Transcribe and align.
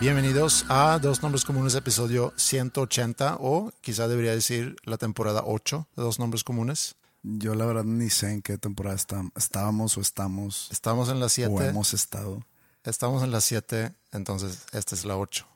Bienvenidos 0.00 0.66
a 0.68 0.98
Dos 0.98 1.22
Nombres 1.22 1.44
Comunes, 1.44 1.74
episodio 1.74 2.32
180, 2.36 3.38
o 3.40 3.72
quizá 3.80 4.08
debería 4.08 4.32
decir 4.32 4.76
la 4.84 4.98
temporada 4.98 5.42
8 5.46 5.88
de 5.96 6.02
Dos 6.02 6.18
Nombres 6.18 6.44
Comunes. 6.44 6.96
Yo 7.22 7.54
la 7.54 7.64
verdad 7.64 7.84
ni 7.84 8.10
sé 8.10 8.30
en 8.30 8.42
qué 8.42 8.58
temporada 8.58 8.96
estam- 8.96 9.32
estábamos 9.36 9.96
o 9.96 10.00
estamos 10.00 10.68
Estamos 10.70 11.08
en 11.08 11.18
la 11.18 11.26
o 11.26 11.30
7. 11.30 11.68
hemos 11.68 11.94
estado. 11.94 12.44
Estamos 12.84 13.22
en 13.22 13.30
la 13.32 13.40
7, 13.40 13.92
entonces 14.12 14.60
esta 14.72 14.94
es 14.94 15.04
la 15.04 15.16
8. 15.16 15.46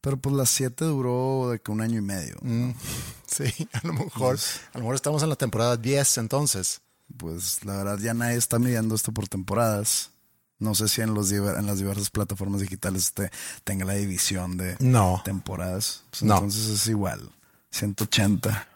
Pero 0.00 0.16
pues 0.18 0.34
las 0.34 0.50
7 0.50 0.84
duró 0.84 1.50
de 1.50 1.60
que 1.60 1.70
un 1.70 1.80
año 1.80 1.98
y 1.98 2.02
medio. 2.02 2.36
Mm, 2.42 2.70
sí, 3.26 3.68
a 3.72 3.86
lo 3.86 3.92
mejor, 3.94 4.38
a 4.72 4.78
lo 4.78 4.80
mejor 4.80 4.94
estamos 4.96 5.22
en 5.22 5.28
la 5.30 5.36
temporada 5.36 5.76
10 5.76 6.18
entonces. 6.18 6.80
Pues 7.16 7.64
la 7.64 7.76
verdad 7.76 7.98
ya 7.98 8.12
nadie 8.12 8.36
está 8.36 8.58
midiendo 8.58 8.94
esto 8.94 9.12
por 9.12 9.28
temporadas. 9.28 10.10
No 10.58 10.74
sé 10.74 10.88
si 10.88 11.00
en, 11.02 11.14
los 11.14 11.30
en 11.32 11.66
las 11.66 11.78
diversas 11.78 12.10
plataformas 12.10 12.60
digitales 12.60 13.04
este, 13.06 13.30
tenga 13.64 13.84
la 13.84 13.94
división 13.94 14.56
de 14.56 14.76
No. 14.80 15.20
temporadas. 15.24 16.02
Pues 16.10 16.22
No. 16.22 16.34
Entonces 16.36 16.68
es 16.68 16.86
igual. 16.86 17.30
180. 17.70 18.68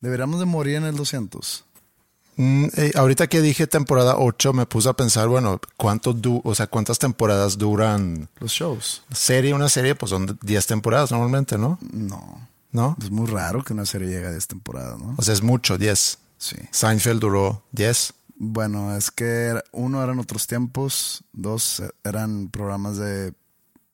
Deberíamos 0.00 0.38
de 0.40 0.46
morir 0.46 0.76
en 0.76 0.84
el 0.84 0.96
200. 0.96 1.64
Mm, 2.36 2.66
eh, 2.76 2.92
ahorita 2.96 3.28
que 3.28 3.40
dije 3.40 3.66
temporada 3.66 4.16
8 4.18 4.52
me 4.52 4.66
puse 4.66 4.88
a 4.88 4.92
pensar, 4.92 5.28
bueno, 5.28 5.60
¿cuánto 5.76 6.12
du 6.12 6.40
o 6.44 6.54
sea, 6.54 6.66
cuántas 6.66 6.98
temporadas 6.98 7.58
duran 7.58 8.28
Los 8.40 8.52
shows. 8.52 9.02
serie? 9.12 9.54
Una 9.54 9.68
serie 9.68 9.94
pues 9.94 10.10
son 10.10 10.38
10 10.42 10.66
temporadas 10.66 11.10
normalmente, 11.12 11.56
¿no? 11.58 11.78
No. 11.92 12.48
¿No? 12.72 12.96
Es 13.00 13.10
muy 13.10 13.26
raro 13.28 13.62
que 13.62 13.72
una 13.72 13.86
serie 13.86 14.08
llegue 14.08 14.26
a 14.26 14.30
10 14.32 14.48
temporadas, 14.48 14.98
¿no? 14.98 15.14
O 15.16 15.22
sea, 15.22 15.32
es 15.32 15.42
mucho, 15.42 15.78
10. 15.78 16.18
Sí. 16.38 16.56
Seinfeld 16.72 17.20
duró 17.20 17.62
10. 17.70 18.14
Bueno, 18.36 18.96
es 18.96 19.10
que 19.10 19.60
uno 19.72 20.02
eran 20.02 20.18
otros 20.18 20.46
tiempos, 20.46 21.24
dos 21.32 21.82
eran 22.02 22.48
programas 22.48 22.96
de 22.96 23.32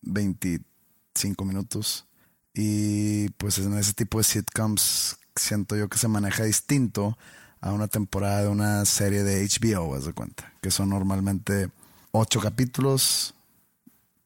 25 0.03 1.45
minutos 1.45 2.07
y 2.55 3.29
pues 3.31 3.59
en 3.59 3.77
ese 3.77 3.93
tipo 3.93 4.19
de 4.19 4.25
sitcoms 4.25 5.19
siento 5.37 5.77
yo 5.77 5.89
que 5.89 5.99
se 5.99 6.09
maneja 6.09 6.45
distinto 6.45 7.17
a 7.61 7.73
una 7.73 7.89
temporada 7.89 8.43
de 8.43 8.49
una 8.49 8.85
serie 8.87 9.23
de 9.23 9.47
HBO, 9.47 9.95
haz 9.95 10.07
de 10.07 10.13
cuenta, 10.13 10.53
que 10.63 10.71
son 10.71 10.89
normalmente 10.89 11.71
ocho 12.11 12.41
capítulos, 12.41 13.35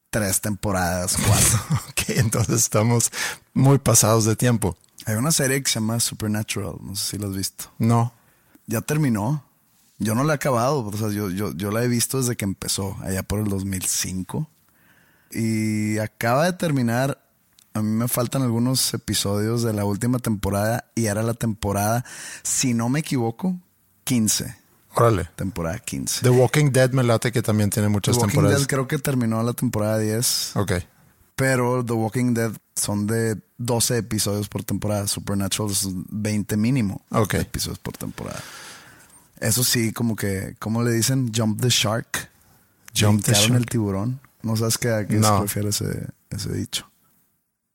tres 0.09 0.41
temporadas, 0.41 1.17
cuatro. 1.25 1.59
Ok, 1.89 2.09
entonces 2.17 2.55
estamos 2.55 3.11
muy 3.53 3.77
pasados 3.79 4.25
de 4.25 4.35
tiempo. 4.35 4.77
Hay 5.05 5.15
una 5.15 5.31
serie 5.31 5.61
que 5.61 5.69
se 5.69 5.79
llama 5.79 5.99
Supernatural, 5.99 6.75
no 6.81 6.95
sé 6.95 7.11
si 7.11 7.17
la 7.17 7.27
has 7.27 7.35
visto. 7.35 7.71
No. 7.77 8.13
ya 8.65 8.81
terminó. 8.81 9.43
Yo 9.97 10.13
no 10.15 10.23
la 10.23 10.33
he 10.33 10.35
acabado, 10.35 10.79
o 10.85 10.97
sea, 10.97 11.09
yo, 11.09 11.29
yo, 11.29 11.53
yo 11.53 11.71
la 11.71 11.83
he 11.83 11.87
visto 11.87 12.17
desde 12.19 12.35
que 12.35 12.43
empezó, 12.45 12.97
allá 13.01 13.23
por 13.23 13.39
el 13.39 13.45
2005. 13.47 14.49
Y 15.31 15.97
acaba 15.99 16.45
de 16.45 16.53
terminar. 16.53 17.21
A 17.73 17.81
mí 17.81 17.89
me 17.89 18.07
faltan 18.07 18.41
algunos 18.41 18.93
episodios 18.93 19.61
de 19.63 19.73
la 19.73 19.83
última 19.83 20.19
temporada 20.19 20.85
y 20.95 21.07
era 21.07 21.23
la 21.23 21.33
temporada, 21.33 22.05
si 22.41 22.73
no 22.73 22.87
me 22.87 22.99
equivoco, 23.01 23.59
15. 24.05 24.55
Órale. 24.95 25.29
Temporada 25.35 25.77
15. 25.79 26.21
The 26.21 26.29
Walking 26.29 26.71
Dead 26.71 26.91
me 26.91 27.03
late 27.03 27.33
que 27.33 27.41
también 27.41 27.69
tiene 27.69 27.87
The 27.89 27.91
muchas 27.91 28.15
Walking 28.15 28.29
temporadas. 28.29 28.59
Dead 28.61 28.67
creo 28.67 28.87
que 28.87 28.97
terminó 28.97 29.43
la 29.43 29.51
temporada 29.51 29.97
10, 29.97 30.55
Ok. 30.55 30.71
pero 31.35 31.83
The 31.83 31.91
Walking 31.91 32.33
Dead 32.33 32.53
son 32.77 33.07
de 33.07 33.41
12 33.57 33.97
episodios 33.97 34.47
por 34.47 34.63
temporada. 34.63 35.05
Supernatural 35.07 35.71
es 35.71 35.85
20 35.91 36.55
mínimo 36.55 37.01
Ok. 37.11 37.33
episodios 37.33 37.79
por 37.79 37.97
temporada. 37.97 38.39
Eso 39.39 39.63
sí, 39.63 39.91
como 39.91 40.15
que, 40.15 40.55
¿cómo 40.59 40.83
le 40.83 40.91
dicen? 40.91 41.31
Jump 41.35 41.61
the 41.61 41.69
shark. 41.69 42.29
Jump 42.97 43.23
the 43.23 43.31
Brincaron 43.31 43.55
el 43.55 43.61
shark. 43.61 43.69
tiburón. 43.71 44.19
No 44.41 44.55
sabes 44.55 44.77
qué, 44.77 44.89
a 44.91 45.05
qué 45.07 45.15
No. 45.15 45.37
se 45.37 45.41
refiere 45.43 45.69
ese, 45.69 46.07
ese 46.29 46.53
dicho. 46.53 46.89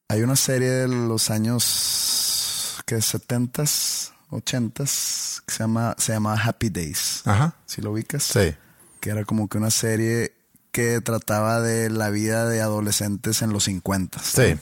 Hay 0.09 0.22
una 0.22 0.37
serie 0.37 0.69
de 0.71 0.88
los 0.88 1.31
años 1.31 2.82
que 2.87 2.97
70s, 2.97 4.10
80s, 4.31 5.43
que 5.47 5.53
se 5.54 5.59
llama, 5.60 5.94
se 5.98 6.12
llama 6.12 6.34
Happy 6.41 6.71
Days. 6.71 7.22
Ajá. 7.25 7.54
¿Sí 7.66 7.81
lo 7.82 7.92
ubicas? 7.92 8.22
Sí. 8.25 8.54
Que 9.00 9.10
era 9.10 9.25
como 9.25 9.48
que 9.48 9.59
una 9.59 9.71
serie 9.71 10.34
que 10.72 11.00
trataba 11.00 11.60
de 11.60 11.91
la 11.91 12.10
vida 12.10 12.48
de 12.48 12.60
adolescentes 12.60 13.42
en 13.42 13.53
los 13.53 13.65
50. 13.65 14.21
Sí. 14.22 14.56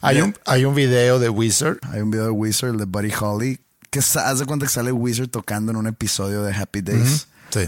Hay 0.00 0.20
un, 0.20 0.34
hay 0.46 0.64
un 0.64 0.74
video 0.74 1.18
de 1.18 1.28
Wizard. 1.28 1.78
Hay 1.90 2.00
un 2.00 2.10
video 2.10 2.24
de 2.26 2.30
Wizard, 2.30 2.76
de 2.76 2.84
Buddy 2.84 3.12
Holly, 3.18 3.60
que 4.00 4.18
haz 4.18 4.38
de 4.40 4.46
cuenta 4.46 4.66
que 4.66 4.72
sale 4.72 4.90
Wizard 4.92 5.28
tocando 5.28 5.70
en 5.70 5.76
un 5.76 5.86
episodio 5.86 6.42
de 6.42 6.52
Happy 6.54 6.80
Days. 6.82 7.28
Sí. 7.50 7.60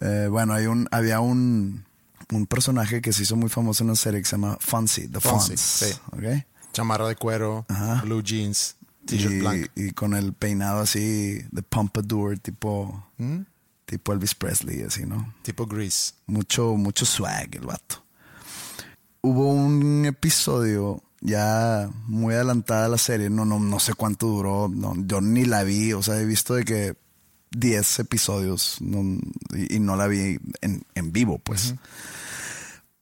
Eh, 0.00 0.28
bueno, 0.30 0.54
hay 0.54 0.66
un, 0.66 0.88
había 0.90 1.20
un, 1.20 1.84
un 2.32 2.46
personaje 2.46 3.02
que 3.02 3.12
se 3.12 3.24
hizo 3.24 3.36
muy 3.36 3.48
famoso 3.50 3.82
en 3.84 3.90
una 3.90 3.96
serie 3.96 4.20
que 4.20 4.26
se 4.26 4.36
llama 4.36 4.56
Fonzie, 4.60 5.08
The 5.08 5.20
Fonzie, 5.20 5.56
Fonz. 5.56 5.60
sí. 5.60 5.92
¿ok? 6.12 6.44
Chamarra 6.72 7.08
de 7.08 7.16
cuero, 7.16 7.66
Ajá. 7.68 8.00
blue 8.02 8.22
jeans, 8.22 8.76
t-shirt 9.06 9.40
blanco. 9.40 9.68
y 9.74 9.90
con 9.92 10.14
el 10.14 10.32
peinado 10.32 10.80
así 10.80 11.42
de 11.50 11.62
pompadour, 11.62 12.38
tipo, 12.38 13.04
¿Mm? 13.18 13.40
tipo 13.84 14.12
Elvis 14.12 14.34
Presley, 14.34 14.82
así, 14.82 15.04
¿no? 15.04 15.34
Tipo 15.42 15.66
gris. 15.66 16.14
Mucho, 16.26 16.76
mucho 16.76 17.04
swag 17.04 17.54
el 17.56 17.66
vato. 17.66 18.02
Hubo 19.20 19.48
un 19.48 20.04
episodio 20.06 21.02
ya 21.20 21.90
muy 22.06 22.34
adelantada 22.34 22.88
la 22.88 22.98
serie, 22.98 23.30
no, 23.30 23.44
no, 23.44 23.58
no 23.58 23.80
sé 23.80 23.94
cuánto 23.94 24.26
duró, 24.26 24.68
no, 24.68 24.94
yo 24.96 25.20
ni 25.20 25.44
la 25.44 25.64
vi, 25.64 25.92
o 25.92 26.02
sea, 26.02 26.18
he 26.20 26.24
visto 26.24 26.54
de 26.54 26.64
que 26.64 26.96
10 27.50 27.98
episodios 28.00 28.76
no- 28.80 29.18
y, 29.54 29.76
y 29.76 29.80
no 29.80 29.96
la 29.96 30.06
vi 30.06 30.38
en, 30.60 30.82
en 30.94 31.12
vivo, 31.12 31.38
pues. 31.38 31.74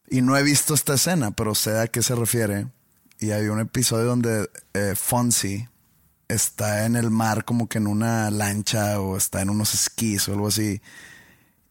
Y 0.08 0.22
no 0.22 0.36
he 0.36 0.42
visto 0.42 0.72
esta 0.74 0.94
escena, 0.94 1.32
pero 1.32 1.54
sé 1.54 1.78
a 1.80 1.88
qué 1.88 2.02
se 2.02 2.14
refiere. 2.14 2.68
Y 3.18 3.30
hay 3.32 3.48
un 3.48 3.58
episodio 3.60 4.04
donde 4.04 4.48
eh, 4.74 4.94
Fonzie 4.96 5.68
está 6.28 6.86
en 6.86 6.96
el 6.96 7.10
mar 7.10 7.44
como 7.44 7.68
que 7.68 7.78
en 7.78 7.86
una 7.86 8.30
lancha 8.30 9.00
o 9.00 9.16
está 9.16 9.42
en 9.42 9.50
unos 9.50 9.74
esquís 9.74 10.28
o 10.28 10.32
algo 10.32 10.48
así. 10.48 10.80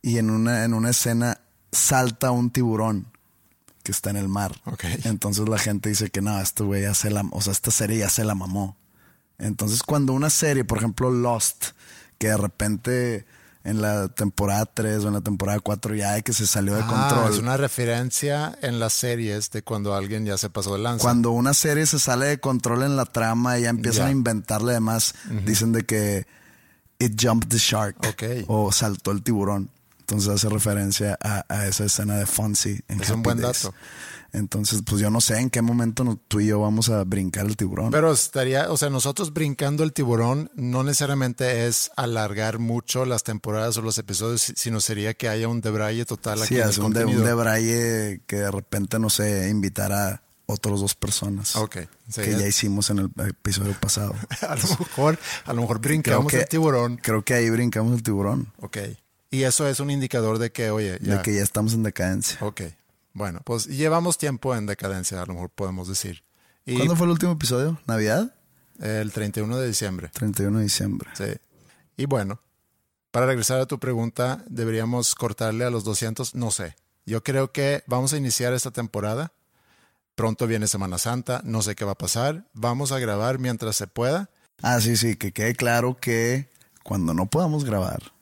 Y 0.01 0.17
en 0.17 0.29
una, 0.29 0.65
en 0.65 0.73
una 0.73 0.89
escena 0.89 1.39
salta 1.71 2.31
un 2.31 2.49
tiburón 2.51 3.07
que 3.85 3.91
está 3.93 4.09
en 4.09 4.17
el 4.17 4.27
mar. 4.27 4.59
Entonces 5.05 5.47
la 5.47 5.59
gente 5.59 5.87
dice 5.89 6.09
que 6.09 6.19
no, 6.21 6.41
este 6.41 6.63
güey 6.63 6.81
ya 6.81 6.93
se 6.95 7.11
la, 7.11 7.23
o 7.31 7.39
sea, 7.41 7.53
esta 7.53 7.69
serie 7.71 7.99
ya 7.99 8.09
se 8.09 8.25
la 8.25 8.33
mamó. 8.35 8.75
Entonces 9.37 9.83
cuando 9.83 10.11
una 10.13 10.29
serie, 10.31 10.65
por 10.65 10.79
ejemplo 10.79 11.11
Lost, 11.11 11.67
que 12.17 12.27
de 12.29 12.37
repente 12.37 13.25
en 13.63 13.81
la 13.81 14.07
temporada 14.09 14.65
3 14.65 15.03
o 15.03 15.07
en 15.09 15.13
la 15.15 15.21
temporada 15.21 15.59
4 15.59 15.95
ya 15.95 16.13
de 16.13 16.23
que 16.23 16.33
se 16.33 16.45
salió 16.47 16.73
de 16.75 16.81
Ah, 16.83 16.87
control. 17.09 17.33
es 17.33 17.39
una 17.39 17.57
referencia 17.57 18.57
en 18.61 18.79
las 18.79 18.93
series 18.93 19.51
de 19.51 19.61
cuando 19.63 19.93
alguien 19.95 20.25
ya 20.25 20.37
se 20.37 20.49
pasó 20.49 20.73
de 20.73 20.79
lanza. 20.83 21.01
Cuando 21.03 21.31
una 21.31 21.53
serie 21.53 21.85
se 21.85 21.99
sale 21.99 22.25
de 22.27 22.39
control 22.39 22.83
en 22.83 22.95
la 22.95 23.05
trama 23.05 23.57
y 23.59 23.63
ya 23.63 23.69
empiezan 23.69 24.07
a 24.07 24.11
inventarle 24.11 24.71
además, 24.71 25.13
dicen 25.45 25.71
de 25.71 25.83
que 25.85 26.25
It 26.97 27.19
jumped 27.21 27.49
the 27.49 27.57
shark. 27.57 27.97
O 28.47 28.71
saltó 28.71 29.11
el 29.11 29.21
tiburón. 29.21 29.69
Entonces 30.07 30.29
hace 30.29 30.49
referencia 30.49 31.17
a, 31.19 31.45
a 31.49 31.65
esa 31.65 31.85
escena 31.85 32.15
de 32.17 32.27
Fonzie 32.27 32.81
en 32.87 33.01
Es 33.01 33.09
un 33.09 33.15
Happy 33.15 33.23
buen 33.23 33.41
Days. 33.41 33.63
dato. 33.63 33.75
Entonces, 34.33 34.81
pues 34.85 35.01
yo 35.01 35.09
no 35.09 35.19
sé 35.19 35.39
en 35.39 35.49
qué 35.49 35.61
momento 35.63 36.03
no- 36.03 36.17
tú 36.27 36.41
y 36.41 36.47
yo 36.47 36.59
vamos 36.59 36.89
a 36.89 37.03
brincar 37.05 37.45
el 37.47 37.55
tiburón. 37.57 37.89
Pero 37.89 38.11
estaría, 38.11 38.69
o 38.71 38.77
sea, 38.77 38.89
nosotros 38.91 39.33
brincando 39.33 39.83
el 39.83 39.93
tiburón 39.93 40.51
no 40.55 40.83
necesariamente 40.83 41.65
es 41.67 41.89
alargar 41.95 42.59
mucho 42.59 43.05
las 43.05 43.23
temporadas 43.23 43.77
o 43.77 43.81
los 43.81 43.97
episodios, 43.97 44.41
si- 44.41 44.53
sino 44.55 44.79
sería 44.79 45.15
que 45.15 45.27
haya 45.29 45.47
un 45.47 45.61
debraye 45.61 46.05
total 46.05 46.39
aquí 46.39 46.49
sí, 46.49 46.55
en 46.55 46.61
el 46.63 46.69
hace 46.69 46.81
un, 46.81 46.93
de, 46.93 46.99
un 46.99 47.05
contenido. 47.13 47.27
debraye 47.27 48.21
que 48.27 48.35
de 48.35 48.51
repente, 48.51 48.99
no 48.99 49.09
sé, 49.09 49.49
invitar 49.49 49.91
a 49.91 50.21
otras 50.47 50.79
dos 50.81 50.93
personas. 50.93 51.55
Ok, 51.55 51.77
sí, 52.09 52.21
que 52.21 52.31
ya- 52.37 52.45
hicimos 52.47 52.89
en 52.91 52.99
el 52.99 53.09
episodio 53.27 53.73
pasado. 53.79 54.13
a 54.47 54.55
lo 54.55 54.67
mejor, 54.79 55.17
a 55.45 55.53
lo 55.53 55.61
mejor 55.61 55.79
brincamos 55.79 56.31
el 56.33 56.47
tiburón. 56.47 56.97
Creo 57.01 57.23
que 57.23 57.33
ahí 57.33 57.49
brincamos 57.49 57.95
el 57.95 58.03
tiburón. 58.03 58.51
Ok. 58.59 58.77
Y 59.35 59.43
eso 59.43 59.67
es 59.67 59.81
un 59.81 59.91
indicador 59.91 60.39
de 60.39 60.51
que, 60.53 60.69
oye, 60.69 60.97
ya. 61.01 61.17
De 61.17 61.21
que 61.21 61.35
ya 61.35 61.41
estamos 61.41 61.73
en 61.73 61.83
decadencia. 61.83 62.37
Ok. 62.39 62.61
Bueno, 63.11 63.41
pues 63.43 63.65
llevamos 63.65 64.17
tiempo 64.17 64.55
en 64.55 64.65
decadencia, 64.65 65.21
a 65.21 65.25
lo 65.25 65.33
mejor 65.33 65.49
podemos 65.49 65.89
decir. 65.89 66.23
Y 66.65 66.77
¿Cuándo 66.77 66.95
fue 66.95 67.05
el 67.05 67.11
último 67.11 67.33
episodio? 67.33 67.79
¿Navidad? 67.85 68.33
el 68.81 69.11
31 69.11 69.57
de 69.57 69.67
diciembre. 69.67 70.09
31 70.13 70.57
de 70.57 70.63
diciembre. 70.63 71.09
Sí. 71.13 71.33
Y 71.97 72.05
bueno, 72.05 72.41
para 73.11 73.25
regresar 73.25 73.59
a 73.59 73.65
tu 73.65 73.79
pregunta, 73.79 74.43
¿deberíamos 74.47 75.15
cortarle 75.15 75.65
a 75.65 75.69
los 75.69 75.83
200? 75.83 76.35
No 76.35 76.51
sé. 76.51 76.75
Yo 77.05 77.23
creo 77.23 77.51
que 77.51 77.83
vamos 77.87 78.13
a 78.13 78.17
iniciar 78.17 78.53
esta 78.53 78.71
temporada. 78.71 79.31
Pronto 80.15 80.47
viene 80.47 80.67
Semana 80.67 80.97
Santa, 80.97 81.41
no 81.43 81.61
sé 81.61 81.75
qué 81.75 81.83
va 81.83 81.91
a 81.91 81.97
pasar. 81.97 82.45
Vamos 82.53 82.93
a 82.93 82.99
grabar 82.99 83.37
mientras 83.39 83.75
se 83.75 83.87
pueda. 83.87 84.29
Ah, 84.61 84.79
sí, 84.79 84.95
sí, 84.95 85.17
que 85.17 85.33
quede 85.33 85.55
claro 85.55 85.97
que 85.97 86.49
cuando 86.83 87.13
no 87.13 87.25
podamos 87.25 87.65
grabar, 87.65 88.14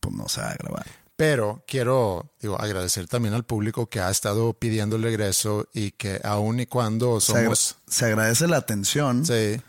pues 0.00 0.14
no 0.14 0.28
se 0.28 0.40
va 0.40 0.50
a 0.50 0.54
grabar. 0.54 0.86
Pero 1.16 1.62
quiero 1.66 2.32
digo, 2.40 2.58
agradecer 2.58 3.06
también 3.06 3.34
al 3.34 3.44
público 3.44 3.88
que 3.90 4.00
ha 4.00 4.10
estado 4.10 4.54
pidiendo 4.54 4.96
el 4.96 5.02
regreso 5.02 5.68
y 5.74 5.90
que 5.92 6.18
aun 6.24 6.60
y 6.60 6.66
cuando 6.66 7.20
Se, 7.20 7.32
agra- 7.32 7.42
somos... 7.44 7.76
se 7.86 8.06
agradece 8.06 8.46
la 8.48 8.56
atención, 8.56 9.26
Sí, 9.26 9.60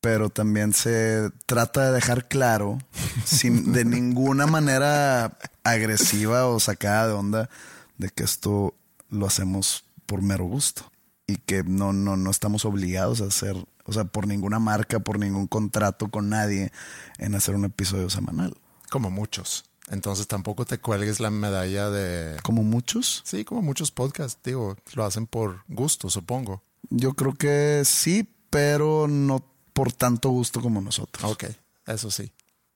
pero 0.00 0.28
también 0.30 0.72
se 0.72 1.30
trata 1.46 1.86
de 1.86 1.92
dejar 1.92 2.26
claro, 2.28 2.78
sin 3.24 3.72
de 3.72 3.84
ninguna 3.84 4.46
manera 4.46 5.38
agresiva 5.64 6.46
o 6.46 6.60
sacada 6.60 7.08
de 7.08 7.12
onda, 7.14 7.50
de 7.98 8.10
que 8.10 8.22
esto 8.24 8.74
lo 9.08 9.26
hacemos 9.26 9.84
por 10.04 10.22
mero 10.22 10.44
gusto 10.44 10.90
y 11.26 11.36
que 11.36 11.64
no, 11.64 11.92
no, 11.92 12.16
no 12.16 12.30
estamos 12.30 12.64
obligados 12.64 13.20
a 13.20 13.24
hacer, 13.26 13.56
o 13.84 13.92
sea, 13.92 14.04
por 14.04 14.26
ninguna 14.28 14.58
marca, 14.60 15.00
por 15.00 15.18
ningún 15.18 15.46
contrato 15.48 16.08
con 16.08 16.28
nadie 16.28 16.70
en 17.18 17.34
hacer 17.34 17.54
un 17.56 17.64
episodio 17.64 18.08
semanal. 18.10 18.56
Como 18.96 19.10
muchos. 19.10 19.64
Entonces 19.88 20.26
tampoco 20.26 20.64
te 20.64 20.78
cuelgues 20.78 21.20
la 21.20 21.30
medalla 21.30 21.90
de... 21.90 22.40
Como 22.42 22.62
muchos, 22.64 23.22
Sí, 23.24 23.44
como 23.44 23.62
muchos 23.62 23.90
podcasts, 23.92 24.40
digo, 24.42 24.76
lo 24.94 25.04
hacen 25.04 25.26
por 25.26 25.62
gusto, 25.68 26.10
supongo. 26.10 26.62
yo 26.90 27.12
creo 27.14 27.34
que 27.34 27.82
sí, 27.84 28.28
pero 28.50 29.06
no 29.08 29.44
por 29.72 29.92
tanto 29.92 30.30
gusto 30.30 30.60
como 30.60 30.80
nosotros. 30.80 31.30
Ok, 31.30 31.44
eso 31.86 32.10
sí, 32.10 32.32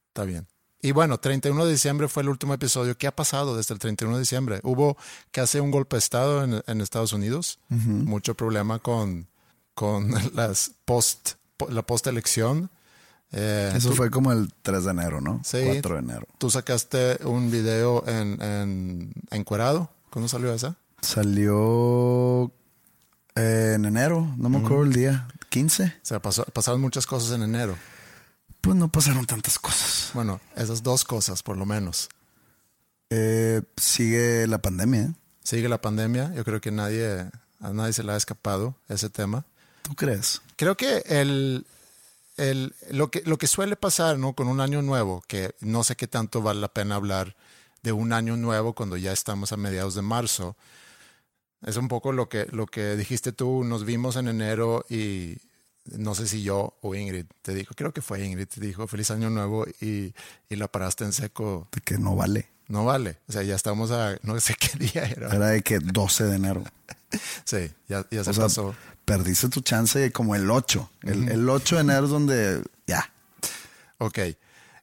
está 0.09 0.25
bien. 0.25 0.47
Y 0.83 0.93
bueno, 0.93 1.19
31 1.19 1.65
de 1.67 1.73
diciembre 1.73 2.07
fue 2.09 2.23
el 2.23 2.29
último 2.29 2.55
episodio. 2.55 2.97
¿Qué 2.97 3.07
ha 3.07 3.15
pasado 3.17 3.57
desde 3.57 3.75
el 3.75 3.81
31 3.81 4.15
de 4.17 4.21
diciembre? 4.21 4.61
Hubo 4.63 4.97
casi 5.31 5.59
un 5.59 5.71
golpe 5.71 5.97
de 5.97 5.99
Estado 6.01 6.45
en, 6.45 6.63
en 6.67 6.81
Estados 6.81 7.13
Unidos, 7.13 7.59
mucho 7.69 8.35
problema 8.35 8.79
con, 8.79 9.27
con 9.75 10.11
las 10.35 10.71
post, 10.85 11.33
po- 11.57 11.69
la 11.71 11.83
post-elección. 11.83 12.71
Eh, 13.33 13.73
Eso 13.77 13.91
tú, 13.91 13.97
fue 13.97 14.11
como 14.11 14.33
el 14.33 14.53
3 14.63 14.85
de 14.85 14.91
enero, 14.91 15.21
¿no? 15.21 15.41
Sí. 15.45 15.59
4 15.65 15.95
de 15.95 16.01
enero. 16.01 16.27
tú 16.39 16.51
sacaste 16.51 17.19
un 17.25 17.51
video 17.51 18.05
en, 18.09 18.41
en 18.43 19.13
encuerado. 19.31 19.91
¿Cuándo 20.11 20.29
salió 20.29 20.53
esa? 20.53 20.77
Salió 21.01 22.51
eh, 23.37 23.73
en 23.77 23.85
enero, 23.85 24.35
no 24.37 24.49
me 24.49 24.59
acuerdo 24.59 24.83
el 24.85 24.93
día, 24.93 25.29
15. 25.49 25.85
O 25.85 25.91
sea, 26.03 26.21
pasó- 26.21 26.45
pasaron 26.53 26.81
muchas 26.81 27.07
cosas 27.07 27.33
en 27.37 27.43
enero. 27.43 27.77
Pues 28.61 28.77
no 28.77 28.89
pasaron 28.91 29.25
tantas 29.27 29.59
cosas. 29.59 30.11
Bueno, 30.13 30.41
esas 30.57 30.83
dos 30.83 31.05
cosas, 31.05 31.43
por 31.43 31.57
lo 31.57 31.65
menos. 31.67 32.09
Eh, 33.11 33.63
sigue 33.77 34.47
la 34.47 34.59
pandemia. 34.59 35.15
Sigue 35.43 35.69
la 35.69 35.81
pandemia. 35.81 36.33
Yo 36.35 36.45
creo 36.45 36.61
que 36.61 36.71
nadie, 36.71 37.31
a 37.61 37.73
nadie 37.73 37.93
se 37.93 38.03
le 38.03 38.13
ha 38.13 38.17
escapado 38.17 38.75
ese 38.89 39.09
tema. 39.09 39.45
¿Tú 39.83 39.95
crees? 39.95 40.43
Creo 40.57 40.77
que 40.77 41.03
el, 41.07 41.65
el, 42.41 42.75
lo, 42.91 43.11
que, 43.11 43.23
lo 43.25 43.39
que 43.39 43.47
suele 43.47 43.77
pasar 43.77 44.19
¿no? 44.19 44.35
con 44.35 44.49
un 44.49 44.61
año 44.61 44.83
nuevo, 44.83 45.23
que 45.29 45.55
no 45.61 45.85
sé 45.85 45.97
qué 45.97 46.09
tanto 46.09 46.43
vale 46.43 46.61
la 46.61 46.73
pena 46.73 46.97
hablar 46.97 47.37
de 47.83 47.93
un 47.93 48.13
año 48.13 48.37
nuevo 48.37 48.75
cuando 48.75 48.97
ya 48.97 49.13
estamos 49.13 49.53
a 49.53 49.57
mediados 49.57 49.95
de 49.95 50.03
marzo, 50.03 50.57
es 51.67 51.77
un 51.77 51.89
poco 51.89 52.13
lo 52.13 52.29
que, 52.29 52.47
lo 52.51 52.67
que 52.67 52.97
dijiste 52.97 53.33
tú, 53.33 53.65
nos 53.65 53.85
vimos 53.85 54.17
en 54.17 54.29
enero 54.29 54.85
y 54.89 55.37
no 55.85 56.15
sé 56.15 56.27
si 56.27 56.43
yo 56.43 56.77
o 56.81 56.95
Ingrid 56.95 57.27
te 57.43 57.55
dijo, 57.55 57.75
creo 57.75 57.93
que 57.93 58.03
fue 58.03 58.25
Ingrid, 58.25 58.47
te 58.47 58.61
dijo 58.61 58.87
feliz 58.87 59.11
año 59.11 59.31
nuevo 59.31 59.67
y, 59.81 60.15
y 60.49 60.57
la 60.57 60.69
paraste 60.69 61.05
en 61.05 61.13
seco. 61.13 61.69
De 61.73 61.81
que 61.81 61.99
no 61.99 62.17
vale. 62.17 62.49
No 62.69 62.85
vale, 62.85 63.19
o 63.29 63.33
sea, 63.33 63.43
ya 63.43 63.57
estamos 63.57 63.91
a, 63.91 64.17
no 64.23 64.39
sé 64.39 64.55
qué 64.55 64.79
día 64.79 65.03
era. 65.03 65.35
Era 65.35 65.49
de 65.49 65.63
que 65.63 65.81
12 65.81 66.25
de 66.25 66.37
enero. 66.37 66.65
Sí, 67.45 67.71
ya, 67.89 68.07
ya 68.11 68.25
se 68.25 68.31
O 68.31 68.35
sea, 68.35 68.45
pasó. 68.45 68.75
perdiste 69.05 69.49
tu 69.49 69.61
chance 69.61 70.13
como 70.13 70.35
el 70.35 70.51
8. 70.51 70.91
El, 71.03 71.29
el 71.29 71.49
8 71.49 71.77
de 71.77 71.81
enero 71.81 72.05
es 72.05 72.11
donde 72.11 72.63
ya. 72.87 73.13
Ok. 73.99 74.19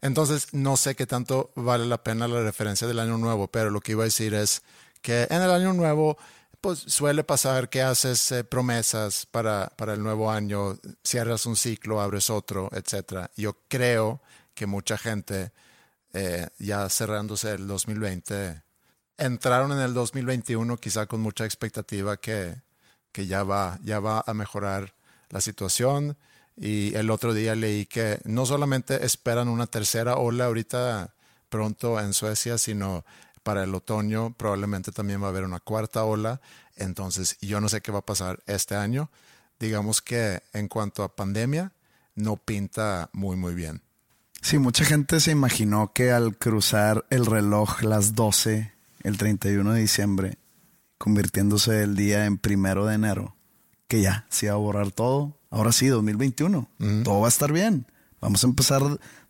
Entonces, 0.01 0.47
no 0.53 0.77
sé 0.77 0.95
qué 0.95 1.07
tanto 1.07 1.51
vale 1.55 1.85
la 1.85 2.03
pena 2.03 2.27
la 2.27 2.41
referencia 2.41 2.87
del 2.87 2.99
año 2.99 3.17
nuevo, 3.17 3.47
pero 3.47 3.69
lo 3.69 3.81
que 3.81 3.93
iba 3.93 4.03
a 4.03 4.05
decir 4.05 4.33
es 4.33 4.61
que 5.01 5.27
en 5.29 5.41
el 5.41 5.49
año 5.49 5.73
nuevo, 5.73 6.17
pues 6.61 6.79
suele 6.79 7.23
pasar 7.23 7.69
que 7.69 7.81
haces 7.81 8.31
eh, 8.31 8.43
promesas 8.43 9.25
para, 9.25 9.71
para 9.75 9.93
el 9.93 10.03
nuevo 10.03 10.29
año, 10.31 10.77
cierras 11.03 11.45
un 11.45 11.55
ciclo, 11.55 11.99
abres 12.01 12.29
otro, 12.29 12.69
etcétera. 12.73 13.31
Yo 13.37 13.57
creo 13.69 14.21
que 14.53 14.65
mucha 14.67 14.97
gente, 14.97 15.51
eh, 16.13 16.47
ya 16.59 16.87
cerrándose 16.89 17.53
el 17.53 17.67
2020, 17.67 18.61
entraron 19.17 19.71
en 19.71 19.79
el 19.79 19.93
2021 19.93 20.77
quizá 20.77 21.05
con 21.05 21.21
mucha 21.21 21.45
expectativa 21.45 22.17
que, 22.17 22.55
que 23.11 23.27
ya, 23.27 23.43
va, 23.43 23.79
ya 23.83 23.99
va 23.99 24.23
a 24.25 24.33
mejorar 24.33 24.93
la 25.29 25.41
situación. 25.41 26.17
Y 26.55 26.95
el 26.95 27.09
otro 27.09 27.33
día 27.33 27.55
leí 27.55 27.85
que 27.85 28.19
no 28.23 28.45
solamente 28.45 29.05
esperan 29.05 29.47
una 29.47 29.67
tercera 29.67 30.17
ola 30.17 30.45
ahorita 30.45 31.13
pronto 31.49 31.99
en 31.99 32.13
Suecia, 32.13 32.57
sino 32.57 33.05
para 33.43 33.63
el 33.63 33.73
otoño 33.73 34.33
probablemente 34.33 34.91
también 34.91 35.21
va 35.21 35.27
a 35.27 35.29
haber 35.29 35.43
una 35.43 35.59
cuarta 35.59 36.03
ola. 36.03 36.41
Entonces 36.75 37.37
yo 37.41 37.61
no 37.61 37.69
sé 37.69 37.81
qué 37.81 37.91
va 37.91 37.99
a 37.99 38.05
pasar 38.05 38.41
este 38.45 38.75
año. 38.75 39.09
Digamos 39.59 40.01
que 40.01 40.41
en 40.53 40.67
cuanto 40.67 41.03
a 41.03 41.15
pandemia, 41.15 41.71
no 42.15 42.37
pinta 42.37 43.09
muy, 43.13 43.37
muy 43.37 43.53
bien. 43.53 43.81
Sí, 44.41 44.59
mucha 44.59 44.85
gente 44.85 45.19
se 45.19 45.31
imaginó 45.31 45.93
que 45.93 46.11
al 46.11 46.37
cruzar 46.37 47.05
el 47.09 47.25
reloj 47.25 47.81
las 47.81 48.15
12, 48.15 48.76
el 49.03 49.17
31 49.17 49.73
de 49.73 49.81
diciembre, 49.81 50.37
convirtiéndose 50.97 51.83
el 51.83 51.95
día 51.95 52.25
en 52.25 52.37
primero 52.37 52.85
de 52.85 52.95
enero, 52.95 53.35
que 53.87 54.01
ya 54.01 54.25
se 54.29 54.47
iba 54.47 54.55
a 54.55 54.57
borrar 54.57 54.91
todo. 54.91 55.37
Ahora 55.49 55.71
sí, 55.71 55.87
2021. 55.87 56.69
Todo 57.03 57.21
va 57.21 57.27
a 57.27 57.29
estar 57.29 57.51
bien. 57.51 57.85
Vamos 58.19 58.43
a 58.43 58.47
empezar 58.47 58.81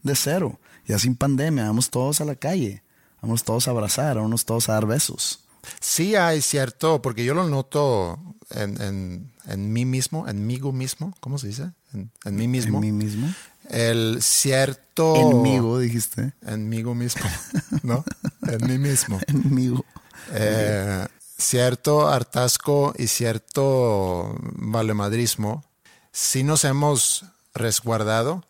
de 0.02 0.16
cero. 0.16 0.60
Ya 0.86 0.98
sin 0.98 1.16
pandemia. 1.16 1.66
Vamos 1.66 1.90
todos 1.92 2.22
a 2.22 2.26
la 2.26 2.36
calle. 2.36 2.82
Vamos 3.22 3.44
todos 3.44 3.68
a 3.68 3.72
abrazar. 3.72 4.18
Vamos 4.18 4.46
todos 4.46 4.70
a 4.70 4.74
dar 4.74 4.88
besos. 4.88 5.44
Sí 5.80 6.16
hay 6.16 6.42
cierto, 6.42 7.02
porque 7.02 7.26
yo 7.26 7.34
lo 7.34 7.48
noto 7.48 8.20
en, 8.52 8.82
en, 8.82 9.32
en 9.48 9.74
mí 9.74 9.86
mismo, 9.86 10.28
en 10.28 10.46
mí 10.46 10.60
mismo, 10.60 11.14
¿cómo 11.20 11.38
se 11.38 11.48
dice? 11.48 11.72
En, 11.94 12.12
en 12.26 12.36
mí 12.36 12.48
mismo. 12.48 12.78
En 12.78 12.82
mí 12.82 12.92
mismo. 12.92 13.28
El 13.70 14.22
cierto... 14.22 15.16
Enmigo, 15.16 15.80
dijiste. 15.80 16.34
Enmigo 16.46 16.96
mismo, 16.96 17.26
¿no? 17.84 18.04
En 18.48 18.68
mí 18.68 18.78
mismo. 18.78 19.20
Enmigo. 19.28 19.86
Eh, 20.32 21.06
cierto 21.38 22.08
hartazgo 22.08 22.94
y 22.98 23.08
cierto 23.08 24.36
valemadrismo. 24.40 25.64
Sí 26.12 26.44
nos 26.44 26.64
hemos 26.64 27.26
resguardado 27.54 28.46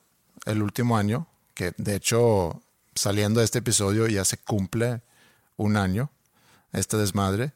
el 0.46 0.62
último 0.62 0.98
año, 0.98 1.28
que 1.54 1.74
de 1.78 1.96
hecho 1.96 2.62
saliendo 2.96 3.40
de 3.40 3.46
este 3.46 3.60
episodio 3.60 4.08
ya 4.08 4.26
se 4.26 4.38
cumple 4.38 5.02
un 5.56 5.78
año, 5.78 6.10
este 6.74 6.98
desmadre. 6.98 7.52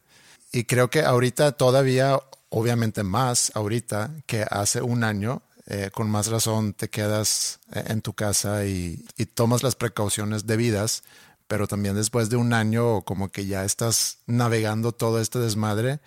Y 0.52 0.66
creo 0.66 0.90
que 0.90 1.02
ahorita 1.02 1.54
todavía, 1.54 2.20
obviamente 2.50 3.04
más 3.04 3.52
ahorita 3.56 4.12
que 4.26 4.46
hace 4.50 4.82
un 4.82 5.04
año, 5.04 5.42
eh, 5.68 5.90
con 5.94 6.10
más 6.10 6.28
razón 6.28 6.74
te 6.74 6.90
quedas 6.90 7.60
eh, 7.74 7.84
en 7.88 8.02
tu 8.02 8.14
casa 8.14 8.66
y, 8.66 9.06
y 9.18 9.26
tomas 9.28 9.64
las 9.64 9.76
precauciones 9.76 10.46
debidas, 10.48 11.04
pero 11.48 11.68
también 11.68 11.96
después 11.96 12.30
de 12.30 12.38
un 12.38 12.54
año 12.54 13.02
como 13.04 13.30
que 13.32 13.46
ya 13.46 13.66
estás 13.66 14.20
navegando 14.28 14.92
todo 14.94 15.20
este 15.22 15.40
desmadre 15.40 16.00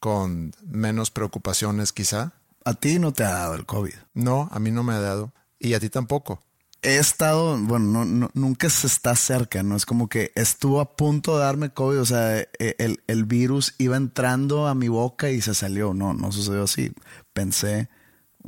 con 0.00 0.52
menos 0.66 1.10
preocupaciones 1.10 1.92
quizá. 1.92 2.32
A 2.64 2.74
ti 2.74 2.98
no 2.98 3.12
te 3.12 3.24
ha 3.24 3.30
dado 3.30 3.54
el 3.54 3.66
COVID. 3.66 3.94
No, 4.14 4.48
a 4.52 4.58
mí 4.58 4.70
no 4.70 4.82
me 4.82 4.92
ha 4.94 5.00
dado. 5.00 5.32
Y 5.58 5.74
a 5.74 5.80
ti 5.80 5.88
tampoco. 5.88 6.40
he 6.82 6.98
estado, 6.98 7.58
bueno, 7.58 7.86
no, 7.86 8.04
no- 8.04 8.30
nunca 8.34 8.70
se 8.70 8.86
está 8.86 9.16
cerca, 9.16 9.62
¿no? 9.64 9.74
Es 9.74 9.84
como 9.86 10.08
que 10.08 10.30
estuvo 10.36 10.80
a 10.80 10.94
punto 10.96 11.36
de 11.36 11.42
darme 11.44 11.70
COVID, 11.72 12.00
o 12.00 12.06
sea, 12.06 12.38
e- 12.40 12.48
el, 12.78 13.02
el 13.08 13.24
virus 13.24 13.74
iba 13.78 13.96
entrando 13.96 14.68
a 14.68 14.74
mi 14.76 14.86
boca 14.88 15.28
y 15.30 15.40
se 15.40 15.54
salió. 15.54 15.92
No, 15.94 16.14
no 16.14 16.30
sucedió 16.30 16.62
así. 16.64 16.92
Pensé 17.32 17.88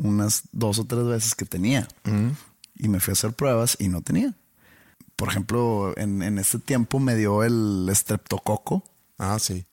unas 0.03 0.43
dos 0.53 0.79
o 0.79 0.85
tres 0.85 1.05
veces 1.05 1.35
que 1.35 1.45
tenía 1.45 1.87
y 2.77 2.89
me 2.89 3.01
fui 3.01 3.13
a 3.13 3.15
hacer 3.15 3.33
pruebas 3.33 3.77
y 3.79 3.89
no 3.89 4.03
tenía. 4.03 4.35
Por 5.17 5.29
ejemplo, 5.29 5.93
en, 5.99 6.23
en 6.23 6.39
este 6.39 6.59
tiempo 6.59 6.99
me 6.99 7.15
dio 7.15 7.45
el 7.45 7.87
estreptococo, 7.91 8.83
Ah, 9.19 9.39
sí. 9.39 9.67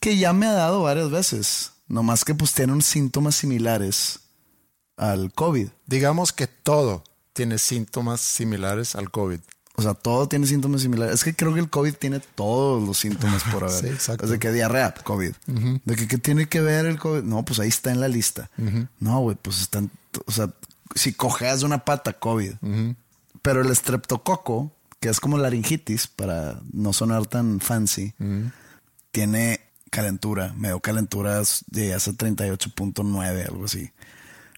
que 0.00 0.16
ya 0.16 0.32
me 0.32 0.46
ha 0.46 0.52
dado 0.52 0.82
varias 0.82 1.10
veces, 1.10 1.72
nomás 1.86 2.24
que 2.24 2.34
pues 2.34 2.54
tienen 2.54 2.80
síntomas 2.80 3.34
similares 3.34 4.20
al 4.96 5.32
COVID. 5.34 5.68
Digamos 5.86 6.32
que 6.32 6.46
todo 6.46 7.04
tiene 7.34 7.58
síntomas 7.58 8.20
similares 8.22 8.94
al 8.96 9.10
COVID. 9.10 9.40
O 9.80 9.82
sea, 9.82 9.94
todo 9.94 10.28
tiene 10.28 10.46
síntomas 10.46 10.82
similares. 10.82 11.14
Es 11.14 11.24
que 11.24 11.34
creo 11.34 11.54
que 11.54 11.60
el 11.60 11.70
COVID 11.70 11.94
tiene 11.94 12.20
todos 12.20 12.86
los 12.86 12.98
síntomas 12.98 13.42
por 13.44 13.64
haber. 13.64 13.80
Sí, 13.80 13.86
exacto. 13.86 14.26
Es 14.26 14.30
de 14.30 14.38
que 14.38 14.52
diarrea, 14.52 14.92
COVID. 14.92 15.32
De 15.86 15.96
que 15.96 16.06
qué 16.06 16.18
tiene 16.18 16.50
que 16.50 16.60
ver 16.60 16.84
el 16.84 16.98
COVID. 16.98 17.22
No, 17.22 17.42
pues 17.46 17.60
ahí 17.60 17.70
está 17.70 17.90
en 17.90 17.98
la 17.98 18.06
lista. 18.06 18.50
No, 18.98 19.20
güey, 19.20 19.38
pues 19.40 19.62
están. 19.62 19.90
O 20.26 20.32
sea, 20.32 20.50
si 20.94 21.14
cojeas 21.14 21.62
una 21.62 21.86
pata, 21.86 22.12
COVID. 22.12 22.52
Pero 23.40 23.62
el 23.62 23.70
estreptococo, 23.70 24.70
que 25.00 25.08
es 25.08 25.18
como 25.18 25.38
laringitis, 25.38 26.08
para 26.08 26.60
no 26.74 26.92
sonar 26.92 27.24
tan 27.24 27.60
fancy, 27.60 28.12
tiene 29.12 29.60
calentura. 29.88 30.52
Me 30.58 30.68
dio 30.68 30.80
calenturas 30.80 31.64
de 31.68 31.94
hace 31.94 32.12
38.9, 32.12 33.48
algo 33.48 33.64
así. 33.64 33.90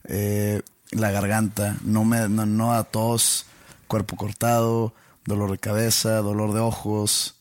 Eh, 0.09 0.63
la 0.91 1.13
garganta, 1.13 1.77
no 1.85 2.05
me 2.05 2.29
no, 2.29 2.45
no 2.45 2.73
da 2.73 2.83
tos, 2.83 3.47
cuerpo 3.87 4.17
cortado, 4.17 4.93
dolor 5.25 5.51
de 5.51 5.59
cabeza, 5.59 6.17
dolor 6.23 6.53
de 6.53 6.61
ojos, 6.61 7.37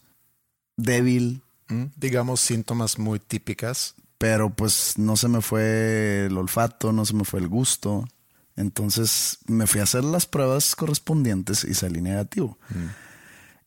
débil, 0.77 1.41
¿Mm? 1.67 1.85
Digamos 1.95 2.41
síntomas 2.41 2.99
muy 2.99 3.19
típicas. 3.19 3.95
pero 4.17 4.49
pues 4.51 4.97
no 4.97 5.15
se 5.15 5.27
me 5.29 5.41
fue 5.41 6.25
el 6.25 6.37
olfato, 6.37 6.91
no 6.91 7.05
se 7.05 7.13
me 7.15 7.23
fue 7.23 7.39
el 7.39 7.47
gusto. 7.47 8.07
Entonces 8.55 9.39
me 9.47 9.65
fui 9.65 9.79
a 9.79 9.83
hacer 9.83 10.03
las 10.03 10.25
pruebas 10.25 10.75
correspondientes 10.75 11.63
y 11.63 11.73
salí 11.73 12.01
negativo. 12.01 12.59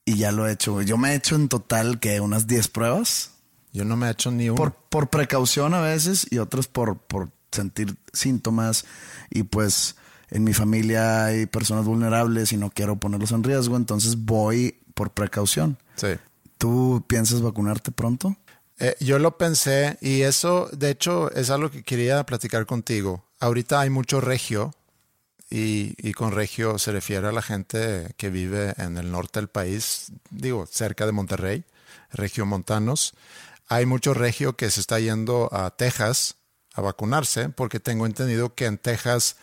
Y 0.04 0.16
ya 0.16 0.30
lo 0.30 0.46
he 0.46 0.52
hecho. 0.52 0.82
Yo 0.82 0.98
me 0.98 1.10
he 1.10 1.14
hecho 1.16 1.34
en 1.34 1.48
total 1.48 1.98
que 1.98 2.20
unas 2.20 2.46
10 2.46 2.68
pruebas. 2.68 3.32
Yo 3.72 3.84
no 3.84 3.96
me 3.96 4.06
he 4.06 4.10
hecho 4.10 4.30
ni 4.30 4.48
uno. 4.50 4.56
Por, 4.56 4.74
por 4.74 5.08
precaución 5.08 5.74
a 5.74 5.80
veces 5.80 6.26
y 6.30 6.38
otras 6.38 6.68
por, 6.68 6.98
por 6.98 7.30
sentir 7.50 7.96
síntomas. 8.12 8.84
Y 9.30 9.44
pues 9.44 9.96
en 10.30 10.44
mi 10.44 10.54
familia 10.54 11.26
hay 11.26 11.46
personas 11.46 11.84
vulnerables 11.84 12.52
y 12.52 12.56
no 12.56 12.70
quiero 12.70 12.96
ponerlos 12.96 13.32
en 13.32 13.44
riesgo, 13.44 13.76
entonces 13.76 14.16
voy 14.24 14.76
por 14.94 15.10
precaución. 15.10 15.78
Sí. 15.96 16.08
¿Tú 16.58 17.04
piensas 17.06 17.42
vacunarte 17.42 17.90
pronto? 17.90 18.36
Eh, 18.78 18.96
yo 19.00 19.18
lo 19.18 19.38
pensé 19.38 19.98
y 20.00 20.22
eso, 20.22 20.68
de 20.72 20.90
hecho, 20.90 21.30
es 21.32 21.50
algo 21.50 21.70
que 21.70 21.82
quería 21.82 22.24
platicar 22.24 22.66
contigo. 22.66 23.24
Ahorita 23.38 23.80
hay 23.80 23.90
mucho 23.90 24.20
regio 24.20 24.74
y, 25.50 25.94
y 25.98 26.12
con 26.12 26.32
regio 26.32 26.78
se 26.78 26.90
refiere 26.90 27.28
a 27.28 27.32
la 27.32 27.42
gente 27.42 28.14
que 28.16 28.30
vive 28.30 28.74
en 28.78 28.96
el 28.96 29.12
norte 29.12 29.40
del 29.40 29.48
país, 29.48 30.12
digo, 30.30 30.66
cerca 30.66 31.06
de 31.06 31.12
Monterrey, 31.12 31.64
regio 32.12 32.46
montanos. 32.46 33.14
Hay 33.68 33.86
mucho 33.86 34.14
regio 34.14 34.56
que 34.56 34.70
se 34.70 34.80
está 34.80 34.98
yendo 34.98 35.48
a 35.52 35.70
Texas 35.76 36.36
a 36.74 36.80
vacunarse 36.80 37.48
porque 37.48 37.80
tengo 37.80 38.06
entendido 38.06 38.54
que 38.54 38.66
en 38.66 38.78
Texas 38.78 39.36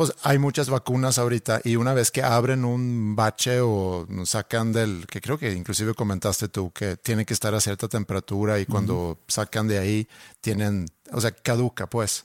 pues 0.00 0.14
hay 0.22 0.38
muchas 0.38 0.70
vacunas 0.70 1.18
ahorita 1.18 1.60
y 1.62 1.76
una 1.76 1.92
vez 1.92 2.10
que 2.10 2.22
abren 2.22 2.64
un 2.64 3.14
bache 3.14 3.60
o 3.60 4.06
sacan 4.24 4.72
del, 4.72 5.06
que 5.06 5.20
creo 5.20 5.36
que 5.36 5.52
inclusive 5.52 5.92
comentaste 5.92 6.48
tú, 6.48 6.70
que 6.72 6.96
tiene 6.96 7.26
que 7.26 7.34
estar 7.34 7.54
a 7.54 7.60
cierta 7.60 7.86
temperatura 7.86 8.58
y 8.58 8.64
cuando 8.64 9.18
sacan 9.28 9.68
de 9.68 9.78
ahí 9.78 10.08
tienen, 10.40 10.86
o 11.12 11.20
sea, 11.20 11.32
caduca 11.32 11.86
pues. 11.86 12.24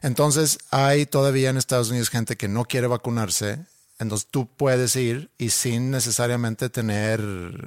Entonces 0.00 0.58
hay 0.70 1.04
todavía 1.04 1.50
en 1.50 1.58
Estados 1.58 1.90
Unidos 1.90 2.08
gente 2.08 2.38
que 2.38 2.48
no 2.48 2.64
quiere 2.64 2.86
vacunarse, 2.86 3.66
entonces 3.98 4.26
tú 4.30 4.48
puedes 4.56 4.96
ir 4.96 5.30
y 5.36 5.50
sin 5.50 5.90
necesariamente 5.90 6.70
tener 6.70 7.20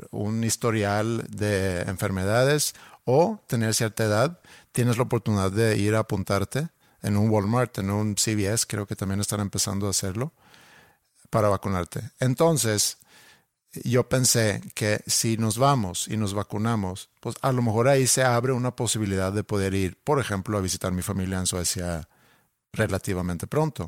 un 0.10 0.44
historial 0.44 1.27
de 1.29 1.82
enfermedades 1.82 2.74
o 3.06 3.39
tener 3.46 3.75
cierta 3.75 4.03
edad, 4.03 4.39
tienes 4.72 4.98
la 4.98 5.03
oportunidad 5.03 5.51
de 5.51 5.77
ir 5.77 5.94
a 5.94 6.00
apuntarte 6.00 6.70
en 7.01 7.18
un 7.18 7.30
Walmart, 7.30 7.77
en 7.80 7.89
un 7.89 8.16
CVS, 8.16 8.66
creo 8.68 8.86
que 8.86 8.96
también 8.96 9.20
están 9.20 9.39
empezando 9.39 9.88
a 9.88 9.92
hacerlo 9.92 10.34
para 11.30 11.50
vacunarte. 11.50 12.12
Entonces, 12.20 12.98
yo 13.84 14.08
pensé 14.08 14.62
que 14.74 15.01
si 15.08 15.38
nos 15.38 15.58
vamos 15.58 16.08
y 16.08 16.18
nos 16.18 16.34
vacunamos, 16.34 17.10
pues 17.20 17.36
a 17.42 17.51
lo 17.51 17.62
mejor 17.62 17.88
ahí 17.88 18.08
se 18.08 18.24
abre 18.24 18.54
una 18.54 18.75
posibilidad 18.75 19.32
de 19.32 19.44
poder 19.44 19.74
ir, 19.74 19.98
por 20.04 20.20
ejemplo, 20.20 20.58
a 20.58 20.62
visitar 20.62 20.92
mi 20.92 21.01
familia 21.01 21.38
en 21.38 21.48
Suecia 21.48 22.08
relativamente 22.74 23.48
pronto. 23.48 23.88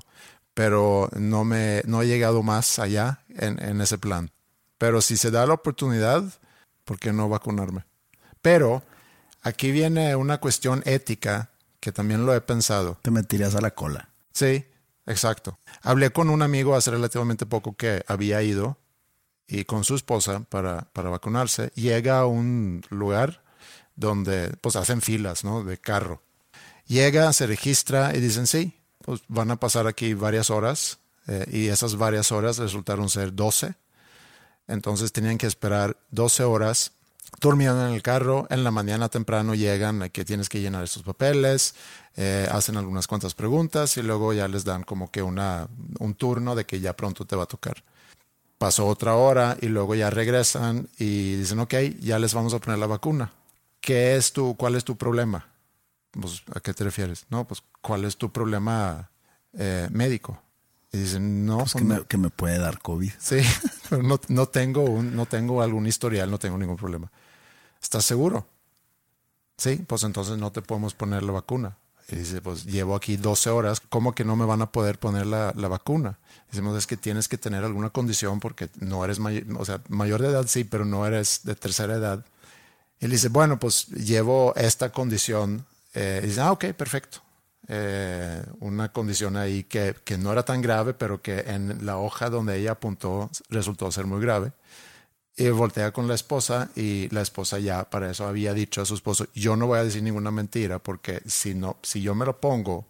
Pero 0.53 1.09
no 1.15 1.45
me 1.45 1.81
no 1.85 2.01
he 2.01 2.07
llegado 2.07 2.43
más 2.43 2.79
allá 2.79 3.23
en, 3.29 3.63
en 3.63 3.81
ese 3.81 3.97
plan. 3.97 4.31
Pero 4.77 5.01
si 5.01 5.17
se 5.17 5.31
da 5.31 5.45
la 5.45 5.53
oportunidad, 5.53 6.23
¿por 6.85 6.99
qué 6.99 7.13
no 7.13 7.29
vacunarme? 7.29 7.85
Pero 8.41 8.83
aquí 9.41 9.71
viene 9.71 10.15
una 10.15 10.39
cuestión 10.39 10.81
ética 10.85 11.51
que 11.79 11.91
también 11.91 12.25
lo 12.25 12.33
he 12.33 12.41
pensado. 12.41 12.97
Te 13.01 13.11
metirías 13.11 13.55
a 13.55 13.61
la 13.61 13.71
cola. 13.71 14.09
Sí, 14.31 14.65
exacto. 15.05 15.59
Hablé 15.81 16.11
con 16.11 16.29
un 16.29 16.41
amigo 16.41 16.75
hace 16.75 16.91
relativamente 16.91 17.45
poco 17.45 17.75
que 17.75 18.03
había 18.07 18.41
ido 18.41 18.77
y 19.47 19.65
con 19.65 19.83
su 19.83 19.95
esposa 19.95 20.41
para, 20.41 20.81
para 20.93 21.09
vacunarse. 21.09 21.71
Llega 21.75 22.19
a 22.19 22.25
un 22.25 22.83
lugar 22.89 23.43
donde 23.95 24.55
pues 24.61 24.75
hacen 24.75 25.01
filas, 25.01 25.43
¿no? 25.43 25.63
De 25.63 25.77
carro. 25.77 26.21
Llega, 26.87 27.31
se 27.33 27.47
registra 27.47 28.15
y 28.15 28.19
dicen, 28.19 28.47
sí, 28.47 28.73
pues 29.03 29.21
van 29.27 29.51
a 29.51 29.59
pasar 29.59 29.87
aquí 29.87 30.13
varias 30.13 30.49
horas 30.49 30.99
eh, 31.27 31.45
y 31.51 31.67
esas 31.67 31.97
varias 31.97 32.31
horas 32.31 32.57
resultaron 32.57 33.09
ser 33.09 33.33
12. 33.33 33.75
Entonces 34.67 35.11
tenían 35.11 35.37
que 35.37 35.47
esperar 35.47 35.97
12 36.11 36.43
horas. 36.43 36.93
Durmieron 37.39 37.87
en 37.87 37.93
el 37.93 38.01
carro, 38.01 38.47
en 38.49 38.63
la 38.63 38.71
mañana 38.71 39.07
temprano 39.09 39.55
llegan 39.55 40.01
a 40.01 40.09
que 40.09 40.25
tienes 40.25 40.49
que 40.49 40.59
llenar 40.59 40.83
estos 40.83 41.03
papeles, 41.03 41.75
eh, 42.17 42.47
hacen 42.51 42.75
algunas 42.75 43.07
cuantas 43.07 43.33
preguntas 43.33 43.95
y 43.97 44.01
luego 44.01 44.33
ya 44.33 44.47
les 44.47 44.65
dan 44.65 44.83
como 44.83 45.09
que 45.09 45.21
una, 45.21 45.67
un 45.99 46.15
turno 46.15 46.55
de 46.55 46.65
que 46.65 46.79
ya 46.79 46.95
pronto 46.95 47.25
te 47.25 47.35
va 47.35 47.43
a 47.43 47.47
tocar. 47.47 47.83
Pasó 48.57 48.87
otra 48.87 49.15
hora 49.15 49.57
y 49.61 49.67
luego 49.67 49.95
ya 49.95 50.09
regresan 50.09 50.89
y 50.97 51.35
dicen, 51.35 51.59
ok, 51.59 51.75
ya 52.01 52.19
les 52.19 52.33
vamos 52.33 52.53
a 52.53 52.59
poner 52.59 52.77
la 52.77 52.87
vacuna. 52.87 53.31
¿Qué 53.79 54.17
es 54.17 54.33
tu, 54.33 54.57
cuál 54.57 54.75
es 54.75 54.83
tu 54.83 54.97
problema? 54.97 55.47
Pues, 56.11 56.43
¿A 56.53 56.59
qué 56.59 56.73
te 56.73 56.83
refieres? 56.83 57.25
No, 57.29 57.47
pues, 57.47 57.63
¿cuál 57.81 58.03
es 58.03 58.17
tu 58.17 58.31
problema 58.31 59.09
eh, 59.53 59.87
médico? 59.91 60.41
Y 60.91 60.97
dicen, 60.97 61.45
no, 61.45 61.59
Pues 61.59 61.73
pues, 61.73 61.83
que, 61.83 61.87
me, 61.87 62.03
que 62.05 62.17
me 62.17 62.29
puede 62.29 62.57
dar 62.57 62.79
COVID. 62.79 63.11
Sí, 63.19 63.37
pero 63.89 64.03
no, 64.03 64.19
no, 64.27 64.47
tengo 64.47 64.83
un, 64.83 65.15
no 65.15 65.25
tengo 65.25 65.61
algún 65.61 65.87
historial, 65.87 66.29
no 66.29 66.39
tengo 66.39 66.57
ningún 66.57 66.77
problema. 66.77 67.11
¿Estás 67.81 68.05
seguro? 68.05 68.45
Sí, 69.57 69.83
pues 69.87 70.03
entonces 70.03 70.37
no 70.37 70.51
te 70.51 70.61
podemos 70.61 70.93
poner 70.93 71.23
la 71.23 71.33
vacuna. 71.33 71.77
Y 72.11 72.15
dice, 72.15 72.41
pues 72.41 72.65
llevo 72.65 72.95
aquí 72.95 73.17
12 73.17 73.49
horas, 73.49 73.81
¿cómo 73.81 74.15
que 74.15 74.25
no 74.25 74.35
me 74.35 74.45
van 74.45 74.61
a 74.61 74.71
poder 74.71 74.97
poner 74.97 75.27
la, 75.27 75.53
la 75.55 75.67
vacuna? 75.67 76.17
Decimos, 76.49 76.75
es 76.77 76.87
que 76.87 76.97
tienes 76.97 77.27
que 77.27 77.37
tener 77.37 77.63
alguna 77.63 77.91
condición 77.91 78.39
porque 78.39 78.69
no 78.79 79.05
eres 79.05 79.19
mayor, 79.19 79.43
o 79.57 79.65
sea, 79.65 79.81
mayor 79.89 80.21
de 80.21 80.29
edad 80.29 80.45
sí, 80.47 80.63
pero 80.63 80.85
no 80.85 81.05
eres 81.05 81.41
de 81.43 81.55
tercera 81.55 81.95
edad. 81.95 82.25
Él 82.99 83.11
dice, 83.11 83.29
bueno, 83.29 83.59
pues 83.59 83.87
llevo 83.89 84.53
esta 84.55 84.91
condición. 84.91 85.65
Eh, 85.93 86.21
y 86.23 86.27
dice, 86.27 86.41
ah, 86.41 86.51
ok, 86.51 86.65
perfecto. 86.73 87.19
Eh, 87.67 88.43
una 88.61 88.91
condición 88.91 89.37
ahí 89.37 89.63
que, 89.63 89.95
que 90.03 90.17
no 90.17 90.31
era 90.31 90.43
tan 90.43 90.61
grave, 90.61 90.95
pero 90.95 91.21
que 91.21 91.41
en 91.41 91.85
la 91.85 91.97
hoja 91.97 92.31
donde 92.31 92.57
ella 92.57 92.71
apuntó 92.71 93.29
resultó 93.49 93.91
ser 93.91 94.05
muy 94.05 94.19
grave. 94.19 94.51
Y 95.39 95.49
voltea 95.51 95.93
con 95.93 96.05
la 96.05 96.15
esposa 96.15 96.69
y 96.75 97.07
la 97.11 97.21
esposa 97.21 97.59
ya 97.59 97.89
para 97.89 98.11
eso 98.11 98.27
había 98.27 98.53
dicho 98.53 98.81
a 98.81 98.85
su 98.85 98.93
esposo, 98.93 99.25
yo 99.33 99.55
no 99.55 99.67
voy 99.67 99.79
a 99.79 99.85
decir 99.85 100.03
ninguna 100.03 100.31
mentira 100.31 100.79
porque 100.79 101.21
si, 101.25 101.55
no, 101.55 101.77
si 101.81 102.01
yo 102.01 102.13
me 102.13 102.25
lo 102.25 102.41
pongo 102.41 102.85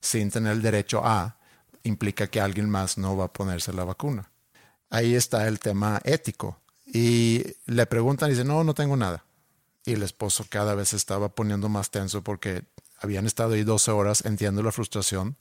sin 0.00 0.30
tener 0.30 0.52
el 0.52 0.62
derecho 0.62 1.02
a, 1.04 1.36
implica 1.82 2.28
que 2.28 2.40
alguien 2.40 2.70
más 2.70 2.96
no 2.96 3.16
va 3.16 3.24
a 3.24 3.32
ponerse 3.32 3.72
la 3.72 3.82
vacuna. 3.82 4.30
Ahí 4.88 5.16
está 5.16 5.48
el 5.48 5.58
tema 5.58 6.00
ético. 6.04 6.60
Y 6.86 7.44
le 7.66 7.86
preguntan 7.86 8.28
y 8.28 8.34
dice, 8.34 8.44
no, 8.44 8.62
no 8.62 8.72
tengo 8.72 8.96
nada. 8.96 9.24
Y 9.84 9.94
el 9.94 10.04
esposo 10.04 10.46
cada 10.48 10.76
vez 10.76 10.92
estaba 10.92 11.28
poniendo 11.30 11.68
más 11.68 11.90
tenso 11.90 12.22
porque 12.22 12.62
habían 13.00 13.26
estado 13.26 13.54
ahí 13.54 13.64
12 13.64 13.90
horas, 13.90 14.24
entiendo 14.24 14.62
la 14.62 14.70
frustración. 14.70 15.36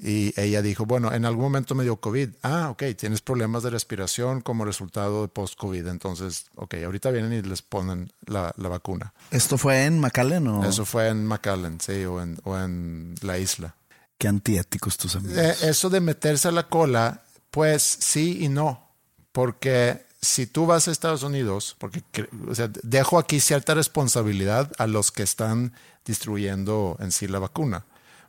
Y 0.00 0.32
ella 0.40 0.62
dijo, 0.62 0.86
bueno, 0.86 1.12
en 1.12 1.24
algún 1.24 1.44
momento 1.44 1.74
me 1.74 1.82
dio 1.82 1.96
COVID. 1.96 2.28
Ah, 2.42 2.68
ok, 2.70 2.84
tienes 2.96 3.20
problemas 3.20 3.62
de 3.64 3.70
respiración 3.70 4.40
como 4.40 4.64
resultado 4.64 5.22
de 5.22 5.28
post-COVID. 5.28 5.86
Entonces, 5.88 6.46
ok, 6.54 6.74
ahorita 6.84 7.10
vienen 7.10 7.32
y 7.32 7.42
les 7.42 7.62
ponen 7.62 8.12
la, 8.26 8.52
la 8.56 8.68
vacuna. 8.68 9.12
¿Esto 9.30 9.58
fue 9.58 9.84
en 9.84 9.98
McAllen 9.98 10.46
o 10.46 10.64
Eso 10.64 10.84
fue 10.84 11.08
en 11.08 11.26
McAllen, 11.26 11.80
sí, 11.80 12.04
o 12.04 12.22
en, 12.22 12.38
o 12.44 12.56
en 12.56 13.14
la 13.22 13.38
isla. 13.38 13.74
qué 14.18 14.28
antiéticos 14.28 14.96
tus 14.96 15.16
amigos? 15.16 15.36
Eh, 15.38 15.54
eso 15.62 15.90
de 15.90 16.00
meterse 16.00 16.48
a 16.48 16.52
la 16.52 16.68
cola, 16.68 17.22
Pues 17.50 17.82
sí 17.82 18.38
y 18.44 18.48
no, 18.48 18.88
porque 19.32 20.06
si 20.20 20.46
tú 20.46 20.66
vas 20.66 20.86
a 20.86 20.90
Estados 20.90 21.22
Unidos, 21.22 21.74
porque 21.78 22.02
o 22.48 22.54
sea, 22.54 22.68
dejo 22.82 23.18
aquí 23.18 23.40
cierta 23.40 23.74
responsabilidad 23.74 24.70
a 24.78 24.86
los 24.86 25.10
que 25.12 25.22
están 25.22 25.72
distribuyendo 26.04 26.96
en 27.00 27.10
sí 27.12 27.26
la 27.28 27.38
vacuna, 27.38 27.84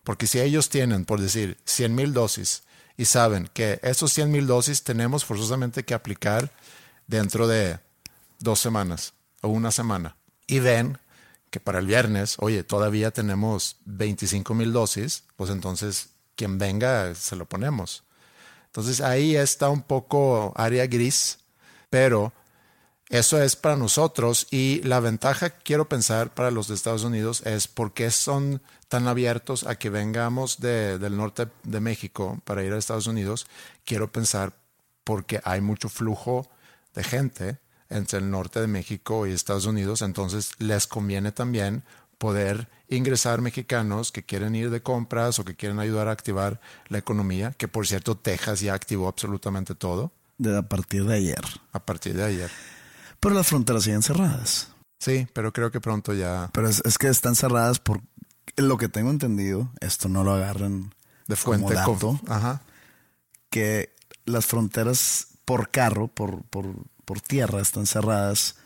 porque 0.09 0.25
si 0.25 0.39
ellos 0.39 0.69
tienen, 0.69 1.05
por 1.05 1.21
decir, 1.21 1.59
100 1.65 1.93
mil 1.93 2.13
dosis 2.15 2.63
y 2.97 3.05
saben 3.05 3.47
que 3.53 3.79
esos 3.83 4.11
100 4.11 4.31
mil 4.31 4.47
dosis 4.47 4.81
tenemos 4.81 5.23
forzosamente 5.23 5.85
que 5.85 5.93
aplicar 5.93 6.49
dentro 7.05 7.47
de 7.47 7.77
dos 8.39 8.59
semanas 8.59 9.13
o 9.43 9.49
una 9.49 9.69
semana, 9.69 10.15
y 10.47 10.57
ven 10.61 10.97
que 11.51 11.59
para 11.59 11.77
el 11.77 11.85
viernes, 11.85 12.37
oye, 12.39 12.63
todavía 12.63 13.11
tenemos 13.11 13.75
25 13.85 14.55
mil 14.55 14.73
dosis, 14.73 15.25
pues 15.35 15.51
entonces 15.51 16.09
quien 16.35 16.57
venga 16.57 17.13
se 17.13 17.35
lo 17.35 17.45
ponemos. 17.45 18.03
Entonces 18.65 19.01
ahí 19.01 19.35
está 19.35 19.69
un 19.69 19.83
poco 19.83 20.53
área 20.55 20.87
gris, 20.87 21.37
pero 21.91 22.33
eso 23.09 23.41
es 23.41 23.55
para 23.55 23.75
nosotros 23.75 24.47
y 24.51 24.83
la 24.83 24.99
ventaja 24.99 25.49
quiero 25.49 25.89
pensar 25.89 26.31
para 26.35 26.51
los 26.51 26.67
de 26.67 26.75
Estados 26.75 27.03
Unidos 27.03 27.41
es 27.43 27.67
por 27.67 27.91
qué 27.91 28.11
son 28.11 28.61
tan 28.87 29.07
abiertos 29.07 29.65
a 29.65 29.75
que 29.75 29.89
vengamos 29.89 30.59
del 30.59 31.17
norte 31.17 31.47
de 31.63 31.79
México 31.79 32.39
para 32.43 32.63
ir 32.63 32.71
a 32.71 32.77
Estados 32.77 33.07
Unidos. 33.07 33.47
Quiero 33.83 34.11
pensar 34.11 34.53
porque 35.03 35.41
hay 35.43 35.59
mucho 35.59 35.89
flujo 35.89 36.47
de 36.93 37.03
gente 37.03 37.57
entre 37.89 38.19
el 38.19 38.29
norte 38.29 38.61
de 38.61 38.67
México 38.67 39.25
y 39.25 39.31
Estados 39.31 39.65
Unidos, 39.65 40.03
entonces 40.03 40.51
les 40.59 40.85
conviene 40.85 41.31
también 41.31 41.83
poder 42.19 42.67
ingresar 42.89 43.41
mexicanos 43.41 44.11
que 44.11 44.23
quieren 44.23 44.53
ir 44.53 44.69
de 44.69 44.83
compras 44.83 45.39
o 45.39 45.45
que 45.45 45.55
quieren 45.55 45.79
ayudar 45.79 46.09
a 46.09 46.11
activar 46.11 46.61
la 46.89 46.99
economía, 46.99 47.53
que 47.57 47.67
por 47.67 47.87
cierto 47.87 48.15
Texas 48.15 48.59
ya 48.59 48.75
activó 48.75 49.07
absolutamente 49.07 49.73
todo. 49.73 50.11
De 50.37 50.55
a 50.55 50.61
partir 50.61 51.05
de 51.05 51.15
ayer. 51.15 51.43
A 51.71 51.79
partir 51.79 52.15
de 52.15 52.23
ayer. 52.23 52.51
Pero 53.19 53.35
las 53.35 53.47
fronteras 53.47 53.83
siguen 53.83 54.03
cerradas. 54.03 54.69
Sí, 54.99 55.27
pero 55.33 55.53
creo 55.53 55.71
que 55.71 55.81
pronto 55.81 56.13
ya. 56.13 56.49
Pero 56.53 56.69
es, 56.69 56.97
que 56.97 57.07
están 57.07 57.35
cerradas 57.35 57.79
por 57.79 58.01
lo 58.57 58.77
que 58.77 58.89
tengo 58.89 59.11
entendido. 59.11 59.71
Esto 59.79 60.09
no 60.09 60.23
lo 60.23 60.33
agarran 60.33 60.93
de 61.27 61.35
fuente. 61.35 61.75
Como 61.85 62.19
Ajá. 62.27 62.61
Que 63.49 63.95
las 64.25 64.45
fronteras 64.45 65.27
por 65.45 65.69
carro, 65.69 66.07
por, 66.07 66.43
por, 66.43 66.67
por 67.05 67.21
tierra, 67.21 67.61
están 67.61 67.87
cerradas 67.87 68.57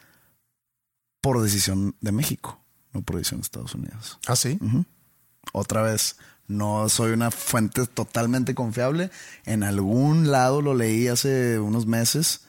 por 1.22 1.42
decisión 1.42 1.96
de 2.02 2.12
México 2.12 2.64
no 2.94 3.02
por 3.02 3.16
de 3.16 3.22
Estados 3.22 3.76
Unidos. 3.76 4.20
Ah, 4.28 4.36
sí. 4.36 4.60
Otra 5.52 5.82
vez, 5.82 6.18
no 6.48 6.88
soy 6.90 7.12
una 7.12 7.32
fuente 7.32 7.86
totalmente 7.88 8.56
confiable. 8.56 9.10
En 9.46 9.64
algún 9.64 10.32
lado 10.32 10.62
lo 10.62 10.76
leí 10.76 11.08
hace 11.08 11.60
unos 11.60 11.86
meses. 11.86 12.43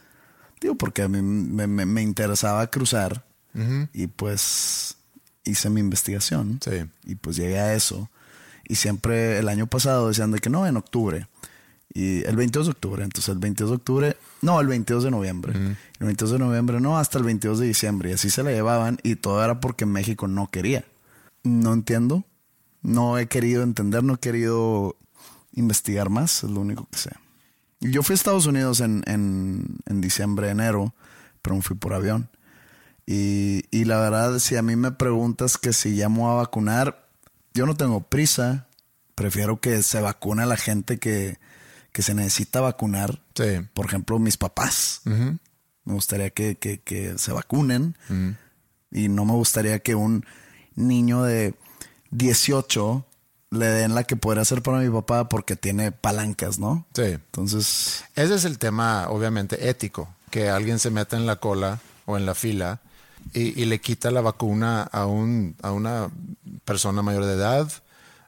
Digo, 0.65 0.77
porque 0.77 1.03
a 1.03 1.09
mí 1.09 1.21
me, 1.21 2.01
interesaba 2.01 2.67
cruzar. 2.69 3.23
Y 3.93 4.07
pues 4.07 4.97
hice 5.45 5.69
mi 5.69 5.81
investigación. 5.81 6.59
Sí. 6.65 6.87
Y 7.05 7.17
pues 7.17 7.37
llegué 7.37 7.59
a 7.59 7.75
eso. 7.75 8.09
Y 8.67 8.77
siempre 8.77 9.39
el 9.39 9.51
año 9.51 9.67
pasado 9.67 10.09
decían 10.09 10.31
de 10.31 10.39
que 10.39 10.49
no, 10.49 10.67
en 10.67 10.79
octubre. 10.79 11.29
Y 11.93 12.25
el 12.25 12.37
22 12.37 12.69
de 12.69 12.71
octubre, 12.71 13.05
entonces 13.05 13.29
el 13.29 13.41
22 13.41 13.71
de 13.73 13.77
octubre, 13.77 14.17
no, 14.41 14.59
el 14.59 14.67
22 14.67 15.05
de 15.05 15.11
noviembre. 15.11 15.53
El 15.55 16.07
22 16.07 16.31
de 16.31 16.39
noviembre, 16.39 16.81
no, 16.81 16.97
hasta 16.99 17.19
el 17.19 17.25
22 17.25 17.59
de 17.59 17.67
diciembre. 17.67 18.09
Y 18.09 18.13
así 18.15 18.31
se 18.31 18.43
la 18.43 18.51
llevaban 18.51 18.97
y 19.03 19.17
todo 19.17 19.45
era 19.45 19.61
porque 19.61 19.85
México 19.85 20.29
no 20.29 20.51
quería. 20.51 20.87
No 21.43 21.75
entiendo. 21.75 22.25
No 22.81 23.19
he 23.19 23.27
querido 23.27 23.63
entender, 23.63 24.03
no 24.03 24.15
he 24.15 24.19
querido 24.19 24.97
investigar 25.53 26.09
más, 26.09 26.43
es 26.43 26.51
lo 26.51 26.61
único 26.61 26.89
que 26.91 26.97
sé. 26.97 27.11
Yo 27.91 28.03
fui 28.03 28.15
a 28.15 28.17
Estados 28.17 28.47
Unidos 28.47 28.81
en, 28.81 29.03
en, 29.07 29.79
en 29.87 30.01
diciembre, 30.01 30.51
enero, 30.51 30.95
pero 31.43 31.57
me 31.57 31.63
fui 31.63 31.77
por 31.77 31.93
avión. 31.93 32.31
Y, 33.07 33.65
y 33.71 33.85
la 33.85 34.01
verdad, 34.01 34.39
si 34.39 34.57
a 34.57 34.63
mí 34.63 34.77
me 34.77 34.91
preguntas 34.93 35.59
que 35.59 35.73
si 35.75 35.91
llamo 35.91 36.31
a 36.31 36.35
vacunar, 36.37 37.09
yo 37.53 37.67
no 37.67 37.77
tengo 37.77 38.01
prisa. 38.01 38.69
Prefiero 39.15 39.61
que 39.61 39.83
se 39.83 40.01
vacune 40.01 40.47
la 40.47 40.57
gente 40.57 40.99
que, 40.99 41.39
que 41.93 42.03
se 42.03 42.15
necesita 42.15 42.61
vacunar. 42.61 43.21
Por 43.75 43.87
ejemplo, 43.87 44.19
mis 44.19 44.37
papás. 44.37 45.03
Me 45.05 45.93
gustaría 45.93 46.31
que, 46.31 46.57
que, 46.57 47.19
se 47.19 47.33
vacunen. 47.33 47.97
Y 48.91 49.09
no 49.09 49.25
me 49.25 49.33
gustaría 49.33 49.79
que 49.81 49.95
un 49.95 50.25
niño 50.75 51.23
de 51.23 51.55
18 52.11 53.07
le 53.55 53.67
den 53.67 53.95
la 53.95 54.05
que 54.05 54.17
podría 54.17 54.43
hacer 54.43 54.63
para 54.63 54.79
mi 54.79 54.91
papá 54.91 55.29
porque 55.29 55.57
tiene 55.57 55.93
palancas, 55.93 56.59
¿no? 56.59 56.87
Sí. 56.95 57.03
Entonces. 57.03 58.05
Ese 58.15 58.35
es 58.35 58.45
el 58.45 58.59
tema, 58.59 59.09
obviamente, 59.09 59.69
ético. 59.69 60.09
Que 60.31 60.51
alguien 60.51 60.79
se 60.79 60.91
meta 60.91 61.17
en 61.17 61.27
la 61.27 61.37
cola 61.37 61.81
o 62.07 62.17
en 62.17 62.27
la 62.27 62.35
fila 62.35 62.81
y, 63.33 63.61
y 63.61 63.65
le 63.65 63.81
quita 63.81 64.11
la 64.11 64.21
vacuna 64.21 64.83
a, 64.83 65.07
un, 65.07 65.57
a 65.63 65.73
una 65.73 66.11
persona 66.65 67.03
mayor 67.03 67.25
de 67.25 67.35
edad, 67.35 67.71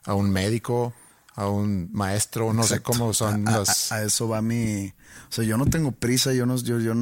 a 0.04 0.14
un 0.14 0.30
médico, 0.30 0.94
a 1.34 1.48
un 1.48 1.90
maestro, 1.92 2.52
no 2.52 2.62
sé 2.62 2.80
cómo 2.80 3.12
son 3.12 3.46
a, 3.48 3.58
las... 3.58 3.92
A, 3.92 4.02
eso 4.02 4.28
va 4.28 4.40
mi... 4.40 4.92
O 5.28 5.32
sea, 5.32 5.44
yo 5.44 5.56
no 5.56 5.66
tengo 5.66 5.92
prisa, 5.92 6.32
yo 6.32 6.46
no, 6.46 6.56
yo, 6.56 6.78
yo, 6.80 6.94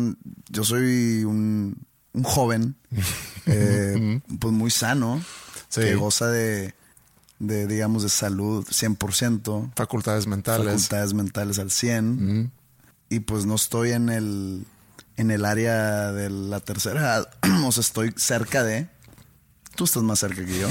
yo 0.49 0.65
soy 0.65 1.25
un, 1.25 1.87
un 2.13 2.23
joven, 2.25 2.75
eh, 3.47 4.21
pues 4.41 4.53
muy 4.53 4.71
sano, 4.71 5.23
que 5.73 5.95
goza 5.95 6.29
de, 6.29 6.75
de, 7.39 7.67
digamos, 7.67 8.03
de 8.03 8.09
salud 8.09 8.67
100%. 8.67 9.73
Facultades 9.75 10.27
mentales. 10.27 10.67
Facultades 10.67 11.15
mentales 11.15 11.59
al 11.59 11.71
100. 11.71 12.53
Y 13.09 13.21
pues 13.21 13.47
no 13.47 13.55
estoy 13.55 13.93
en 13.93 14.09
el, 14.09 14.67
en 15.17 15.31
el 15.31 15.45
área 15.45 16.13
de 16.13 16.31
la 16.31 16.61
tercera 16.61 17.01
edad, 17.01 17.29
o 17.65 17.73
sea, 17.73 17.81
estoy 17.81 18.13
cerca 18.17 18.63
de... 18.63 18.89
Tú 19.77 19.85
estás 19.85 20.03
más 20.03 20.21
cerca 20.21 20.45
que 20.45 20.61
yo. 20.61 20.69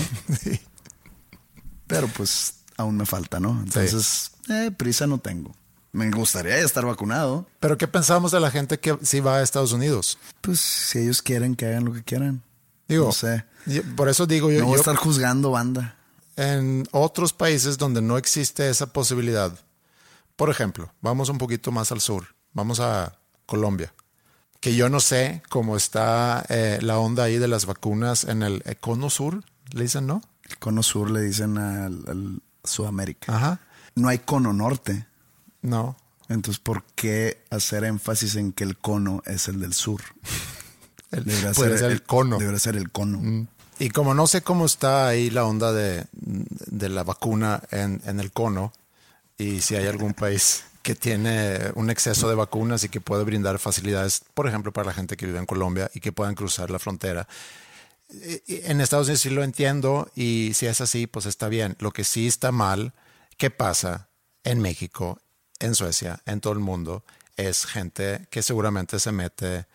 Pero 1.88 2.08
pues 2.08 2.56
aún 2.78 2.98
me 2.98 3.06
falta, 3.06 3.40
¿no? 3.40 3.62
Entonces, 3.62 4.32
eh, 4.50 4.72
prisa 4.76 5.08
no 5.08 5.18
tengo. 5.20 5.54
Me 5.92 6.10
gustaría 6.10 6.58
estar 6.58 6.86
vacunado. 6.86 7.48
Pero 7.60 7.78
¿qué 7.78 7.88
pensamos 7.88 8.32
de 8.32 8.40
la 8.40 8.50
gente 8.50 8.80
que 8.80 8.98
sí 9.04 9.20
va 9.20 9.38
a 9.38 9.42
Estados 9.44 9.74
Unidos? 9.74 10.18
Pues 10.42 10.60
si 10.60 11.00
ellos 11.00 11.22
quieren 11.22 11.56
que 11.56 11.68
hagan 11.68 11.86
lo 11.86 11.94
que 11.94 12.02
quieran. 12.02 12.42
Digo, 12.88 13.08
no 13.08 13.12
sé. 13.12 13.46
Por 13.96 14.10
eso 14.10 14.26
digo 14.26 14.52
yo. 14.52 14.62
No 14.62 14.66
voy 14.68 14.78
a 14.78 14.80
estar 14.80 14.96
juzgando 14.96 15.52
banda. 15.52 15.96
En 16.36 16.86
otros 16.92 17.34
países 17.34 17.78
donde 17.78 18.02
no 18.02 18.18
existe 18.18 18.70
esa 18.70 18.88
posibilidad, 18.92 19.54
por 20.36 20.50
ejemplo, 20.50 20.92
vamos 21.02 21.30
un 21.30 21.38
poquito 21.38 21.72
más 21.72 21.92
al 21.92 22.02
sur, 22.02 22.36
vamos 22.54 22.80
a 22.80 23.20
Colombia, 23.46 23.94
que 24.60 24.76
yo 24.76 24.90
no 24.90 25.00
sé 25.00 25.44
cómo 25.50 25.78
está 25.78 26.46
eh, 26.50 26.80
la 26.82 26.98
onda 26.98 27.24
ahí 27.24 27.38
de 27.38 27.48
las 27.48 27.66
vacunas 27.66 28.24
en 28.24 28.42
el 28.42 28.64
cono 28.80 29.10
sur, 29.10 29.44
le 29.72 29.84
dicen, 29.84 30.08
¿no? 30.08 30.22
El 30.50 30.58
cono 30.58 30.84
sur 30.84 31.12
le 31.12 31.22
dicen 31.22 31.58
al 31.58 32.42
Sudamérica. 32.64 33.36
Ajá. 33.36 33.60
No 33.96 34.08
hay 34.08 34.20
cono 34.20 34.54
norte. 34.54 35.06
No. 35.62 35.98
Entonces, 36.30 36.60
¿por 36.60 36.84
qué 36.96 37.44
hacer 37.50 37.84
énfasis 37.84 38.36
en 38.36 38.54
que 38.54 38.64
el 38.64 38.78
cono 38.78 39.22
es 39.26 39.48
el 39.48 39.60
del 39.60 39.74
sur? 39.74 40.02
debería 41.12 41.54
ser, 41.54 41.92
el, 41.92 42.04
cono. 42.04 42.38
Debería 42.38 42.60
ser 42.60 42.76
el 42.76 42.92
cono. 42.92 43.20
Mm. 43.20 43.48
Y 43.84 43.90
como 43.90 44.14
no 44.14 44.28
sé 44.28 44.42
cómo 44.44 44.66
está 44.66 45.10
ahí 45.10 45.30
la 45.30 45.44
onda 45.44 45.74
de, 45.74 46.06
la 46.90 47.04
vacuna 47.04 47.62
en, 47.70 48.02
en, 48.06 48.22
el 48.22 48.32
cono, 48.32 48.72
y 49.38 49.60
si 49.60 49.76
hay 49.76 49.88
algún 49.88 50.14
país 50.24 50.64
que 50.84 50.96
tiene 50.96 51.60
un 51.76 51.90
exceso 51.90 52.30
de 52.30 52.36
vacunas 52.36 52.86
y 52.86 52.90
que 52.90 53.02
puede 53.02 53.26
brindar 53.26 53.60
facilidades, 53.60 54.24
por 54.34 54.48
ejemplo, 54.48 54.72
para 54.72 54.88
la 54.88 54.94
gente 54.94 55.18
que 55.18 55.26
vive 55.26 55.40
en 55.40 55.46
Colombia 55.46 55.92
y 55.94 56.00
que 56.00 56.14
puedan 56.14 56.34
cruzar 56.34 56.72
la 56.72 56.80
frontera, 56.80 57.28
en 58.48 58.80
Estados 58.80 59.08
Unidos 59.08 59.20
sí 59.20 59.30
lo 59.32 59.44
entiendo 59.44 60.10
y 60.16 60.54
si 60.54 60.66
es 60.68 60.80
así, 60.80 61.06
pues 61.06 61.26
está 61.26 61.50
bien. 61.50 61.76
Lo 61.80 61.92
que 61.92 62.06
sí 62.06 62.26
está 62.26 62.54
mal, 62.54 62.94
¿qué 63.36 63.50
pasa 63.50 64.08
en 64.46 64.62
México, 64.62 65.20
en 65.60 65.76
Suecia, 65.76 66.22
en 66.26 66.40
todo 66.40 66.54
el 66.54 66.60
mundo? 66.60 67.04
Es 67.36 67.66
gente 67.66 68.28
que 68.30 68.44
seguramente 68.44 68.98
se 69.00 69.12
mete 69.12 69.66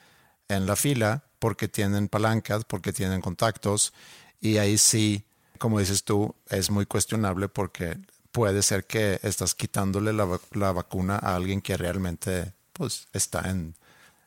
en 0.49 0.65
la 0.65 0.77
fila 0.77 1.28
porque 1.39 1.69
tienen 1.69 2.09
palancas, 2.09 2.65
porque 2.65 2.93
tienen 2.93 3.21
contactos 3.21 3.93
y 4.41 4.59
ahí 4.59 4.79
sí, 4.79 5.25
como 5.59 5.81
dices 5.81 6.05
tú, 6.05 6.35
es 6.49 6.71
muy 6.71 6.87
cuestionable 6.87 7.49
porque 7.49 7.99
puede 8.33 8.63
ser 8.63 8.87
que 8.87 9.19
estás 9.23 9.55
quitándole 9.55 10.13
la, 10.13 10.73
vacuna 10.73 11.17
a 11.17 11.35
alguien 11.35 11.61
que 11.61 11.77
realmente 11.77 12.53
pues, 12.73 13.09
está 13.13 13.51
en, 13.51 13.75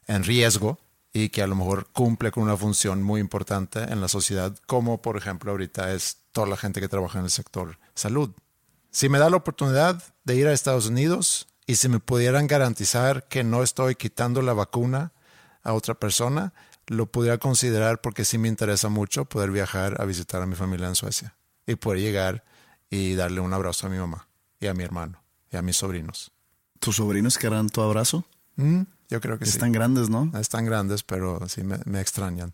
en 0.08 0.24
riesgo 0.24 0.80
y 1.14 1.30
que 1.30 1.42
a 1.42 1.48
lo 1.48 1.56
mejor 1.56 1.88
cumple 1.92 2.32
con 2.32 2.44
una 2.44 2.58
función 2.58 3.04
muy 3.04 3.20
importante 3.22 3.80
en 3.82 4.02
la 4.02 4.08
sociedad, 4.08 4.56
como 4.66 5.02
por 5.02 5.18
ejemplo 5.18 5.52
ahorita 5.52 5.94
es 5.94 6.18
toda 6.32 6.48
la 6.48 6.58
gente 6.58 6.80
que 6.80 6.88
trabaja 6.88 7.20
en 7.20 7.26
el 7.26 7.32
sector 7.32 7.78
salud. 7.94 8.32
Si 8.92 9.10
me 9.10 9.20
da 9.20 9.30
la 9.30 9.38
oportunidad 9.38 10.04
de 10.24 10.36
ir 10.36 10.48
a 10.48 10.54
Estados 10.54 10.88
Unidos 10.88 11.48
y 11.66 11.76
si 11.76 11.88
me 11.88 12.00
pudieran 12.00 12.48
garantizar 12.48 13.28
que 13.28 13.44
no 13.44 13.64
estoy 13.64 13.96
quitando 13.96 14.42
la 14.42 14.54
vacuna 14.54 15.12
a 15.64 15.74
otra 15.74 15.94
persona, 15.94 16.54
lo 16.88 17.06
pudiera 17.12 17.38
considerar 17.38 18.02
porque 18.02 18.26
sí 18.26 18.38
me 18.38 18.48
interesa 18.48 18.90
mucho 18.90 19.26
poder 19.26 19.52
viajar 19.52 20.02
a 20.02 20.06
visitar 20.06 20.42
a 20.42 20.46
mi 20.46 20.56
familia 20.56 20.88
en 20.88 20.96
Suecia 20.96 21.36
y 21.66 21.76
poder 21.76 22.00
llegar 22.02 22.44
y 22.90 23.16
darle 23.16 23.40
un 23.40 23.54
abrazo 23.54 23.88
a 23.88 23.90
mi 23.90 23.98
mamá 23.98 24.28
y 24.60 24.68
a 24.68 24.74
mi 24.74 24.84
hermano 24.84 25.24
y 25.52 25.58
a 25.58 25.62
mis 25.62 25.78
sobrinos. 25.78 26.32
¿Tus 26.80 26.98
sobrinos 26.98 27.38
querrán 27.38 27.70
tu 27.70 27.82
abrazo? 27.82 28.26
Mm, 28.56 28.82
yo 29.10 29.22
creo 29.22 29.38
que 29.38 29.46
sí. 29.46 29.52
Están 29.52 29.72
grandes, 29.72 30.10
¿no? 30.10 30.32
Están 30.40 30.66
grandes, 30.66 31.04
pero 31.04 31.48
sí 31.48 31.64
me, 31.64 31.80
me 31.86 32.02
extrañan. 32.02 32.54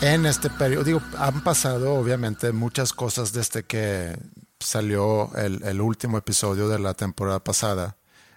En 0.00 0.26
este 0.26 0.50
periodo, 0.50 0.84
digo, 0.84 1.02
han 1.18 1.42
pasado 1.42 1.94
obviamente 1.94 2.52
muchas 2.52 2.92
cosas 2.92 3.32
desde 3.32 3.64
que 3.64 4.16
salió 4.60 5.34
el, 5.36 5.62
el 5.64 5.80
último 5.80 6.18
episodio 6.18 6.68
de 6.68 6.78
la 6.78 6.94
temporada 6.94 7.42
pasada. 7.42 7.96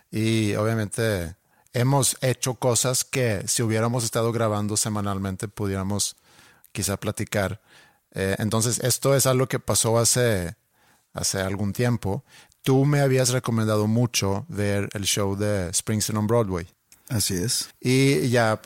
Y 0.10 0.56
obviamente 0.56 1.36
hemos 1.74 2.17
hecho 2.22 2.56
cosas 2.56 3.04
que 3.04 3.43
si 3.48 3.62
hubiéramos 3.62 4.04
estado 4.04 4.32
grabando 4.32 4.78
semanalmente 4.78 5.48
pudiéramos 5.48 6.15
quizá 6.72 6.98
platicar. 6.98 7.62
Eh, 8.13 8.36
entonces, 8.39 8.80
esto 8.80 9.15
es 9.15 9.26
algo 9.26 9.48
que 9.48 9.60
pasó 9.60 10.00
hace, 10.00 10.56
hace 11.13 11.41
algún 11.41 11.74
tiempo. 11.74 12.24
Tú 12.63 12.86
me 12.86 13.02
habías 13.02 13.30
recomendado 13.30 13.88
mucho 13.88 14.45
ver 14.50 14.89
el 14.93 15.04
show 15.04 15.36
de 15.36 15.72
Springsteen 15.74 16.17
on 16.17 16.28
Broadway. 16.28 16.67
Así 17.10 17.36
es. 17.36 17.69
Y 17.80 18.30
ya 18.30 18.62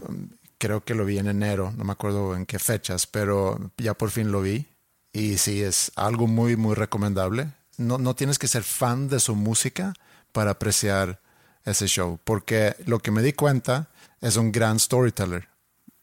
creo 0.64 0.82
que 0.82 0.96
lo 0.96 1.04
vi 1.04 1.18
en 1.18 1.28
enero, 1.28 1.74
no 1.76 1.84
me 1.84 1.92
acuerdo 1.92 2.38
en 2.38 2.46
qué 2.46 2.58
fechas, 2.58 3.06
pero 3.06 3.74
ya 3.76 3.96
por 3.96 4.12
fin 4.12 4.32
lo 4.32 4.42
vi. 4.42 4.66
Y 5.12 5.38
sí, 5.38 5.62
es 5.62 5.92
algo 5.98 6.26
muy, 6.26 6.56
muy 6.56 6.74
recomendable. 6.74 7.52
No, 7.78 7.98
no 7.98 8.16
tienes 8.16 8.40
que 8.40 8.48
ser 8.48 8.64
fan 8.64 9.10
de 9.10 9.20
su 9.20 9.36
música 9.36 9.94
para 10.32 10.52
apreciar 10.52 11.20
ese 11.66 11.88
show, 11.88 12.18
porque 12.24 12.78
lo 12.86 13.00
que 13.00 13.12
me 13.12 13.22
di 13.22 13.34
cuenta 13.34 13.90
es 14.22 14.38
un 14.38 14.54
gran 14.54 14.80
storyteller. 14.80 15.50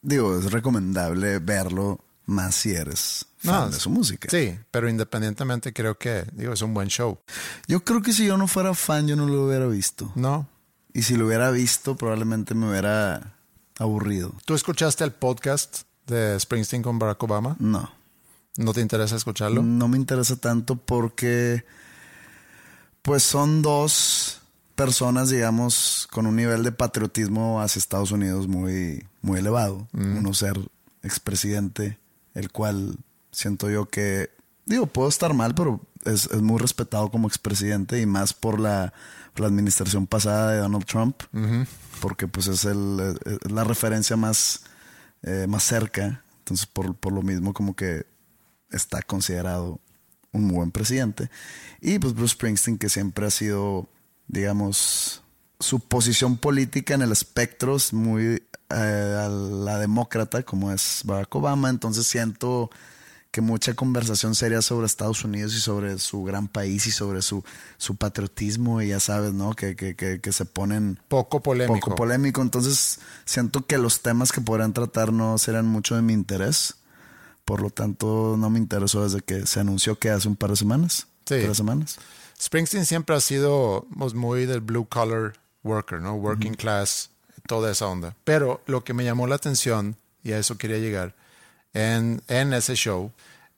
Digo, 0.02 0.38
es 0.38 0.52
recomendable 0.52 1.38
verlo 1.38 2.04
más 2.26 2.54
si 2.54 2.72
eres 2.72 3.24
fan 3.38 3.54
No, 3.54 3.70
de 3.70 3.80
su 3.80 3.88
música. 3.88 4.28
Sí, 4.30 4.58
pero 4.70 4.90
independientemente 4.90 5.72
creo 5.72 5.96
que, 5.96 6.26
digo, 6.34 6.52
es 6.52 6.60
un 6.60 6.74
buen 6.74 6.88
show. 6.88 7.18
Yo 7.66 7.82
creo 7.82 8.02
que 8.02 8.12
si 8.12 8.26
yo 8.26 8.36
no 8.36 8.46
fuera 8.46 8.74
fan, 8.74 9.08
yo 9.08 9.16
no 9.16 9.26
lo 9.26 9.46
hubiera 9.46 9.66
visto. 9.68 10.12
¿No? 10.16 10.46
Y 10.92 11.00
si 11.00 11.16
lo 11.16 11.26
hubiera 11.26 11.50
visto, 11.50 11.96
probablemente 11.96 12.54
me 12.54 12.68
hubiera 12.68 13.39
aburrido. 13.80 14.32
¿Tú 14.44 14.54
escuchaste 14.54 15.02
el 15.04 15.12
podcast 15.12 15.82
de 16.06 16.38
Springsteen 16.38 16.82
con 16.82 16.98
Barack 16.98 17.22
Obama? 17.22 17.56
No. 17.58 17.90
¿No 18.56 18.72
te 18.72 18.80
interesa 18.80 19.16
escucharlo? 19.16 19.62
No 19.62 19.88
me 19.88 19.96
interesa 19.96 20.36
tanto 20.36 20.76
porque, 20.76 21.64
pues 23.02 23.22
son 23.22 23.62
dos 23.62 24.42
personas, 24.74 25.30
digamos, 25.30 26.08
con 26.12 26.26
un 26.26 26.36
nivel 26.36 26.62
de 26.62 26.72
patriotismo 26.72 27.60
hacia 27.60 27.78
Estados 27.78 28.12
Unidos 28.12 28.48
muy, 28.48 29.06
muy 29.22 29.38
elevado. 29.40 29.88
Uno 29.94 30.34
ser 30.34 30.58
expresidente, 31.02 31.98
el 32.34 32.50
cual 32.50 32.96
siento 33.32 33.70
yo 33.70 33.88
que, 33.88 34.30
digo, 34.66 34.86
puedo 34.86 35.08
estar 35.08 35.32
mal, 35.32 35.54
pero 35.54 35.80
es, 36.04 36.26
es 36.26 36.42
muy 36.42 36.58
respetado 36.58 37.10
como 37.10 37.28
expresidente 37.28 38.00
y 38.00 38.06
más 38.06 38.32
por 38.32 38.58
la, 38.58 38.92
por 39.32 39.42
la 39.42 39.48
administración 39.48 40.06
pasada 40.06 40.52
de 40.52 40.58
Donald 40.58 40.84
Trump, 40.86 41.22
porque 42.00 42.28
pues 42.28 42.46
es, 42.46 42.64
el, 42.64 43.18
es 43.24 43.50
la 43.50 43.64
referencia 43.64 44.16
más, 44.16 44.62
eh, 45.22 45.46
más 45.48 45.64
cerca. 45.64 46.24
Entonces, 46.38 46.66
por, 46.66 46.94
por 46.96 47.12
lo 47.12 47.22
mismo, 47.22 47.52
como 47.52 47.74
que 47.76 48.06
está 48.70 49.02
considerado 49.02 49.80
un 50.32 50.48
buen 50.48 50.70
presidente. 50.70 51.30
Y 51.80 51.98
pues 51.98 52.14
Bruce 52.14 52.34
Springsteen, 52.34 52.78
que 52.78 52.88
siempre 52.88 53.26
ha 53.26 53.30
sido, 53.30 53.88
digamos, 54.28 55.22
su 55.58 55.80
posición 55.80 56.38
política 56.38 56.94
en 56.94 57.02
el 57.02 57.12
espectro 57.12 57.76
es 57.76 57.92
muy 57.92 58.42
eh, 58.70 59.16
a 59.24 59.28
la 59.28 59.78
demócrata, 59.78 60.42
como 60.42 60.72
es 60.72 61.02
Barack 61.04 61.34
Obama. 61.34 61.68
Entonces 61.68 62.06
siento 62.06 62.70
que 63.30 63.40
mucha 63.40 63.74
conversación 63.74 64.34
seria 64.34 64.60
sobre 64.60 64.86
Estados 64.86 65.24
Unidos 65.24 65.54
y 65.54 65.60
sobre 65.60 65.98
su 65.98 66.24
gran 66.24 66.48
país 66.48 66.86
y 66.86 66.90
sobre 66.90 67.22
su, 67.22 67.44
su 67.78 67.94
patriotismo 67.96 68.82
y 68.82 68.88
ya 68.88 69.00
sabes, 69.00 69.32
¿no? 69.32 69.54
Que, 69.54 69.76
que, 69.76 69.94
que, 69.94 70.20
que 70.20 70.32
se 70.32 70.44
ponen 70.44 70.98
Poco 71.08 71.40
polémico. 71.40 71.78
poco 71.90 71.96
polémico. 71.96 72.42
Entonces 72.42 72.98
siento 73.24 73.64
que 73.66 73.78
los 73.78 74.00
temas 74.02 74.32
que 74.32 74.40
podrían 74.40 74.72
tratar 74.72 75.12
no 75.12 75.38
serán 75.38 75.66
mucho 75.66 75.94
de 75.94 76.02
mi 76.02 76.12
interés. 76.12 76.74
Por 77.44 77.62
lo 77.62 77.70
tanto, 77.70 78.36
no 78.38 78.50
me 78.50 78.58
interesó 78.58 79.04
desde 79.04 79.20
que 79.20 79.46
se 79.46 79.60
anunció 79.60 79.98
que 79.98 80.10
hace 80.10 80.28
un 80.28 80.36
par 80.36 80.50
de 80.50 80.56
semanas. 80.56 81.06
Sí. 81.26 81.36
Tres 81.42 81.56
semanas. 81.56 81.98
Springsteen 82.40 82.86
siempre 82.86 83.14
ha 83.14 83.20
sido 83.20 83.86
pues, 83.96 84.14
muy 84.14 84.46
del 84.46 84.60
blue 84.60 84.86
collar 84.88 85.34
worker, 85.62 86.00
¿no? 86.00 86.14
Working 86.14 86.54
class, 86.54 87.10
toda 87.46 87.70
esa 87.70 87.86
onda. 87.86 88.16
Pero 88.24 88.62
lo 88.66 88.82
que 88.82 88.94
me 88.94 89.04
llamó 89.04 89.26
la 89.26 89.36
atención, 89.36 89.96
y 90.24 90.32
a 90.32 90.38
eso 90.38 90.58
quería 90.58 90.78
llegar, 90.78 91.14
en, 91.72 92.22
en 92.28 92.52
ese 92.52 92.74
show, 92.74 93.12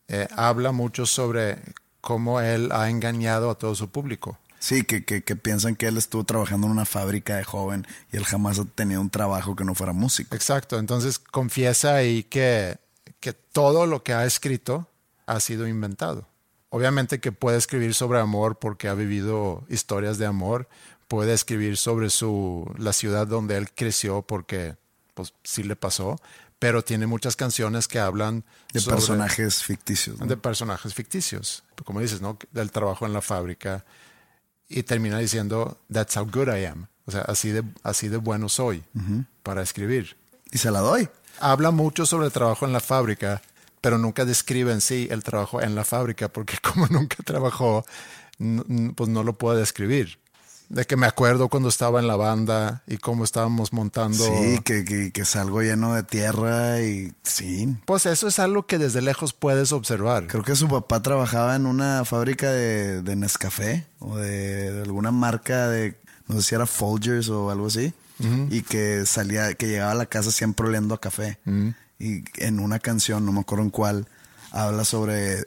eh, 0.08 0.28
habla 0.36 0.72
mucho 0.72 1.06
sobre 1.06 1.58
cómo 2.00 2.40
él 2.40 2.70
ha 2.72 2.90
engañado 2.90 3.50
a 3.50 3.54
todo 3.54 3.74
su 3.74 3.88
público. 3.88 4.38
Sí, 4.58 4.84
que, 4.84 5.04
que, 5.04 5.24
que 5.24 5.34
piensan 5.34 5.74
que 5.74 5.86
él 5.86 5.96
estuvo 5.96 6.22
trabajando 6.22 6.66
en 6.66 6.72
una 6.72 6.84
fábrica 6.84 7.36
de 7.36 7.44
joven 7.44 7.86
y 8.12 8.16
él 8.16 8.24
jamás 8.24 8.60
ha 8.60 8.64
tenido 8.64 9.00
un 9.00 9.10
trabajo 9.10 9.56
que 9.56 9.64
no 9.64 9.74
fuera 9.74 9.92
músico. 9.92 10.36
Exacto, 10.36 10.78
entonces 10.78 11.18
confiesa 11.18 11.96
ahí 11.96 12.22
que, 12.22 12.76
que 13.18 13.32
todo 13.32 13.86
lo 13.86 14.04
que 14.04 14.12
ha 14.12 14.24
escrito 14.24 14.86
ha 15.26 15.40
sido 15.40 15.66
inventado. 15.66 16.28
Obviamente 16.68 17.20
que 17.20 17.32
puede 17.32 17.58
escribir 17.58 17.92
sobre 17.92 18.20
amor 18.20 18.58
porque 18.58 18.88
ha 18.88 18.94
vivido 18.94 19.64
historias 19.68 20.18
de 20.18 20.26
amor, 20.26 20.68
puede 21.08 21.32
escribir 21.32 21.76
sobre 21.76 22.08
su, 22.08 22.72
la 22.78 22.92
ciudad 22.92 23.26
donde 23.26 23.56
él 23.56 23.70
creció 23.74 24.22
porque 24.22 24.76
pues 25.14 25.34
sí 25.42 25.62
le 25.62 25.76
pasó, 25.76 26.20
pero 26.62 26.84
tiene 26.84 27.08
muchas 27.08 27.34
canciones 27.34 27.88
que 27.88 27.98
hablan 27.98 28.44
De 28.72 28.78
sobre- 28.78 28.94
personajes 28.94 29.64
ficticios. 29.64 30.20
¿no? 30.20 30.26
de 30.26 30.36
personajes 30.36 30.94
ficticios, 30.94 31.64
como 31.84 31.98
dices, 31.98 32.20
¿no? 32.20 32.38
Del 32.52 32.70
trabajo 32.70 33.04
en 33.04 33.12
la 33.12 33.20
fábrica 33.20 33.84
y 34.68 34.84
termina 34.84 35.18
diciendo 35.18 35.76
That's 35.92 36.16
how 36.16 36.24
good 36.24 36.46
I 36.56 36.66
am, 36.66 36.86
o 37.04 37.10
sea, 37.10 37.22
así 37.22 37.50
de 37.50 37.64
así 37.82 38.06
de 38.06 38.16
bueno 38.18 38.48
soy 38.48 38.84
para 39.42 39.60
escribir. 39.62 40.16
Y 40.52 40.58
se 40.58 40.70
la 40.70 40.78
doy. 40.78 41.08
Habla 41.40 41.72
mucho 41.72 42.06
sobre 42.06 42.26
el 42.26 42.32
trabajo 42.32 42.64
en 42.64 42.72
la 42.72 42.78
fábrica, 42.80 43.42
pero 43.80 43.98
nunca 43.98 44.24
describe 44.24 44.70
en 44.72 44.80
sí 44.80 45.08
el 45.10 45.24
trabajo 45.24 45.60
en 45.60 45.74
la 45.74 45.82
fábrica, 45.82 46.28
porque 46.28 46.58
como 46.62 46.86
nunca 46.86 47.16
trabajó, 47.24 47.84
pues 48.94 49.08
no 49.10 49.24
lo 49.24 49.32
puede 49.32 49.58
describir. 49.58 50.20
De 50.72 50.86
que 50.86 50.96
me 50.96 51.06
acuerdo 51.06 51.48
cuando 51.48 51.68
estaba 51.68 52.00
en 52.00 52.08
la 52.08 52.16
banda 52.16 52.82
y 52.86 52.96
cómo 52.96 53.24
estábamos 53.24 53.74
montando. 53.74 54.24
Sí, 54.24 54.58
que, 54.64 54.86
que, 54.86 55.12
que 55.12 55.20
es 55.20 55.36
algo 55.36 55.60
lleno 55.60 55.94
de 55.94 56.02
tierra 56.02 56.80
y 56.80 57.12
sí. 57.22 57.76
Pues 57.84 58.06
eso 58.06 58.26
es 58.26 58.38
algo 58.38 58.66
que 58.66 58.78
desde 58.78 59.02
lejos 59.02 59.34
puedes 59.34 59.72
observar. 59.72 60.28
Creo 60.28 60.42
que 60.42 60.56
su 60.56 60.68
papá 60.68 61.02
trabajaba 61.02 61.56
en 61.56 61.66
una 61.66 62.06
fábrica 62.06 62.50
de, 62.50 63.02
de 63.02 63.16
Nescafé 63.16 63.86
o 63.98 64.16
de, 64.16 64.72
de 64.72 64.82
alguna 64.82 65.10
marca 65.12 65.68
de, 65.68 65.94
no 66.26 66.36
sé 66.36 66.42
si 66.42 66.54
era 66.54 66.64
Folgers 66.64 67.28
o 67.28 67.50
algo 67.50 67.66
así, 67.66 67.92
y 68.48 68.62
que 68.62 69.04
salía, 69.04 69.52
que 69.52 69.66
llegaba 69.66 69.92
a 69.92 69.96
la 69.96 70.06
casa 70.06 70.30
siempre 70.30 70.66
oliendo 70.66 70.94
a 70.94 71.00
café. 71.00 71.38
Y 71.98 72.24
en 72.36 72.60
una 72.60 72.78
canción, 72.78 73.26
no 73.26 73.32
me 73.32 73.40
acuerdo 73.40 73.64
en 73.64 73.70
cuál, 73.70 74.06
habla 74.52 74.86
sobre, 74.86 75.44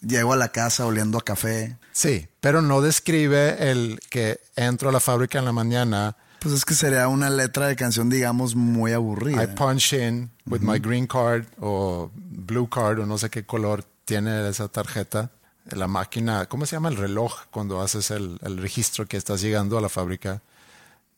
llego 0.00 0.32
a 0.32 0.36
la 0.36 0.48
casa 0.50 0.86
oliendo 0.86 1.18
a 1.18 1.22
café. 1.22 1.76
Sí, 1.92 2.28
pero 2.40 2.62
no 2.62 2.80
describe 2.80 3.70
el 3.70 4.00
que 4.10 4.40
entro 4.56 4.88
a 4.88 4.92
la 4.92 5.00
fábrica 5.00 5.38
en 5.38 5.44
la 5.44 5.52
mañana, 5.52 6.16
Pues 6.40 6.54
es 6.54 6.64
que 6.64 6.74
sería 6.74 7.06
una 7.08 7.28
letra 7.28 7.66
de 7.66 7.76
canción, 7.76 8.08
digamos, 8.08 8.54
muy 8.54 8.92
aburrida. 8.92 9.42
I 9.44 9.46
punch 9.48 9.92
in 9.92 10.30
with 10.46 10.60
my 10.60 10.78
green 10.78 11.06
card 11.06 11.44
o 11.60 12.10
blue 12.14 12.68
card 12.68 13.00
o 13.00 13.06
no 13.06 13.18
sé 13.18 13.28
qué 13.28 13.44
color 13.44 13.84
tiene 14.06 14.48
esa 14.48 14.68
tarjeta. 14.68 15.30
La 15.70 15.86
máquina, 15.86 16.46
¿cómo 16.46 16.64
se 16.64 16.76
llama? 16.76 16.88
El 16.88 16.96
reloj 16.96 17.34
cuando 17.50 17.82
haces 17.82 18.10
el, 18.10 18.38
el 18.42 18.56
registro 18.56 19.06
que 19.06 19.18
estás 19.18 19.42
llegando 19.42 19.76
a 19.76 19.82
la 19.82 19.90
fábrica. 19.90 20.40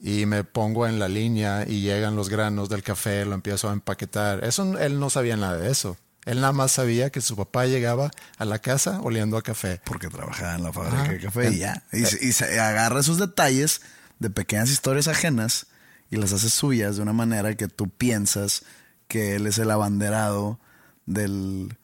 Y 0.01 0.27
me 0.27 0.43
pongo 0.43 0.89
en 0.89 0.99
la 0.99 1.07
línea 1.07 1.65
y 1.69 1.83
llegan 1.83 2.17
los 2.17 2.29
granos 2.29 2.69
del 2.69 2.83
café, 2.83 3.25
lo 3.25 3.35
empiezo 3.35 3.71
a 3.71 3.73
empaquetar. 3.73 4.43
Eso 4.43 4.77
él 4.77 4.99
no 4.99 5.09
sabía 5.09 5.37
nada 5.37 5.57
de 5.59 5.71
eso. 5.71 5.97
Él 6.25 6.41
nada 6.41 6.53
más 6.53 6.73
sabía 6.73 7.11
que 7.11 7.21
su 7.21 7.35
papá 7.37 7.67
llegaba 7.67 8.11
a 8.39 8.45
la 8.45 8.59
casa 8.61 9.01
oliendo 9.03 9.37
a 9.37 9.43
café. 9.43 9.81
Porque 9.85 10.09
trabajaba 10.09 10.55
en 10.55 10.63
la 10.63 10.73
fábrica 10.73 11.09
de 11.13 11.19
café 11.21 11.51
y 11.51 11.59
ya. 11.59 11.83
Y, 11.93 12.05
se- 12.07 12.25
y 12.25 12.33
se 12.33 12.61
agarra 12.61 13.01
esos 13.01 13.19
detalles 13.19 13.81
de 14.21 14.31
pequeñas 14.31 14.71
historias 14.71 15.09
ajenas 15.09 15.67
y 16.11 16.17
las 16.17 16.33
hace 16.33 16.49
suyas 16.51 16.97
de 16.97 17.03
una 17.03 17.13
manera 17.13 17.57
que 17.57 17.67
tú 17.69 17.89
piensas 17.89 18.63
que 19.09 19.35
él 19.37 19.47
es 19.47 19.59
el 19.59 19.71
abanderado 19.71 20.61
del 21.07 21.77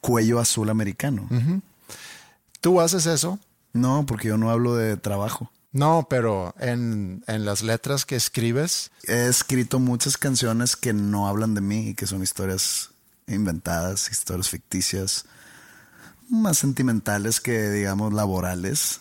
cuello 0.00 0.40
azul 0.40 0.70
americano. 0.70 1.28
¿Tú 2.60 2.80
haces 2.80 3.06
eso? 3.06 3.38
No, 3.72 4.06
porque 4.06 4.28
yo 4.28 4.38
no 4.38 4.50
hablo 4.50 4.74
de 4.76 4.96
trabajo. 4.96 5.50
No, 5.72 6.06
pero 6.08 6.54
en, 6.60 7.24
en 7.26 7.44
las 7.44 7.62
letras 7.62 8.04
que 8.06 8.16
escribes, 8.16 8.90
He 9.06 9.26
escrito 9.26 9.78
muchas 9.80 10.16
canciones 10.16 10.76
que 10.76 10.92
no 10.92 11.26
hablan 11.28 11.54
de 11.54 11.60
mí 11.60 11.88
y 11.88 11.94
que 11.94 12.06
son 12.06 12.22
historias 12.22 12.90
inventadas, 13.26 14.10
historias 14.10 14.48
ficticias, 14.48 15.24
más 16.28 16.58
sentimentales 16.58 17.40
que, 17.40 17.70
digamos, 17.70 18.12
laborales 18.12 19.00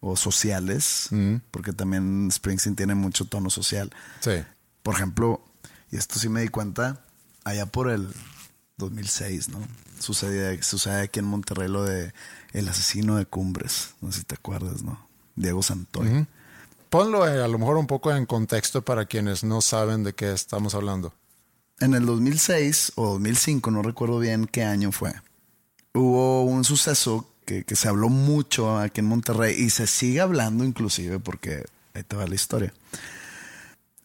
o 0.00 0.16
sociales, 0.16 1.10
porque 1.50 1.72
también 1.72 2.28
Springsteen 2.30 2.76
tiene 2.76 2.94
mucho 2.94 3.24
tono 3.24 3.50
social. 3.50 3.90
sí. 4.20 4.42
Por 4.82 4.94
ejemplo, 4.94 5.44
y 5.90 5.96
esto 5.98 6.18
sí 6.18 6.30
me 6.30 6.40
di 6.40 6.48
cuenta, 6.48 7.04
allá 7.44 7.66
por 7.66 7.90
el 7.90 8.08
2006, 8.78 9.50
¿no? 9.50 9.58
Sucede, 9.98 10.62
sucede 10.62 11.02
aquí 11.02 11.18
en 11.18 11.26
Monterrey 11.26 11.68
lo 11.68 11.84
de 11.84 12.14
El 12.52 12.66
asesino 12.66 13.16
de 13.16 13.26
Cumbres, 13.26 13.94
no 14.00 14.10
sé 14.10 14.20
si 14.20 14.24
te 14.24 14.36
acuerdas, 14.36 14.82
¿no? 14.82 15.06
Diego 15.36 15.62
Santoy. 15.62 16.26
Ponlo 16.88 17.28
eh, 17.28 17.42
a 17.42 17.46
lo 17.46 17.58
mejor 17.58 17.76
un 17.76 17.86
poco 17.86 18.10
en 18.10 18.26
contexto 18.26 18.82
para 18.82 19.04
quienes 19.04 19.44
no 19.44 19.60
saben 19.60 20.02
de 20.02 20.14
qué 20.14 20.32
estamos 20.32 20.74
hablando. 20.74 21.14
En 21.80 21.94
el 21.94 22.04
2006 22.06 22.92
o 22.96 23.12
2005, 23.12 23.70
no 23.70 23.82
recuerdo 23.82 24.18
bien 24.18 24.46
qué 24.46 24.64
año 24.64 24.92
fue, 24.92 25.14
hubo 25.94 26.44
un 26.44 26.64
suceso 26.64 27.26
que, 27.46 27.64
que 27.64 27.74
se 27.76 27.88
habló 27.88 28.08
mucho 28.08 28.78
aquí 28.78 29.00
en 29.00 29.06
Monterrey 29.06 29.56
y 29.58 29.70
se 29.70 29.86
sigue 29.86 30.20
hablando 30.20 30.64
inclusive 30.64 31.18
porque 31.18 31.64
ahí 31.94 32.02
te 32.04 32.16
va 32.16 32.26
la 32.26 32.34
historia. 32.34 32.72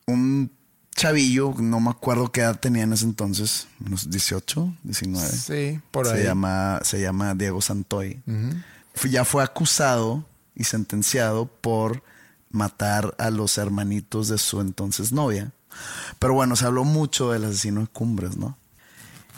Un 0.08 0.52
chavillo, 0.96 1.54
no 1.60 1.80
me 1.80 1.90
acuerdo 1.90 2.32
qué 2.32 2.42
edad 2.42 2.60
tenía 2.60 2.84
en 2.84 2.94
ese 2.94 3.06
entonces, 3.06 3.68
unos 3.86 4.10
18, 4.10 4.74
19. 4.84 5.28
Sí, 5.28 5.80
por 5.92 6.08
se 6.08 6.14
ahí. 6.14 6.24
Llama, 6.24 6.80
se 6.84 7.02
llama 7.02 7.36
Diego 7.36 7.62
Santoy. 7.62 8.22
Fue- 8.94 9.10
Ya 9.10 9.26
fue 9.26 9.44
acusado 9.44 10.26
y 10.56 10.64
sentenciado 10.64 11.48
por 11.48 12.02
matar 12.50 13.14
a 13.18 13.30
los 13.30 13.58
hermanitos 13.58 14.30
de 14.30 14.38
su 14.38 14.62
entonces 14.62 15.12
novia. 15.12 15.52
Pero 16.20 16.34
bueno, 16.34 16.56
se 16.56 16.66
habló 16.66 16.84
mucho 16.84 17.32
del 17.32 17.46
asesino 17.46 17.82
de 17.82 17.88
Cumbres, 17.88 18.38
¿no? 18.38 18.58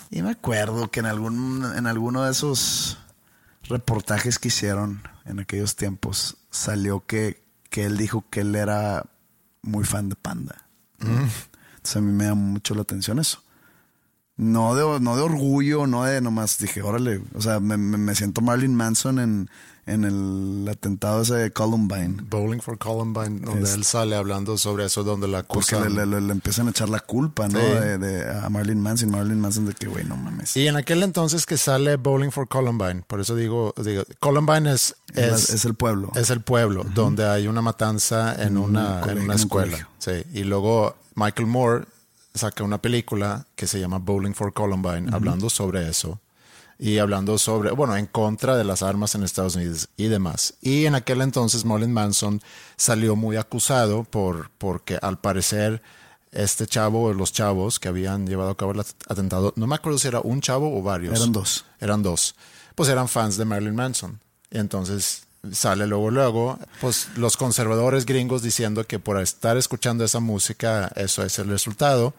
Y 0.10 0.22
me 0.22 0.32
acuerdo 0.32 0.90
que 0.90 1.02
en, 1.02 1.06
algún, 1.06 1.66
en 1.76 1.88
alguno 1.88 2.24
de 2.24 2.32
esos 2.32 2.98
reportajes 3.64 4.40
que 4.40 4.48
hicieron 4.48 5.02
en 5.26 5.40
aquellos 5.40 5.76
tiempos 5.76 6.38
salió 6.50 7.06
que, 7.06 7.44
que 7.70 7.86
él 7.86 7.98
dijo 7.98 8.24
que 8.30 8.42
él 8.42 8.56
era 8.56 9.06
muy 9.62 9.84
fan 9.84 10.10
de 10.10 10.16
Panda. 10.16 10.66
Entonces 11.00 11.96
a 11.96 12.02
mí 12.02 12.12
me 12.12 12.26
llama 12.26 12.42
mucho 12.42 12.74
la 12.74 12.82
atención 12.82 13.20
eso. 13.20 13.44
No 14.38 14.76
de, 14.76 15.00
no 15.00 15.16
de 15.16 15.24
orgullo, 15.24 15.88
no 15.88 16.04
de 16.04 16.22
nomás 16.22 16.60
dije, 16.60 16.82
órale, 16.84 17.22
o 17.34 17.42
sea, 17.42 17.60
me, 17.60 17.76
me- 17.78 17.98
me 17.98 18.14
siento 18.14 18.42
Marilyn 18.42 18.76
Manson 18.76 19.18
en, 19.18 19.50
en 19.88 20.04
el 20.04 20.68
atentado 20.70 21.24
ese 21.24 21.34
de 21.34 21.52
Columbine. 21.52 22.18
Bowling 22.30 22.60
for 22.60 22.78
Columbine, 22.78 23.40
donde 23.40 23.64
Es- 23.64 23.74
él 23.74 23.84
sale 23.84 24.16
hablando 24.16 24.56
sobre 24.60 24.86
eso, 24.86 25.04
donde 25.04 25.28
la 25.28 25.42
Porque 25.42 25.76
acusan. 25.76 25.96
le, 25.96 26.06
le- 26.06 26.22
le 26.22 26.32
empiezan 26.34 26.68
a 26.68 26.70
echar 26.70 26.88
la 26.90 27.00
culpa, 27.00 27.48
¿no? 27.48 27.60
Sí. 27.60 27.66
De, 27.66 27.98
de- 27.98 28.30
a 28.30 28.48
Marilyn 28.50 28.80
Manson. 28.80 29.10
Marilyn 29.10 29.40
Manson 29.40 29.66
de 29.66 29.74
que, 29.74 29.88
güey, 29.88 30.06
no 30.06 30.16
mames. 30.16 30.56
Y 30.56 30.68
en 30.68 30.76
aquel 30.76 31.02
entonces 31.02 31.48
que 31.48 31.58
sale 31.58 31.96
Bowling 31.96 32.30
for 32.30 32.48
Columbine, 32.48 33.02
por 33.08 33.20
eso 33.20 33.36
digo, 33.36 33.74
digo 33.84 34.04
Columbine 34.20 34.72
es, 34.72 34.96
es, 35.16 35.32
es, 35.46 35.50
es 35.50 35.66
el 35.66 35.74
pueblo. 35.74 36.12
es 36.14 36.30
el 36.30 36.42
pueblo 36.42 36.84
donde 36.94 37.28
hay 37.28 37.48
una 37.48 37.64
matanza 37.64 38.36
en 38.36 38.50
En 38.50 38.58
un 38.60 38.70
una, 38.70 39.02
en 39.02 39.18
una 39.18 39.34
un 39.34 39.40
escuela. 39.40 39.90
Sí. 39.98 40.12
Y 40.32 40.44
luego 40.44 40.96
Michael 41.16 41.48
Moore 41.48 41.86
saca 42.38 42.64
una 42.64 42.82
película 42.82 43.46
que 43.56 43.68
se 43.68 43.80
llama 43.80 43.98
Bowling 44.00 44.34
for 44.34 44.54
Columbine, 44.54 45.10
hablando 45.14 45.50
sobre 45.50 45.88
eso. 45.90 46.20
Y 46.80 47.00
hablando 47.00 47.40
sobre, 47.40 47.72
bueno, 47.72 47.96
en 47.98 48.06
contra 48.06 48.56
de 48.56 48.64
las 48.64 48.84
armas 48.84 49.16
en 49.16 49.24
Estados 49.24 49.56
Unidos 49.56 49.90
y 49.98 50.08
demás. 50.10 50.54
Y 50.62 50.86
en 50.86 50.94
aquel 50.94 51.22
entonces 51.22 51.66
Marilyn 51.66 51.92
Manson 51.92 52.40
salió 52.76 53.16
muy 53.16 53.36
acusado 53.36 54.04
por, 54.04 54.52
porque 54.60 55.00
al 55.02 55.18
parecer 55.20 55.82
este 56.32 56.68
chavo 56.68 57.06
o 57.06 57.14
los 57.14 57.34
chavos 57.34 57.80
que 57.80 57.88
habían 57.88 58.28
llevado 58.28 58.52
a 58.52 58.58
cabo 58.58 58.74
el 58.74 58.82
at- 58.82 58.88
atentado, 59.10 59.54
no 59.56 59.66
me 59.66 59.74
acuerdo 59.76 59.98
si 59.98 60.08
era 60.08 60.20
un 60.20 60.40
chavo 60.42 60.78
o 60.78 60.84
varios. 60.84 61.16
Eran 61.20 61.32
dos. 61.32 61.66
Eran 61.80 62.04
dos. 62.04 62.36
Pues 62.76 62.90
eran 62.90 63.08
fans 63.08 63.38
de 63.38 63.46
Marilyn 63.46 63.74
Manson. 63.76 64.20
Y 64.52 64.60
entonces 64.60 65.24
sale 65.52 65.88
luego, 65.88 66.12
luego, 66.12 66.60
pues 66.82 67.10
los 67.16 67.38
conservadores 67.38 68.06
gringos 68.06 68.42
diciendo 68.42 68.86
que 68.86 69.00
por 69.00 69.22
estar 69.22 69.58
escuchando 69.58 70.04
esa 70.04 70.20
música, 70.20 70.92
eso 70.96 71.24
es 71.24 71.40
el 71.40 71.50
resultado. 71.50 72.14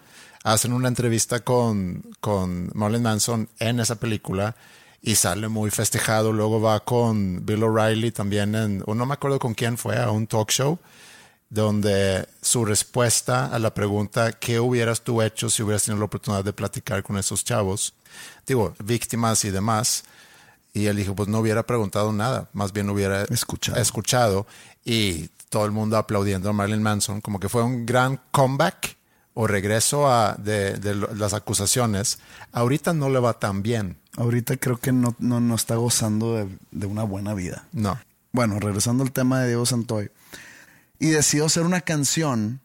Hacen 0.44 0.72
una 0.72 0.88
entrevista 0.88 1.40
con, 1.40 2.02
con 2.20 2.70
Manson 2.74 3.48
en 3.58 3.80
esa 3.80 3.96
película 3.96 4.56
y 5.02 5.16
sale 5.16 5.48
muy 5.48 5.70
festejado. 5.70 6.32
Luego 6.32 6.60
va 6.60 6.80
con 6.80 7.44
Bill 7.44 7.64
O'Reilly 7.64 8.12
también 8.12 8.54
en, 8.54 8.84
no 8.86 9.06
me 9.06 9.14
acuerdo 9.14 9.38
con 9.38 9.54
quién 9.54 9.76
fue, 9.76 9.98
a 9.98 10.10
un 10.10 10.26
talk 10.26 10.50
show 10.50 10.78
donde 11.50 12.28
su 12.42 12.64
respuesta 12.64 13.46
a 13.46 13.58
la 13.58 13.72
pregunta 13.72 14.32
¿qué 14.32 14.60
hubieras 14.60 15.00
tú 15.00 15.22
hecho 15.22 15.48
si 15.48 15.62
hubieras 15.62 15.84
tenido 15.84 16.00
la 16.00 16.04
oportunidad 16.06 16.44
de 16.44 16.52
platicar 16.52 17.02
con 17.02 17.16
esos 17.16 17.44
chavos? 17.44 17.94
Digo, 18.46 18.74
víctimas 18.84 19.44
y 19.44 19.50
demás. 19.50 20.04
Y 20.78 20.86
él 20.86 20.96
dijo, 20.96 21.14
pues 21.14 21.28
no 21.28 21.38
hubiera 21.40 21.64
preguntado 21.64 22.12
nada, 22.12 22.48
más 22.52 22.72
bien 22.72 22.88
hubiera 22.90 23.22
Escuchado. 23.24 23.80
escuchado. 23.80 24.46
Y 24.84 25.28
todo 25.48 25.64
el 25.66 25.72
mundo 25.72 25.96
aplaudiendo 25.96 26.50
a 26.50 26.52
Marilyn 26.52 26.82
Manson, 26.82 27.20
como 27.20 27.40
que 27.40 27.48
fue 27.48 27.62
un 27.62 27.84
gran 27.86 28.20
comeback 28.30 28.96
o 29.34 29.46
regreso 29.46 30.08
a, 30.08 30.34
de, 30.38 30.74
de 30.78 30.94
las 30.94 31.32
acusaciones. 31.34 32.18
Ahorita 32.52 32.92
no 32.92 33.08
le 33.10 33.18
va 33.20 33.34
tan 33.38 33.62
bien, 33.62 33.96
Ahorita 34.16 34.56
creo 34.56 34.78
que 34.78 34.90
no, 34.90 35.14
no, 35.20 35.38
no 35.38 35.54
está 35.54 35.76
gozando 35.76 36.34
de, 36.34 36.48
de 36.72 36.86
una 36.86 37.04
buena 37.04 37.34
vida. 37.34 37.66
no. 37.72 37.98
Bueno, 38.30 38.60
regresando 38.60 39.02
al 39.04 39.10
tema 39.12 39.40
de 39.40 39.48
Diego 39.48 39.64
Santoy. 39.64 40.10
Y 40.98 41.08
decido 41.10 41.46
hacer 41.46 41.62
una 41.64 41.80
canción 41.80 42.60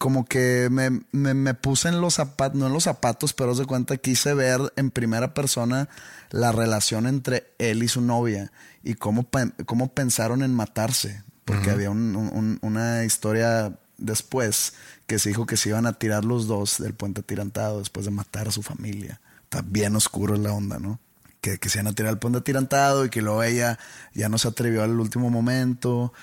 como 0.00 0.24
que 0.24 0.68
me, 0.70 1.02
me- 1.12 1.34
me 1.34 1.52
puse 1.52 1.88
en 1.88 2.00
los 2.00 2.14
zapatos, 2.14 2.58
no 2.58 2.68
en 2.68 2.72
los 2.72 2.84
zapatos, 2.84 3.34
pero 3.34 3.54
de 3.54 3.66
cuenta 3.66 3.98
quise 3.98 4.32
ver 4.32 4.72
en 4.76 4.90
primera 4.90 5.34
persona 5.34 5.90
la 6.30 6.52
relación 6.52 7.06
entre 7.06 7.52
él 7.58 7.82
y 7.82 7.88
su 7.88 8.00
novia 8.00 8.50
y 8.82 8.94
cómo, 8.94 9.28
cómo 9.66 9.92
pensaron 9.92 10.42
en 10.42 10.54
matarse. 10.54 11.22
Porque 11.44 11.70
había 11.70 11.90
un- 11.90 12.16
un- 12.16 12.58
una 12.62 13.04
historia 13.04 13.76
después 13.98 14.72
que 15.06 15.18
se 15.18 15.28
dijo 15.28 15.44
que 15.44 15.58
se 15.58 15.68
iban 15.68 15.84
a 15.84 15.92
tirar 15.92 16.24
los 16.24 16.46
dos 16.46 16.78
del 16.78 16.94
puente 16.94 17.20
atirantado 17.20 17.80
después 17.80 18.06
de 18.06 18.10
matar 18.12 18.48
a 18.48 18.52
su 18.52 18.62
familia. 18.62 19.20
Está 19.44 19.60
bien 19.60 19.96
oscuro 19.96 20.34
la 20.36 20.54
onda, 20.54 20.78
¿no? 20.78 20.98
Que, 21.42 21.58
que 21.58 21.68
se 21.68 21.76
iban 21.78 21.88
a 21.88 21.94
tirar 21.94 22.12
el 22.12 22.18
puente 22.18 22.38
atirantado 22.38 23.04
y 23.04 23.10
que 23.10 23.20
luego 23.20 23.42
ella 23.42 23.78
ya 24.14 24.30
no 24.30 24.38
se 24.38 24.48
atrevió 24.48 24.82
al 24.82 24.98
último 24.98 25.28
momento. 25.28 26.14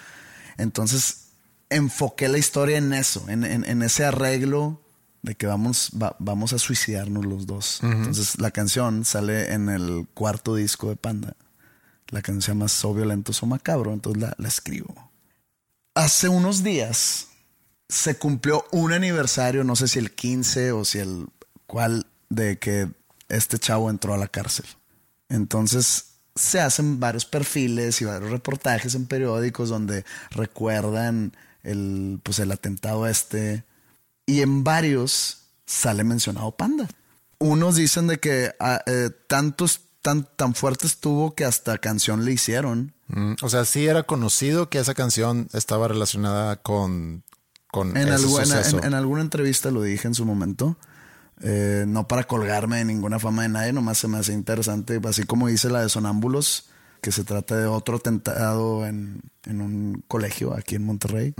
Entonces 0.57 1.26
enfoqué 1.69 2.27
la 2.29 2.37
historia 2.37 2.77
en 2.77 2.93
eso, 2.93 3.27
en, 3.29 3.43
en- 3.43 3.65
en 3.65 3.81
ese 3.81 4.05
arreglo 4.05 4.81
de 5.21 5.35
que 5.35 5.47
vamos, 5.47 5.91
va- 6.01 6.15
vamos 6.19 6.53
a 6.53 6.59
suicidarnos 6.59 7.25
los 7.25 7.45
dos. 7.45 7.79
Entonces 7.81 8.39
la 8.39 8.51
canción 8.51 9.03
sale 9.05 9.51
en 9.53 9.69
el 9.69 10.07
cuarto 10.13 10.55
disco 10.55 10.89
de 10.89 10.95
Panda. 10.95 11.35
La 12.09 12.21
canción 12.21 12.41
se 12.41 12.51
llama 12.51 12.67
So 12.69 12.93
Violento, 12.93 13.33
So 13.33 13.45
Macabro, 13.45 13.91
entonces 13.93 14.21
la, 14.21 14.33
la 14.37 14.47
escribo. 14.47 15.11
Hace 15.95 16.29
unos 16.29 16.63
días 16.63 17.27
se 17.89 18.17
cumplió 18.17 18.65
un 18.71 18.93
aniversario, 18.93 19.63
no 19.63 19.75
sé 19.75 19.87
si 19.87 19.99
el 19.99 20.11
15 20.11 20.71
o 20.71 20.85
si 20.85 20.99
el 20.99 21.27
cual, 21.65 22.05
de 22.29 22.59
que 22.59 22.89
este 23.29 23.57
chavo 23.59 23.89
entró 23.89 24.13
a 24.13 24.17
la 24.17 24.27
cárcel. 24.27 24.65
Entonces 25.27 26.05
se 26.35 26.61
hacen 26.61 26.99
varios 26.99 27.25
perfiles 27.25 27.99
y 28.01 28.05
varios 28.05 28.29
reportajes 28.31 28.93
en 28.95 29.05
periódicos 29.07 29.69
donde 29.69 30.05
recuerdan 30.29 31.35
el, 31.67 32.19
pues 32.23 32.39
el 32.39 32.51
atentado 32.51 33.07
este. 33.07 33.63
Y 34.25 34.41
en 34.41 34.63
varios 34.63 35.43
sale 35.65 36.03
mencionado 36.03 36.51
Panda. 36.55 36.87
Unos 37.39 37.75
dicen 37.75 38.07
de 38.07 38.19
que 38.19 38.51
ah, 38.59 38.81
eh, 38.87 39.09
tantos, 39.27 39.81
tan, 40.01 40.27
tan 40.35 40.55
fuerte 40.55 40.87
estuvo 40.87 41.35
que 41.35 41.45
hasta 41.45 41.77
canción 41.77 42.25
le 42.25 42.31
hicieron. 42.31 42.93
Mm, 43.07 43.33
O 43.41 43.49
sea, 43.49 43.63
sí 43.65 43.85
era 43.87 44.03
conocido 44.03 44.69
que 44.69 44.79
esa 44.79 44.93
canción 44.95 45.47
estaba 45.53 45.87
relacionada 45.87 46.57
con, 46.57 47.23
con 47.71 47.95
En, 47.95 48.07
ese 48.09 48.25
algu- 48.25 48.39
en- 48.39 48.45
suceso. 48.47 48.77
en- 48.79 48.85
en 48.85 48.93
alguna 48.95 49.21
entrevista 49.21 49.71
lo 49.71 49.81
dije 49.81 50.07
en 50.07 50.15
su 50.15 50.25
momento. 50.25 50.77
Eh, 51.41 51.85
no 51.87 52.07
para 52.07 52.23
colgarme 52.23 52.77
de 52.77 52.85
ninguna 52.85 53.19
fama 53.19 53.43
de 53.43 53.49
nadie, 53.49 53.71
nomás 53.71 53.99
se 53.99 54.07
me 54.07 54.17
hace 54.17 54.33
interesante. 54.33 54.99
Así 55.07 55.23
como 55.23 55.47
dice 55.47 55.69
la 55.69 55.81
de 55.81 55.89
Sonámbulos, 55.89 56.69
que 57.01 57.11
se 57.11 57.23
trata 57.23 57.55
de 57.55 57.65
otro 57.67 57.97
atentado 57.97 58.85
en, 58.85 59.21
en 59.45 59.61
un 59.61 60.03
colegio 60.07 60.55
aquí 60.55 60.75
en 60.75 60.85
Monterrey. 60.85 61.33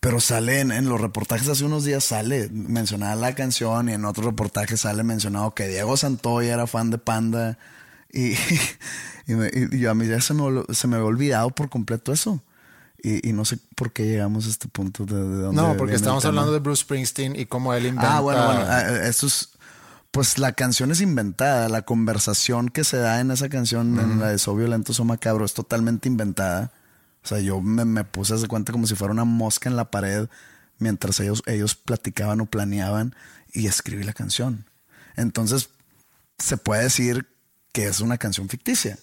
Pero 0.00 0.18
sale 0.18 0.58
en, 0.60 0.72
en 0.72 0.88
los 0.88 1.00
reportajes 1.00 1.48
hace 1.48 1.64
unos 1.64 1.84
días, 1.84 2.02
sale 2.02 2.48
mencionada 2.50 3.14
la 3.14 3.34
canción 3.36 3.88
y 3.88 3.92
en 3.92 4.04
otro 4.04 4.24
reportaje 4.24 4.76
sale 4.76 5.04
mencionado 5.04 5.54
que 5.54 5.68
Diego 5.68 5.96
Santoya 5.96 6.54
era 6.54 6.66
fan 6.66 6.90
de 6.90 6.98
Panda. 6.98 7.56
Y, 8.12 8.32
y, 9.28 9.34
me- 9.34 9.50
y 9.54 9.78
yo 9.78 9.90
a 9.90 9.94
mí 9.94 10.06
ya 10.08 10.20
se 10.20 10.34
me, 10.34 10.42
se 10.74 10.88
me 10.88 10.96
había 10.96 11.06
olvidado 11.06 11.50
por 11.50 11.68
completo 11.68 12.12
eso. 12.12 12.42
Y, 13.04 13.28
y 13.28 13.32
no 13.32 13.44
sé 13.44 13.58
por 13.76 13.92
qué 13.92 14.04
llegamos 14.06 14.46
a 14.46 14.50
este 14.50 14.68
punto 14.68 15.04
de, 15.04 15.14
de 15.14 15.36
dónde 15.42 15.60
no, 15.62 15.76
porque 15.76 15.94
estamos 15.96 16.24
hablando 16.24 16.52
de 16.52 16.58
Bruce 16.60 16.82
Springsteen 16.82 17.34
y 17.34 17.46
cómo 17.46 17.72
él 17.74 17.86
inventa. 17.86 18.16
Ah, 18.16 18.20
bueno, 18.20 18.44
bueno, 18.46 18.60
ah, 18.66 19.06
eso 19.08 19.26
es. 19.28 19.50
Pues 20.12 20.38
la 20.38 20.52
canción 20.52 20.92
es 20.92 21.00
inventada. 21.00 21.68
La 21.68 21.82
conversación 21.82 22.68
que 22.68 22.84
se 22.84 22.98
da 22.98 23.20
en 23.20 23.30
esa 23.30 23.48
canción, 23.48 23.98
en 23.98 24.20
la 24.20 24.28
de 24.28 24.38
So 24.38 24.54
Violento, 24.54 24.92
So 24.92 25.04
Macabro, 25.04 25.44
es 25.44 25.54
totalmente 25.54 26.08
inventada. 26.08 26.70
O 27.24 27.26
sea, 27.26 27.40
yo 27.40 27.60
me, 27.60 27.84
me 27.84 28.04
puse 28.04 28.32
a 28.32 28.36
hacer 28.36 28.48
cuenta 28.48 28.72
como 28.72 28.86
si 28.86 28.94
fuera 28.94 29.12
una 29.12 29.24
mosca 29.24 29.68
en 29.68 29.76
la 29.76 29.90
pared 29.90 30.28
mientras 30.78 31.18
ellos, 31.20 31.42
ellos 31.46 31.74
platicaban 31.74 32.40
o 32.40 32.46
planeaban 32.46 33.14
y 33.52 33.66
escribí 33.66 34.04
la 34.04 34.12
canción. 34.12 34.66
Entonces, 35.16 35.70
se 36.38 36.56
puede 36.56 36.84
decir 36.84 37.26
que 37.72 37.86
es 37.86 38.00
una 38.00 38.18
canción 38.18 38.48
ficticia. 38.48 38.98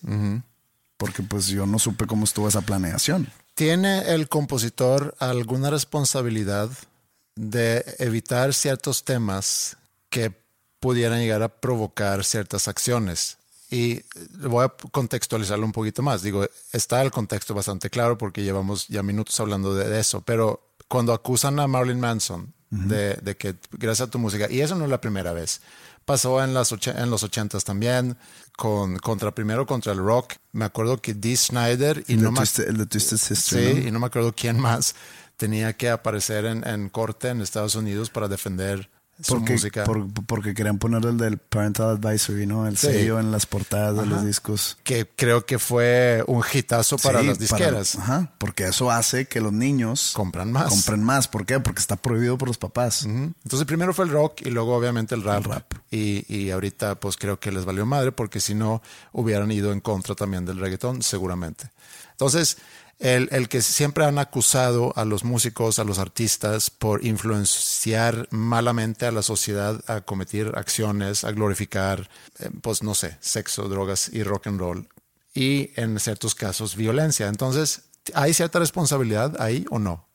Porque 0.98 1.24
pues 1.24 1.48
yo 1.48 1.66
no 1.66 1.80
supe 1.80 2.06
cómo 2.06 2.26
estuvo 2.26 2.48
esa 2.48 2.62
planeación. 2.62 3.30
¿Tiene 3.56 4.14
el 4.14 4.28
compositor 4.30 5.16
alguna 5.20 5.70
responsabilidad 5.70 6.70
de 7.36 7.84
evitar 8.00 8.54
ciertos 8.54 9.06
temas 9.06 9.78
que 10.10 10.38
pudieran 10.80 11.20
llegar 11.20 11.44
a 11.44 11.50
provocar 11.50 12.24
ciertas 12.24 12.68
acciones? 12.68 13.38
Y 13.72 14.02
voy 14.40 14.66
a 14.66 14.70
contextualizarlo 14.92 15.66
un 15.66 15.72
poquito 15.72 16.02
más. 16.02 16.24
Digo, 16.24 16.48
está 16.74 17.02
el 17.02 17.12
contexto 17.12 17.54
bastante 17.54 17.90
claro 17.90 18.18
porque 18.18 18.44
llevamos 18.44 18.88
ya 18.88 19.04
minutos 19.04 19.40
hablando 19.40 19.76
de, 19.76 19.88
de 19.88 20.00
eso, 20.00 20.22
pero 20.22 20.62
cuando 20.88 21.14
acusan 21.14 21.60
a 21.60 21.68
Marilyn 21.68 22.00
Manson 22.00 22.54
de, 22.72 23.16
de 23.16 23.36
que 23.36 23.56
gracias 23.72 24.08
a 24.08 24.12
tu 24.12 24.20
música, 24.20 24.48
y 24.50 24.62
eso 24.62 24.76
no 24.76 24.84
es 24.84 24.90
la 24.92 25.02
primera 25.02 25.34
vez, 25.34 25.62
pasó 26.06 26.44
en, 26.44 26.54
las 26.56 26.72
en 26.72 27.10
los 27.12 27.24
ochentas 27.24 27.64
también, 27.64 28.18
con, 28.56 28.98
contra 28.98 29.34
primero 29.34 29.66
contra 29.66 29.94
el 29.94 30.00
rock. 30.00 30.34
Me 30.52 30.66
acuerdo 30.66 31.02
que 31.02 31.14
Dee 31.14 31.38
Snyder 31.38 32.04
y 32.08 32.14
El, 32.14 32.24
no. 32.24 32.34
Twisted, 32.34 32.68
el 32.68 32.90
Sister. 32.92 33.38
Sí, 33.38 33.80
¿no? 33.82 33.88
y 33.88 33.92
no 33.92 34.00
me 34.00 34.08
acuerdo 34.08 34.34
quién 34.36 34.60
más 34.60 34.96
tenía 35.38 35.74
que 35.74 35.90
aparecer 35.90 36.46
en, 36.46 36.68
en 36.68 36.90
corte 36.90 37.30
en 37.30 37.42
Estados 37.42 37.76
Unidos 37.76 38.10
para 38.10 38.28
defender 38.28 38.90
su 39.22 39.36
Porque, 39.36 39.54
música. 39.54 39.84
por- 39.84 40.08
porque 40.26 40.54
querían 40.54 40.78
poner 40.80 41.04
el 41.06 41.18
del 41.18 41.38
Parental 41.38 41.90
Advisory, 41.98 42.46
¿no? 42.46 42.68
El 42.68 42.78
Sí. 42.78 42.88
sello 42.88 43.20
en 43.20 43.32
las 43.32 43.46
portadas 43.46 43.98
de 43.98 44.06
los 44.06 44.24
discos. 44.26 44.78
Que 44.84 45.10
creo 45.16 45.46
que 45.46 45.60
fue 45.60 46.24
un 46.28 46.44
hitazo 46.54 46.98
para 46.98 47.20
Sí, 47.22 47.28
las 47.28 47.40
disqueras. 47.40 47.96
ajá, 47.98 48.32
porque 48.38 48.66
eso 48.66 48.90
hace 48.92 49.28
que 49.28 49.42
los 49.42 49.52
niños 49.52 50.12
Compran 50.16 50.52
más. 50.52 50.70
compren 50.70 51.04
más. 51.04 51.28
¿Por 51.28 51.46
qué? 51.46 51.60
Porque 51.60 51.82
está 51.82 51.96
prohibido 51.98 52.38
por 52.38 52.48
los 52.48 52.58
papás. 52.58 53.04
Entonces 53.06 53.66
primero 53.66 53.94
fue 53.94 54.06
el 54.06 54.12
rock 54.12 54.42
y 54.46 54.52
luego 54.52 54.76
obviamente 54.76 55.16
el 55.16 55.24
rap. 55.24 55.38
El 55.46 55.52
rap. 55.52 55.74
Y, 55.92 56.26
y 56.34 56.52
ahorita 56.52 56.96
pues 57.00 57.18
creo 57.18 57.40
que 57.40 57.52
les 57.52 57.66
valió 57.66 57.86
madre 57.86 58.12
porque 58.12 58.40
si 58.40 58.54
no 58.56 58.82
hubieran 59.12 59.52
ido 59.52 59.74
en 59.74 59.82
contra 59.82 60.16
también 60.16 60.46
del 60.46 60.60
reggaetón 60.60 61.02
seguramente. 61.02 61.72
Entonces 62.12 62.58
el, 63.00 63.30
el 63.32 63.48
que 63.48 63.62
siempre 63.62 64.04
han 64.04 64.20
acusado 64.20 64.94
a 64.98 65.06
los 65.06 65.24
músicos, 65.24 65.80
a 65.80 65.86
los 65.86 66.00
artistas 66.00 66.70
por 66.70 67.06
influenciar 67.06 68.28
malamente 68.30 69.06
a 69.06 69.12
la 69.12 69.24
sociedad 69.24 69.82
a 69.88 70.02
cometer 70.02 70.54
acciones, 70.58 71.24
a 71.24 71.32
glorificar 71.32 72.10
eh, 72.40 72.50
pues 72.62 72.84
no 72.84 72.94
sé, 72.96 73.18
sexo, 73.22 73.70
drogas 73.70 74.10
y 74.12 74.24
rock 74.24 74.48
and 74.48 74.60
roll. 74.60 74.90
Y 75.34 75.72
en 75.76 75.98
ciertos 76.00 76.36
casos 76.36 76.76
violencia. 76.76 77.28
Entonces, 77.28 77.84
¿hay 78.14 78.34
cierta 78.34 78.60
responsabilidad 78.60 79.42
ahí 79.42 79.66
o 79.70 79.80
no? 79.80 80.06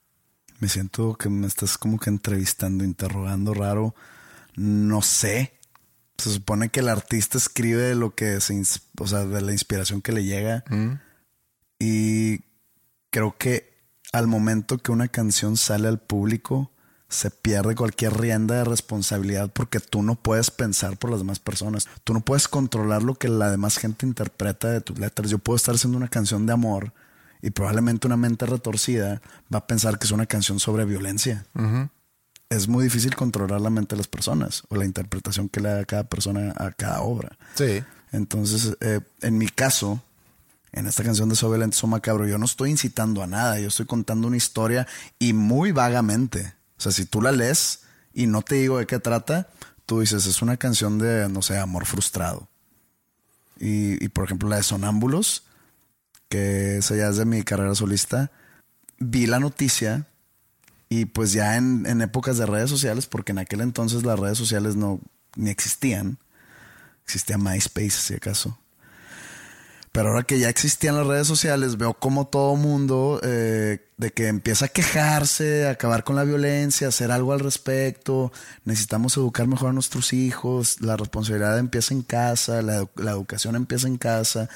Me 0.58 0.68
siento 0.68 1.14
que 1.14 1.30
me 1.30 1.46
estás 1.46 1.78
como 1.78 1.98
que 1.98 2.10
entrevistando, 2.10 2.84
interrogando 2.84 3.54
raro. 3.54 3.94
No 4.56 5.00
sé. 5.00 5.58
Se 6.18 6.30
supone 6.30 6.68
que 6.68 6.80
el 6.80 6.88
artista 6.88 7.38
escribe 7.38 7.94
lo 7.94 8.14
que 8.14 8.40
se, 8.40 8.62
o 8.98 9.06
sea, 9.06 9.24
de 9.24 9.40
la 9.40 9.52
inspiración 9.52 10.02
que 10.02 10.12
le 10.12 10.24
llega. 10.24 10.64
Y 11.78 12.40
creo 13.14 13.36
que 13.38 13.72
al 14.12 14.26
momento 14.26 14.78
que 14.78 14.90
una 14.90 15.06
canción 15.06 15.56
sale 15.56 15.86
al 15.86 16.00
público, 16.00 16.72
se 17.08 17.30
pierde 17.30 17.76
cualquier 17.76 18.12
rienda 18.18 18.56
de 18.56 18.64
responsabilidad 18.64 19.52
porque 19.52 19.78
tú 19.78 20.02
no 20.02 20.16
puedes 20.16 20.50
pensar 20.50 20.96
por 20.96 21.10
las 21.10 21.20
demás 21.20 21.38
personas. 21.38 21.86
Tú 22.02 22.12
no 22.12 22.22
puedes 22.22 22.48
controlar 22.48 23.04
lo 23.04 23.14
que 23.14 23.28
la 23.28 23.52
demás 23.52 23.78
gente 23.78 24.04
interpreta 24.04 24.68
de 24.68 24.80
tus 24.80 24.98
letras. 24.98 25.30
Yo 25.30 25.38
puedo 25.38 25.54
estar 25.54 25.76
haciendo 25.76 25.96
una 25.96 26.08
canción 26.08 26.44
de 26.44 26.54
amor 26.54 26.92
y 27.40 27.50
probablemente 27.50 28.08
una 28.08 28.16
mente 28.16 28.46
retorcida 28.46 29.22
va 29.52 29.58
a 29.58 29.66
pensar 29.68 30.00
que 30.00 30.06
es 30.06 30.10
una 30.10 30.26
canción 30.26 30.58
sobre 30.58 30.84
violencia. 30.84 31.46
Es 32.48 32.66
muy 32.66 32.82
difícil 32.82 33.14
controlar 33.14 33.60
la 33.60 33.70
mente 33.70 33.94
de 33.94 33.98
las 33.98 34.08
personas 34.08 34.64
o 34.70 34.74
la 34.74 34.86
interpretación 34.86 35.48
que 35.48 35.60
le 35.60 35.68
da 35.68 35.84
cada 35.84 36.02
persona 36.02 36.52
a 36.56 36.72
cada 36.72 37.02
obra. 37.02 37.38
Sí. 37.54 37.80
Entonces, 38.10 38.76
eh, 38.80 38.98
en 39.20 39.38
mi 39.38 39.46
caso, 39.46 40.02
en 40.74 40.88
esta 40.88 41.04
canción 41.04 41.28
de 41.28 41.36
So 41.36 41.48
Violento, 41.48 41.76
So 41.76 41.86
Macabro, 41.86 42.26
yo 42.26 42.36
no 42.36 42.44
estoy 42.44 42.70
incitando 42.70 43.22
a 43.22 43.26
nada, 43.28 43.60
yo 43.60 43.68
estoy 43.68 43.86
contando 43.86 44.26
una 44.26 44.36
historia 44.36 44.86
y 45.20 45.32
muy 45.32 45.70
vagamente. 45.70 46.54
O 46.76 46.80
sea, 46.80 46.90
si 46.90 47.06
tú 47.06 47.22
la 47.22 47.30
lees 47.30 47.82
y 48.12 48.26
no 48.26 48.42
te 48.42 48.56
digo 48.56 48.78
de 48.78 48.86
qué 48.86 48.98
trata, 48.98 49.48
tú 49.86 50.00
dices, 50.00 50.26
es 50.26 50.42
una 50.42 50.56
canción 50.56 50.98
de, 50.98 51.28
no 51.28 51.42
sé, 51.42 51.58
amor 51.58 51.86
frustrado. 51.86 52.48
Y, 53.58 54.04
y, 54.04 54.08
por 54.08 54.24
ejemplo, 54.24 54.48
la 54.48 54.56
de 54.56 54.64
Sonámbulos, 54.64 55.44
que 56.28 56.78
esa 56.78 56.96
ya 56.96 57.08
es 57.08 57.16
de 57.16 57.24
mi 57.24 57.44
carrera 57.44 57.76
solista, 57.76 58.32
vi 58.98 59.26
la 59.26 59.38
noticia 59.38 60.08
y 60.88 61.04
pues 61.04 61.32
ya 61.32 61.56
en, 61.56 61.86
en 61.86 62.02
épocas 62.02 62.36
de 62.36 62.46
redes 62.46 62.68
sociales, 62.68 63.06
porque 63.06 63.30
en 63.30 63.38
aquel 63.38 63.60
entonces 63.60 64.02
las 64.02 64.18
redes 64.18 64.38
sociales 64.38 64.74
no 64.74 65.00
ni 65.36 65.50
existían, 65.50 66.18
existía 67.04 67.38
MySpace 67.38 67.90
si 67.90 68.14
acaso. 68.14 68.58
Pero 69.94 70.08
ahora 70.08 70.24
que 70.24 70.40
ya 70.40 70.48
existían 70.48 70.96
las 70.96 71.06
redes 71.06 71.28
sociales, 71.28 71.76
veo 71.78 71.94
como 71.94 72.26
todo 72.26 72.56
mundo 72.56 73.20
eh, 73.22 73.78
de 73.96 74.10
que 74.10 74.26
empieza 74.26 74.64
a 74.64 74.68
quejarse, 74.68 75.68
a 75.68 75.70
acabar 75.70 76.02
con 76.02 76.16
la 76.16 76.24
violencia, 76.24 76.88
hacer 76.88 77.12
algo 77.12 77.32
al 77.32 77.38
respecto. 77.38 78.32
Necesitamos 78.64 79.16
educar 79.16 79.46
mejor 79.46 79.68
a 79.70 79.72
nuestros 79.72 80.12
hijos. 80.12 80.80
La 80.80 80.96
responsabilidad 80.96 81.60
empieza 81.60 81.94
en 81.94 82.02
casa, 82.02 82.60
la, 82.60 82.80
edu- 82.82 82.90
la 82.96 83.12
educación 83.12 83.54
empieza 83.54 83.86
en 83.86 83.96
casa. 83.96 84.48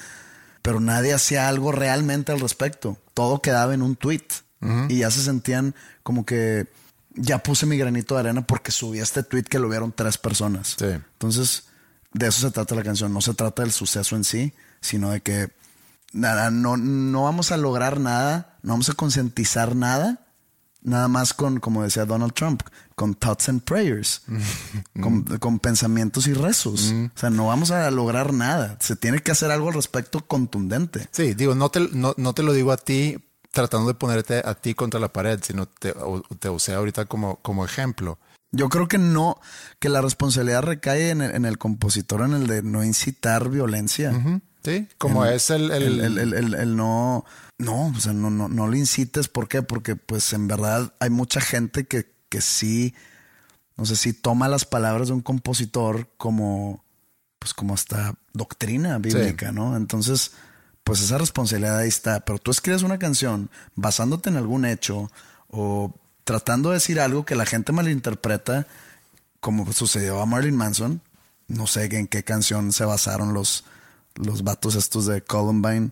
Pero 0.61 0.81
nadie 0.81 1.13
hacía 1.13 1.47
algo 1.47 1.71
realmente 1.71 2.33
al 2.33 2.41
respecto. 2.41 2.97
Todo 3.13 3.41
quedaba 3.41 3.73
en 3.73 3.81
un 3.81 3.95
tweet. 3.95 4.27
Y 4.89 4.97
ya 4.97 5.09
se 5.09 5.23
sentían 5.23 5.73
como 6.03 6.25
que 6.25 6.67
ya 7.15 7.41
puse 7.41 7.65
mi 7.65 7.77
granito 7.77 8.15
de 8.15 8.19
arena 8.19 8.45
porque 8.45 8.71
subí 8.71 8.99
este 8.99 9.23
tweet 9.23 9.43
que 9.43 9.57
lo 9.57 9.69
vieron 9.69 9.93
tres 9.93 10.17
personas. 10.17 10.75
Sí. 10.77 10.85
Entonces, 11.13 11.63
de 12.11 12.27
eso 12.27 12.41
se 12.41 12.51
trata 12.51 12.75
la 12.75 12.83
canción. 12.83 13.13
No 13.13 13.21
se 13.21 13.33
trata 13.33 13.61
del 13.61 13.71
suceso 13.71 14.17
en 14.17 14.25
sí, 14.25 14.51
sino 14.81 15.11
de 15.11 15.21
que 15.21 15.49
nada, 16.13 16.51
no, 16.51 16.77
no 16.77 17.23
vamos 17.23 17.51
a 17.51 17.57
lograr 17.57 17.99
nada, 17.99 18.57
no 18.63 18.73
vamos 18.73 18.89
a 18.89 18.93
concientizar 18.93 19.75
nada, 19.75 20.27
nada 20.81 21.07
más 21.07 21.33
con, 21.33 21.59
como 21.59 21.83
decía 21.83 22.05
Donald 22.05 22.33
Trump, 22.33 22.61
con 22.95 23.15
thoughts 23.15 23.49
and 23.49 23.61
prayers, 23.63 24.23
con, 25.01 25.23
con 25.23 25.59
pensamientos 25.59 26.27
y 26.27 26.33
rezos. 26.33 26.93
O 27.15 27.19
sea, 27.19 27.29
no 27.29 27.47
vamos 27.47 27.71
a 27.71 27.89
lograr 27.91 28.33
nada. 28.33 28.77
Se 28.79 28.95
tiene 28.95 29.19
que 29.19 29.31
hacer 29.31 29.51
algo 29.51 29.69
al 29.69 29.75
respecto 29.75 30.25
contundente. 30.25 31.07
Sí, 31.11 31.33
digo, 31.33 31.55
no 31.55 31.69
te, 31.69 31.81
no, 31.91 32.13
no 32.17 32.33
te 32.33 32.43
lo 32.43 32.53
digo 32.53 32.71
a 32.71 32.77
ti 32.77 33.17
tratando 33.51 33.87
de 33.87 33.93
ponerte 33.95 34.41
a 34.45 34.53
ti 34.55 34.75
contra 34.75 34.99
la 34.99 35.11
pared, 35.11 35.39
sino 35.41 35.67
te, 35.67 35.93
te 36.39 36.49
usé 36.49 36.73
ahorita 36.73 37.05
como, 37.05 37.37
como 37.37 37.65
ejemplo. 37.65 38.19
Yo 38.51 38.69
creo 38.69 38.87
que 38.87 38.97
no, 38.97 39.39
que 39.79 39.89
la 39.89 40.01
responsabilidad 40.01 40.63
recae 40.63 41.09
en 41.09 41.21
el, 41.21 41.35
en 41.35 41.45
el 41.45 41.57
compositor, 41.57 42.21
en 42.21 42.33
el 42.33 42.47
de 42.47 42.63
no 42.63 42.83
incitar 42.83 43.49
violencia. 43.49 44.41
Sí, 44.63 44.87
como 44.97 45.25
es 45.25 45.49
el, 45.49 45.71
el, 45.71 45.83
el, 45.83 45.99
el- 46.01 46.17
el- 46.17 46.33
el- 46.33 46.53
el 46.53 46.75
no, 46.75 47.23
no, 47.57 47.87
o 47.87 47.99
sea, 47.99 48.13
no, 48.13 48.29
no, 48.29 48.49
no 48.49 48.67
lo 48.67 48.75
incites. 48.75 49.27
¿Por 49.29 49.47
qué? 49.47 49.61
Porque 49.61 49.95
pues 49.95 50.33
en 50.33 50.47
verdad 50.47 50.93
hay 50.99 51.09
mucha 51.09 51.39
gente 51.41 51.85
que, 51.85 52.11
que 52.27 52.41
sí, 52.41 52.93
no 53.77 53.85
sé, 53.85 53.95
si 53.95 54.11
toma 54.13 54.47
las 54.49 54.65
palabras 54.65 55.07
de 55.07 55.13
un 55.13 55.21
compositor 55.21 56.09
como, 56.17 56.83
pues 57.39 57.53
como 57.53 57.73
hasta 57.73 58.15
doctrina 58.33 58.97
bíblica, 58.97 59.51
¿no? 59.53 59.77
Entonces, 59.77 60.31
pues 60.83 61.01
esa 61.01 61.17
responsabilidad 61.17 61.77
ahí 61.77 61.87
está. 61.87 62.19
Pero 62.21 62.37
tú 62.39 62.51
escribes 62.51 62.83
una 62.83 62.99
canción 62.99 63.49
basándote 63.75 64.29
en 64.29 64.35
algún 64.37 64.65
hecho 64.65 65.09
o 65.47 65.95
tratando 66.25 66.69
de 66.69 66.75
decir 66.75 66.99
algo 66.99 67.25
que 67.25 67.35
la 67.35 67.45
gente 67.45 67.71
malinterpreta, 67.71 68.67
como 69.39 69.71
sucedió 69.71 70.21
a 70.21 70.25
Marilyn 70.25 70.57
Manson. 70.57 71.01
No 71.47 71.65
sé 71.65 71.85
en 71.95 72.07
qué 72.07 72.23
canción 72.23 72.73
se 72.73 72.83
basaron 72.85 73.33
los, 73.33 73.63
los 74.15 74.43
vatos 74.43 74.75
estos 74.75 75.05
de 75.05 75.21
Columbine, 75.21 75.91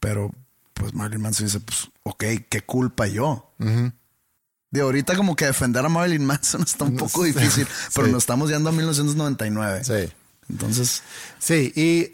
pero 0.00 0.30
pues 0.74 0.94
Marilyn 0.94 1.22
Manson 1.22 1.46
dice, 1.46 1.60
pues, 1.60 1.88
ok, 2.04 2.24
¿qué 2.48 2.62
culpa 2.64 3.06
yo? 3.06 3.52
De 4.70 4.80
ahorita 4.80 5.16
como 5.16 5.34
que 5.36 5.46
defender 5.46 5.84
a 5.84 5.88
Marilyn 5.88 6.24
Manson 6.24 6.62
está 6.66 6.84
un 6.84 6.96
poco 6.96 7.24
difícil, 7.24 7.66
pero 7.94 8.06
Sí. 8.06 8.12
nos 8.12 8.22
estamos 8.22 8.50
yendo 8.50 8.70
a 8.70 8.72
1999. 8.72 9.84
Sí. 9.84 10.12
Entonces, 10.48 11.02
Sí, 11.38 11.72
y 11.76 12.12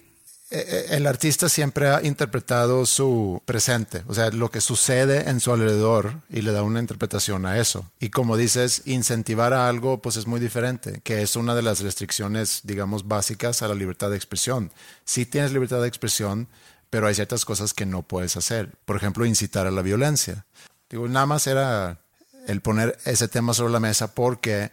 el 0.91 1.07
artista 1.07 1.49
siempre 1.49 1.89
ha 1.89 2.03
interpretado 2.03 2.87
su 2.87 3.43
presente, 3.45 4.03
o 4.07 4.15
sea, 4.15 4.31
lo 4.31 4.51
que 4.51 4.61
sucede 4.61 5.29
en 5.29 5.41
su 5.41 5.53
alrededor 5.53 6.23
y 6.29 6.43
le 6.43 6.53
da 6.53 6.63
una 6.63 6.81
interpretación 6.81 7.47
a 7.47 7.59
eso. 7.59 7.91
Y 8.01 8.11
como 8.11 8.37
dices, 8.37 8.83
incentivar 8.85 9.53
a 9.53 9.69
algo 9.69 10.01
pues 10.03 10.17
es 10.17 10.27
muy 10.27 10.41
diferente, 10.41 11.01
que 11.03 11.23
es 11.23 11.37
una 11.37 11.55
de 11.55 11.63
las 11.63 11.81
restricciones, 11.81 12.61
digamos, 12.65 13.09
básicas 13.09 13.63
a 13.63 13.69
la 13.69 13.75
libertad 13.75 14.11
de 14.11 14.17
expresión. 14.17 14.73
Sí 15.05 15.27
tienes 15.27 15.53
libertad 15.53 15.81
de 15.81 15.89
expresión, 15.89 16.49
pero 16.91 17.07
hay 17.07 17.15
ciertas 17.15 17.45
cosas 17.45 17.75
que 17.75 17.87
no 17.87 18.03
puedes 18.03 18.37
hacer. 18.37 18.71
Por 18.85 18.97
ejemplo, 18.97 19.27
incitar 19.27 19.67
a 19.67 19.71
la 19.71 19.83
violencia. 19.83 20.47
Digo, 20.89 21.09
nada 21.09 21.27
más 21.27 21.47
era 21.47 22.01
el 22.47 22.61
poner 22.61 22.97
ese 23.05 23.29
tema 23.29 23.55
sobre 23.55 23.73
la 23.73 23.81
mesa 23.81 24.15
porque 24.15 24.73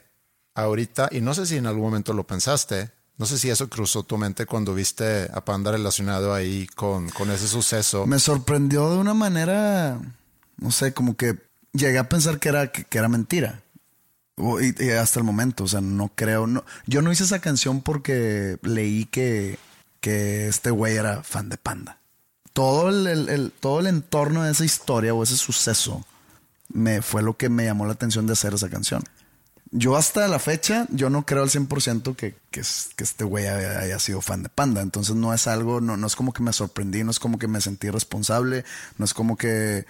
ahorita, 0.56 1.10
y 1.12 1.22
no 1.22 1.34
sé 1.34 1.46
si 1.46 1.58
en 1.58 1.68
algún 1.68 1.84
momento 1.84 2.14
lo 2.14 2.26
pensaste, 2.26 2.92
no 3.18 3.26
sé 3.26 3.38
si 3.38 3.50
eso 3.50 3.70
cruzó 3.70 4.04
tu 4.04 4.18
mente 4.18 4.46
cuando 4.46 4.74
viste 4.74 5.30
a 5.34 5.44
Panda 5.46 5.72
relacionado 5.72 6.34
ahí 6.34 6.68
con, 6.76 7.10
con 7.10 7.30
ese 7.32 7.48
suceso. 7.48 8.06
me 8.08 8.20
sorprendió 8.20 8.92
de 8.92 8.98
una 8.98 9.14
manera, 9.14 10.00
no 10.58 10.72
sé, 10.72 10.94
como 10.94 11.16
que 11.16 11.38
llegué 11.74 12.00
a 12.00 12.10
pensar 12.10 12.40
que 12.40 12.50
era, 12.50 12.72
que, 12.72 12.86
era 12.98 13.08
mentira. 13.10 13.62
Y, 14.38 14.90
hasta 14.90 15.20
el 15.20 15.26
momento, 15.26 15.64
o 15.66 15.68
sea, 15.68 15.80
no 15.82 16.12
creo. 16.16 16.48
Yo 16.88 17.02
no 17.04 17.12
hice 17.12 17.24
esa 17.24 17.40
canción 17.40 17.82
porque 17.82 18.58
leí 18.64 19.06
que, 19.06 19.60
que 20.02 20.48
este 20.48 20.72
güey 20.72 20.96
era 20.96 21.22
fan 21.24 21.50
de 21.50 21.58
Panda. 21.58 22.00
Todo 22.52 22.90
el- 22.90 23.30
el- 23.30 23.52
todo 23.52 23.80
el 23.80 23.88
entorno 23.88 24.44
de 24.44 24.52
esa 24.52 24.66
historia 24.66 25.14
o 25.14 25.22
ese 25.24 25.38
suceso 25.38 26.04
me 26.70 27.02
fue 27.04 27.22
lo 27.22 27.38
que 27.38 27.50
me 27.50 27.66
llamó 27.66 27.86
la 27.86 27.94
atención 27.94 28.26
de 28.26 28.34
hacer 28.34 28.56
esa 28.56 28.70
canción. 28.70 29.04
Yo 29.76 29.98
hasta 29.98 30.28
la 30.28 30.38
fecha, 30.38 30.86
yo 30.92 31.10
no 31.10 31.26
creo 31.26 31.42
al 31.42 31.50
100% 31.50 32.16
que, 32.16 32.36
que, 32.52 32.62
que 32.96 33.04
este 33.04 33.24
güey 33.24 33.48
haya, 33.48 33.80
haya 33.80 33.98
sido 33.98 34.22
fan 34.22 34.44
de 34.44 34.50
Panda. 34.50 34.82
Entonces 34.82 35.16
no 35.16 35.34
es 35.34 35.48
algo, 35.48 35.82
no, 35.82 35.98
no 35.98 36.06
es 36.06 36.16
como 36.16 36.32
que 36.32 36.44
me 36.44 36.54
sorprendí, 36.54 37.04
no 37.04 37.10
es 37.10 37.18
como 37.20 37.40
que 37.40 37.48
me 37.48 37.60
sentí 37.60 37.90
responsable, 37.90 38.64
no 39.00 39.06
es 39.06 39.14
como 39.16 39.36
que... 39.36 39.86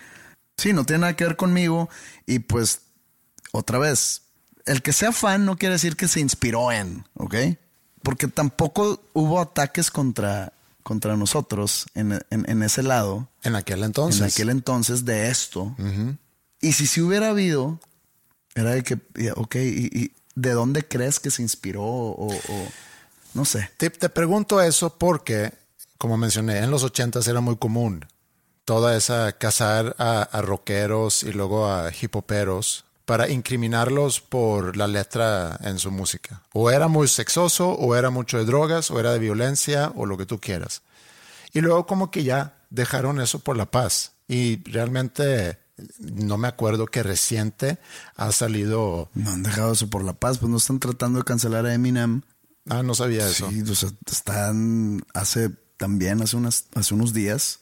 Sí, 0.58 0.72
no 0.72 0.86
tiene 0.86 1.02
nada 1.02 1.16
que 1.18 1.26
ver 1.26 1.36
conmigo. 1.36 1.90
Y 2.26 2.40
pues, 2.40 2.80
otra 3.52 3.78
vez, 3.78 4.22
el 4.66 4.82
que 4.82 4.94
sea 4.94 5.12
fan 5.12 5.46
no 5.46 5.58
quiere 5.58 5.74
decir 5.74 5.98
que 5.98 6.08
se 6.08 6.22
inspiró 6.22 6.72
en, 6.72 7.04
¿ok? 7.16 7.36
Porque 8.04 8.28
tampoco 8.30 9.02
hubo 9.14 9.42
ataques 9.42 9.92
contra, 9.92 10.54
contra 10.84 11.18
nosotros 11.18 11.88
en, 11.94 12.14
en- 12.30 12.50
en 12.50 12.64
ese 12.64 12.84
lado, 12.84 13.28
En 13.44 13.56
aquel 13.56 13.84
entonces. 13.84 14.22
en 14.22 14.28
aquel 14.28 14.50
entonces 14.50 15.04
de 15.04 15.30
esto. 15.30 15.76
Y 16.62 16.72
si 16.74 16.88
sí 16.88 17.02
hubiera 17.02 17.30
habido, 17.30 17.80
era 18.56 18.72
de 18.72 18.84
que, 18.84 18.98
ok, 19.36 19.56
y, 19.56 20.12
¿de 20.36 20.52
dónde 20.52 20.88
crees 20.88 21.20
que 21.20 21.32
se 21.32 21.42
inspiró? 21.42 21.84
O- 21.84 22.30
no 23.34 23.46
sé. 23.46 23.70
Te, 23.78 23.90
te 23.90 24.10
pregunto 24.10 24.62
eso 24.62 24.96
porque, 24.98 25.52
como 25.98 26.18
mencioné, 26.18 26.60
en 26.60 26.70
los 26.72 26.84
ochentas 26.84 27.28
era 27.28 27.42
muy 27.42 27.58
común 27.58 28.06
toda 28.66 28.96
esa 28.96 29.32
cazar 29.34 29.96
a, 29.98 30.22
a 30.22 30.42
rockeros 30.42 31.24
y 31.24 31.34
luego 31.34 31.68
a 31.70 31.92
hipoperos 32.00 32.86
para 33.06 33.28
incriminarlos 33.28 34.22
por 34.22 34.78
la 34.78 34.88
letra 34.88 35.60
en 35.64 35.78
su 35.80 35.92
música. 35.92 36.44
O 36.54 36.72
era 36.72 36.88
muy 36.88 37.08
sexoso, 37.10 37.70
o 37.72 37.96
era 37.96 38.10
mucho 38.12 38.38
de 38.38 38.46
drogas, 38.46 38.92
o 38.92 39.00
era 39.00 39.12
de 39.12 39.20
violencia, 39.20 39.92
o 39.96 40.06
lo 40.06 40.16
que 40.18 40.26
tú 40.26 40.40
quieras. 40.40 40.82
Y 41.52 41.60
luego 41.62 41.86
como 41.86 42.12
que 42.12 42.24
ya 42.24 42.54
dejaron 42.70 43.20
eso 43.20 43.40
por 43.40 43.58
la 43.58 43.66
paz. 43.66 44.14
Y 44.28 44.64
realmente 44.72 45.58
no 46.00 46.38
me 46.38 46.48
acuerdo 46.48 46.86
que 46.86 47.04
reciente 47.04 47.80
ha 48.16 48.32
salido... 48.32 49.10
No 49.14 49.32
han 49.32 49.44
dejado 49.44 49.74
eso 49.74 49.90
por 49.90 50.04
la 50.04 50.14
paz, 50.14 50.38
pues 50.38 50.50
no 50.50 50.58
están 50.58 50.80
tratando 50.80 51.20
de 51.20 51.26
cancelar 51.26 51.66
a 51.66 51.74
Eminem. 51.74 52.22
Ah, 52.70 52.84
no 52.84 52.94
sabía 52.94 53.28
eso. 53.28 53.50
Sí, 53.50 53.62
o 53.62 53.76
sea, 53.76 53.90
están 54.10 55.04
hace 55.14 55.50
también, 55.78 56.22
hace, 56.22 56.38
unas, 56.38 56.66
hace 56.76 56.94
unos 56.94 57.14
días, 57.14 57.62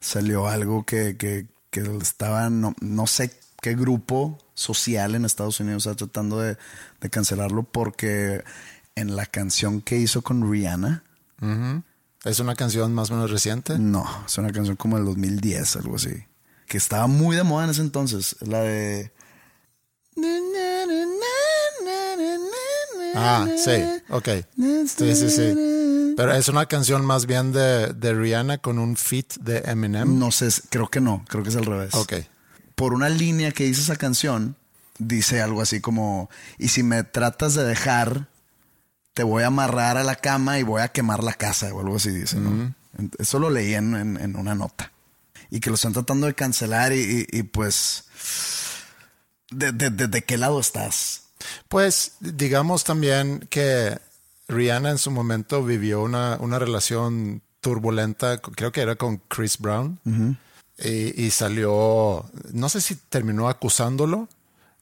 salió 0.00 0.48
algo 0.48 0.84
que, 0.84 1.16
que, 1.16 1.48
que 1.70 1.80
estaban, 2.00 2.60
no, 2.60 2.74
no 2.80 3.06
sé 3.06 3.32
qué 3.60 3.74
grupo 3.74 4.38
social 4.54 5.14
en 5.14 5.24
Estados 5.24 5.58
Unidos 5.60 5.86
está 5.86 5.96
tratando 5.96 6.38
de, 6.38 6.56
de 7.00 7.10
cancelarlo 7.10 7.64
porque 7.64 8.44
en 8.94 9.16
la 9.16 9.26
canción 9.26 9.80
que 9.80 9.96
hizo 9.96 10.22
con 10.22 10.50
Rihanna, 10.50 11.04
¿Es 12.22 12.38
una 12.38 12.54
canción 12.54 12.92
más 12.92 13.10
o 13.10 13.14
menos 13.14 13.30
reciente? 13.30 13.78
no, 13.78 14.06
es 14.26 14.36
una 14.36 14.52
canción 14.52 14.76
como 14.76 14.96
del 14.96 15.06
2010, 15.06 15.76
algo 15.76 15.96
así, 15.96 16.24
que 16.70 16.78
estaba 16.78 17.08
muy 17.08 17.34
de 17.34 17.42
moda 17.42 17.64
en 17.64 17.70
ese 17.70 17.80
entonces, 17.82 18.36
la 18.42 18.60
de... 18.60 19.10
Ah, 23.14 23.48
sí, 23.56 23.70
ok. 24.08 24.28
Sí, 24.56 25.16
sí, 25.16 25.30
sí. 25.30 26.14
Pero 26.16 26.32
es 26.32 26.48
una 26.48 26.66
canción 26.66 27.04
más 27.04 27.26
bien 27.26 27.52
de, 27.52 27.88
de 27.92 28.14
Rihanna 28.14 28.58
con 28.58 28.78
un 28.78 28.96
feat 28.96 29.34
de 29.40 29.58
Eminem. 29.66 30.18
No 30.18 30.30
sé, 30.30 30.48
creo 30.68 30.88
que 30.88 31.00
no, 31.00 31.24
creo 31.28 31.42
que 31.42 31.48
es 31.48 31.56
al 31.56 31.64
revés. 31.66 31.94
Ok. 31.94 32.14
por 32.76 32.94
una 32.94 33.08
línea 33.08 33.50
que 33.52 33.64
dice 33.64 33.80
esa 33.82 33.96
canción, 33.96 34.54
dice 34.98 35.42
algo 35.42 35.60
así 35.60 35.80
como, 35.80 36.30
y 36.58 36.68
si 36.68 36.82
me 36.82 37.02
tratas 37.04 37.54
de 37.54 37.64
dejar, 37.64 38.28
te 39.12 39.22
voy 39.24 39.42
a 39.42 39.48
amarrar 39.48 39.96
a 39.98 40.04
la 40.04 40.14
cama 40.14 40.58
y 40.58 40.62
voy 40.62 40.80
a 40.82 40.88
quemar 40.88 41.22
la 41.24 41.34
casa, 41.34 41.74
o 41.74 41.80
algo 41.80 41.96
así 41.96 42.10
dice, 42.10 42.36
¿no? 42.38 42.74
Eso 43.18 43.38
lo 43.38 43.50
leí 43.50 43.74
en, 43.74 43.94
en- 43.96 44.16
en 44.18 44.36
una 44.36 44.54
nota. 44.54 44.92
Y 45.50 45.60
que 45.60 45.70
lo 45.70 45.74
están 45.76 45.92
tratando 45.92 46.26
de 46.26 46.34
cancelar 46.34 46.92
y, 46.92 47.26
y- 47.30 47.38
y, 47.38 47.42
pues, 47.42 48.04
¿de, 49.50 49.72
de, 49.72 49.90
de- 49.90 50.08
de 50.08 50.22
qué 50.24 50.38
lado 50.38 50.60
estás? 50.60 51.22
Pues 51.68 52.12
digamos 52.20 52.84
también 52.84 53.46
que 53.50 53.98
Rihanna 54.48 54.90
en 54.90 54.98
su 54.98 55.10
momento 55.10 55.64
vivió 55.64 56.02
una, 56.02 56.36
una 56.40 56.58
relación 56.58 57.42
turbulenta, 57.60 58.38
creo 58.38 58.72
que 58.72 58.80
era 58.80 58.96
con 58.96 59.18
Chris 59.28 59.58
Brown, 59.58 59.98
y, 60.78 61.24
y 61.24 61.30
salió, 61.30 62.24
no 62.52 62.68
sé 62.68 62.80
si 62.80 62.94
terminó 62.96 63.48
acusándolo 63.48 64.28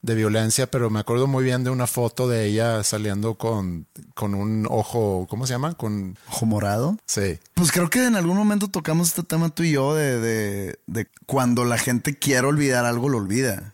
de 0.01 0.15
violencia, 0.15 0.71
pero 0.71 0.89
me 0.89 0.99
acuerdo 0.99 1.27
muy 1.27 1.43
bien 1.43 1.63
de 1.65 1.69
una 1.69 1.85
foto 1.85 2.29
de 2.29 2.45
ella 2.45 2.83
saliendo 2.83 3.35
con, 3.35 3.85
con 4.15 4.33
un 4.33 4.65
ojo, 4.69 5.27
¿cómo 5.29 5.45
se 5.45 5.53
llama? 5.53 5.73
Con, 5.73 6.17
¿Ojo 6.29 6.45
morado? 6.45 6.97
sí, 7.05 7.37
Pues 7.53 7.71
creo 7.73 7.89
que 7.89 8.05
en 8.05 8.15
algún 8.15 8.37
momento 8.37 8.69
tocamos 8.69 9.09
este 9.09 9.23
tema 9.23 9.49
tú 9.49 9.63
y 9.63 9.71
yo 9.71 9.93
de, 9.95 10.19
de- 10.19 10.79
de 10.87 11.07
cuando 11.25 11.65
la 11.65 11.77
gente 11.77 12.17
quiere 12.17 12.47
olvidar 12.47 12.85
algo, 12.85 13.09
lo 13.09 13.17
olvida. 13.17 13.73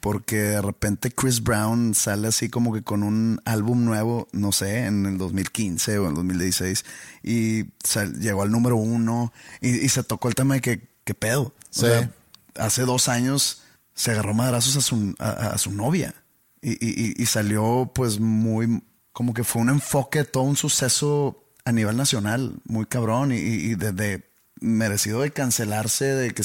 Porque 0.00 0.36
de 0.36 0.62
repente 0.62 1.10
Chris 1.10 1.42
Brown 1.42 1.94
sale 1.94 2.28
así 2.28 2.48
como 2.48 2.72
que 2.72 2.82
con 2.82 3.02
un 3.02 3.40
álbum 3.44 3.84
nuevo, 3.84 4.28
no 4.32 4.52
sé, 4.52 4.86
en 4.86 5.04
el 5.06 5.18
2015 5.18 5.98
o 5.98 6.04
en 6.04 6.08
el 6.10 6.14
2016, 6.14 6.84
y 7.22 7.64
sal- 7.84 8.18
llegó 8.18 8.42
al 8.42 8.50
número 8.50 8.76
uno 8.76 9.32
y, 9.60 9.76
y 9.84 9.88
se 9.90 10.02
tocó 10.02 10.28
el 10.28 10.34
tema 10.34 10.54
de 10.54 10.60
que, 10.62 10.88
¿qué 11.04 11.14
pedo? 11.14 11.42
O 11.42 11.52
Sí. 11.70 11.80
sea, 11.82 12.10
hace 12.58 12.82
dos 12.82 13.08
años 13.08 13.62
se 13.96 14.12
agarró 14.12 14.32
madrazos 14.34 14.76
a 14.76 14.80
su, 14.80 15.14
a, 15.18 15.30
a 15.30 15.58
su 15.58 15.72
novia. 15.72 16.14
Y, 16.62 16.72
y- 16.74 17.14
y- 17.20 17.26
salió 17.26 17.90
pues 17.94 18.20
muy, 18.20 18.82
como 19.12 19.34
que 19.34 19.42
fue 19.42 19.62
un 19.62 19.70
enfoque, 19.70 20.22
todo 20.24 20.44
un 20.44 20.56
suceso 20.56 21.42
a 21.64 21.72
nivel 21.72 21.96
nacional, 21.96 22.60
muy 22.66 22.86
cabrón. 22.86 23.32
Y, 23.32 23.36
y- 23.36 23.74
desde 23.74 24.30
merecido 24.60 25.20
de 25.22 25.32
cancelarse, 25.32 26.04
de 26.04 26.30
que 26.32 26.42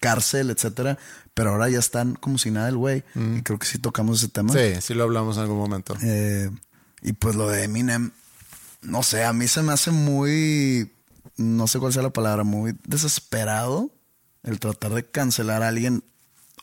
cárcel, 0.00 0.50
etcétera, 0.50 0.98
pero 1.34 1.50
ahora 1.50 1.68
ya 1.68 1.78
están 1.78 2.14
como 2.14 2.38
si 2.38 2.50
nada 2.50 2.68
el 2.68 2.76
güey. 2.76 3.04
Y 3.14 3.42
creo 3.42 3.58
que 3.58 3.66
sí 3.66 3.78
tocamos 3.78 4.18
ese 4.22 4.28
tema. 4.32 4.52
sí, 4.52 4.80
sí 4.80 4.94
lo 4.94 5.04
hablamos 5.04 5.36
en 5.36 5.42
algún 5.42 5.58
momento. 5.58 5.96
Eh, 6.02 6.50
y 7.02 7.12
pues 7.14 7.34
lo 7.36 7.48
de 7.48 7.64
Eminem, 7.64 8.10
no 8.82 9.02
sé, 9.02 9.24
a 9.24 9.32
mí 9.32 9.48
se 9.48 9.62
me 9.62 9.72
hace 9.72 9.90
muy, 9.90 10.90
no 11.36 11.66
sé 11.66 11.78
cuál 11.78 11.92
sea 11.92 12.02
la 12.02 12.10
palabra, 12.12 12.42
muy 12.44 12.76
desesperado 12.86 13.90
el 14.42 14.58
tratar 14.58 14.92
de 14.94 15.04
cancelar 15.08 15.62
a 15.62 15.68
alguien 15.68 16.02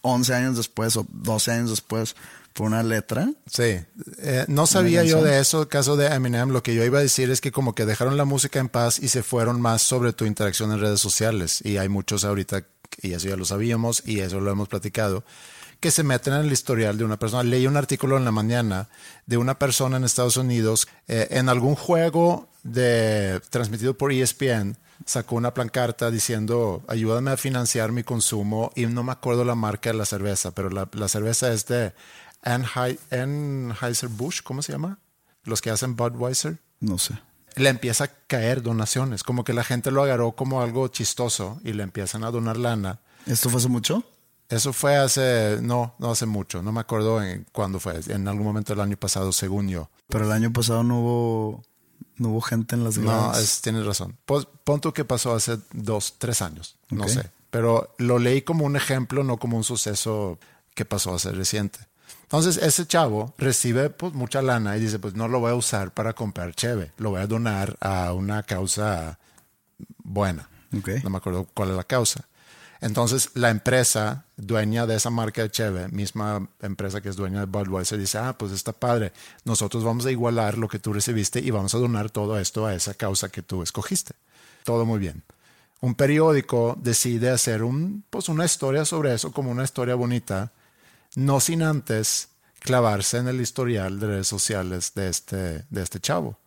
11 0.02 0.34
años 0.34 0.58
después 0.58 0.96
o 0.98 1.06
12 1.10 1.52
años 1.52 1.70
después 1.70 2.16
por 2.54 2.68
una 2.68 2.84
letra. 2.84 3.32
Sí, 3.50 3.80
Eh, 4.18 4.46
no 4.48 4.68
sabía 4.68 5.04
yo 5.04 5.24
de 5.24 5.40
eso, 5.40 5.62
el 5.62 5.68
caso 5.68 5.96
de 5.96 6.08
Eminem. 6.08 6.50
Lo 6.50 6.64
que 6.64 6.76
yo 6.76 6.84
iba 6.84 7.00
a 7.00 7.02
decir 7.02 7.30
es 7.32 7.42
que 7.42 7.52
como 7.52 7.74
que 7.74 7.86
dejaron 7.86 8.18
la 8.18 8.26
música 8.26 8.60
en 8.60 8.70
paz 8.70 9.00
y 9.00 9.08
se 9.08 9.24
fueron 9.24 9.62
más 9.62 9.82
sobre 9.82 10.14
tu 10.14 10.26
interacción 10.26 10.72
en 10.72 10.80
redes 10.80 11.00
sociales. 11.00 11.62
Y 11.64 11.78
hay 11.78 11.90
muchos 11.90 12.26
ahorita, 12.26 12.66
y 13.02 13.14
eso 13.14 13.30
ya 13.30 13.38
lo 13.38 13.46
sabíamos 13.46 14.04
y 14.06 14.20
eso 14.20 14.40
lo 14.42 14.52
hemos 14.52 14.68
platicado, 14.68 15.24
que 15.80 15.92
se 15.92 16.04
meten 16.04 16.34
en 16.34 16.42
el 16.42 16.52
historial 16.52 16.98
de 16.98 17.06
una 17.06 17.18
persona. 17.18 17.44
Leí 17.44 17.66
un 17.66 17.78
artículo 17.78 18.18
en 18.18 18.26
la 18.26 18.32
mañana 18.32 18.90
de 19.26 19.38
una 19.38 19.58
persona 19.58 19.98
en 19.98 20.04
Estados 20.04 20.38
Unidos 20.38 20.88
eh, 21.08 21.28
en 21.32 21.48
algún 21.50 21.76
juego 21.76 22.50
de 22.64 23.42
transmitido 23.50 23.98
por 23.98 24.12
ESPN 24.12 24.78
sacó 25.06 25.36
una 25.36 25.54
plancarta 25.54 26.12
diciendo 26.12 26.84
ayúdame 26.88 27.32
a 27.32 27.38
financiar 27.38 27.92
mi 27.92 28.04
consumo 28.04 28.72
y 28.76 28.86
no 28.86 29.04
me 29.04 29.12
acuerdo 29.12 29.44
la 29.46 29.56
marca 29.56 29.92
de 29.92 29.98
la 29.98 30.06
cerveza, 30.06 30.52
pero 30.52 30.70
la, 30.70 30.88
la 30.94 31.08
cerveza 31.08 31.52
es 31.52 31.66
de 31.68 31.94
Anheuser- 32.44 33.00
Anheuser-Busch, 33.12 34.44
¿cómo 34.44 34.62
se 34.62 34.72
llama? 34.72 35.00
Los 35.44 35.62
que 35.62 35.70
hacen 35.70 35.96
Budweiser. 35.96 36.60
No 36.80 36.98
sé. 36.98 37.20
Le 37.56 37.70
empieza 37.70 38.06
a 38.06 38.08
caer 38.28 38.62
donaciones, 38.62 39.24
como 39.24 39.44
que 39.44 39.54
la 39.54 39.64
gente 39.64 39.92
lo 39.92 40.04
agarró 40.04 40.34
como 40.34 40.62
algo 40.62 40.88
chistoso 40.88 41.60
y 41.64 41.74
le 41.74 41.84
empiezan 41.84 42.24
a 42.24 42.32
donar 42.32 42.58
lana. 42.58 43.00
¿Esto 43.26 43.50
fue 43.50 43.60
hace 43.60 43.68
mucho? 43.70 44.04
Eso 44.50 44.74
fue 44.74 44.96
hace, 44.98 45.60
no, 45.62 45.94
no 46.00 46.12
hace 46.12 46.26
mucho, 46.26 46.64
no 46.64 46.72
me 46.72 46.80
acuerdo 46.80 47.22
en 47.22 47.46
cuándo 47.52 47.80
fue, 47.80 48.00
en 48.08 48.28
algún 48.28 48.46
momento 48.46 48.74
del 48.74 48.82
año 48.82 48.98
pasado, 48.98 49.32
según 49.32 49.68
yo. 49.70 49.90
Pero 50.08 50.26
el 50.26 50.32
año 50.32 50.52
pasado 50.52 50.84
no 50.84 51.00
hubo, 51.02 51.64
no 52.20 52.30
hubo 52.30 52.42
gente 52.42 52.76
en 52.76 52.84
las 52.84 52.98
gradas. 52.98 53.38
No, 53.38 53.44
es, 53.44 53.62
tienes 53.62 53.86
razón. 53.86 54.18
Pues, 54.26 54.48
pon 54.64 54.82
tú 54.82 54.94
que 54.94 55.06
pasó 55.06 55.34
hace 55.34 55.58
dos, 55.74 56.16
tres 56.18 56.42
años, 56.42 56.76
no 56.90 57.08
sé. 57.08 57.30
Pero 57.50 57.96
lo 57.98 58.20
leí 58.20 58.44
como 58.44 58.66
un 58.66 58.76
ejemplo, 58.76 59.24
no 59.24 59.38
como 59.38 59.58
un 59.58 59.64
suceso 59.64 60.38
que 60.76 60.86
pasó 60.86 61.16
hace 61.16 61.32
reciente. 61.32 61.80
Entonces, 62.24 62.58
ese 62.58 62.86
chavo 62.86 63.34
recibe 63.38 63.90
pues, 63.90 64.14
mucha 64.14 64.42
lana 64.42 64.78
y 64.78 64.80
dice, 64.80 65.00
pues 65.00 65.16
no 65.16 65.28
lo 65.28 65.40
voy 65.40 65.52
a 65.52 65.56
usar 65.56 65.92
para 65.92 66.14
comprar 66.14 66.54
cheve, 66.54 66.92
lo 66.98 67.10
voy 67.10 67.22
a 67.22 67.28
donar 67.28 67.76
a 67.82 68.14
una 68.14 68.44
causa 68.44 69.18
buena. 70.04 70.48
No 70.72 71.10
me 71.10 71.18
acuerdo 71.18 71.48
cuál 71.54 71.72
es 71.72 71.76
la 71.76 71.84
causa. 71.84 72.29
Entonces, 72.82 73.32
la 73.34 73.50
empresa 73.50 74.26
dueña 74.38 74.88
de 74.88 74.96
esa 74.96 75.10
marca 75.10 75.42
de 75.42 75.52
Cheve, 75.52 75.90
misma 75.90 76.50
empresa 76.62 77.02
que 77.02 77.10
es 77.10 77.18
dueña 77.18 77.42
de 77.42 77.46
Budweiser, 77.46 78.00
dice, 78.00 78.18
ah, 78.20 78.38
pues 78.38 78.54
está 78.54 78.72
padre, 78.72 79.12
nosotros 79.44 79.84
vamos 79.84 80.06
a 80.06 80.12
igualar 80.12 80.58
lo 80.58 80.70
que 80.70 80.80
tú 80.80 80.94
recibiste 80.94 81.40
y 81.40 81.52
vamos 81.52 81.76
a 81.76 81.78
donar 81.78 82.10
todo 82.10 82.40
esto 82.40 82.66
a 82.66 82.74
esa 82.74 82.94
causa 82.94 83.30
que 83.30 83.42
tú 83.42 83.64
escogiste. 83.64 84.14
Todo 84.64 84.86
muy 84.86 85.00
bien. 85.00 85.24
Un 85.82 85.96
periódico 85.96 86.78
decide 86.82 87.30
hacer 87.30 87.64
un, 87.64 88.04
pues 88.10 88.30
una 88.30 88.46
historia 88.46 88.86
sobre 88.86 89.14
eso 89.14 89.32
como 89.32 89.52
una 89.52 89.64
historia 89.64 89.96
bonita, 89.96 90.52
no 91.16 91.40
sin 91.42 91.64
antes 91.64 92.30
clavarse 92.60 93.18
en 93.18 93.28
el 93.28 93.42
historial 93.42 94.00
de 94.00 94.08
redes 94.08 94.28
sociales 94.28 94.94
de 94.96 95.10
este, 95.10 95.66
de 95.70 95.82
este 95.82 96.00
chavo. 96.00 96.38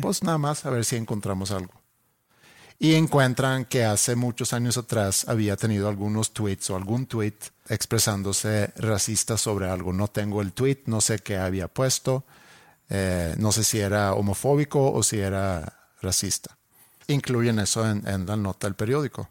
Pues 0.00 0.22
nada 0.22 0.38
más 0.38 0.64
a 0.66 0.70
ver 0.70 0.84
si 0.84 0.96
encontramos 0.96 1.50
algo 1.50 1.81
y 2.82 2.96
encuentran 2.96 3.64
que 3.64 3.84
hace 3.84 4.16
muchos 4.16 4.52
años 4.52 4.76
atrás 4.76 5.28
había 5.28 5.56
tenido 5.56 5.88
algunos 5.88 6.32
tweets 6.32 6.68
o 6.70 6.74
algún 6.74 7.06
tweet 7.06 7.36
expresándose 7.68 8.72
racista 8.74 9.38
sobre 9.38 9.70
algo. 9.70 9.92
No 9.92 10.08
tengo 10.08 10.42
el 10.42 10.52
tweet, 10.52 10.78
no 10.86 11.00
sé 11.00 11.20
qué 11.20 11.36
había 11.36 11.68
puesto, 11.68 12.24
eh, 12.90 13.36
no 13.38 13.52
sé 13.52 13.62
si 13.62 13.78
era 13.78 14.14
homofóbico 14.14 14.90
o 14.90 15.04
si 15.04 15.20
era 15.20 15.90
racista. 16.00 16.58
Incluyen 17.06 17.60
eso 17.60 17.88
en, 17.88 18.04
en 18.08 18.26
la 18.26 18.36
nota 18.36 18.66
del 18.66 18.74
periódico. 18.74 19.28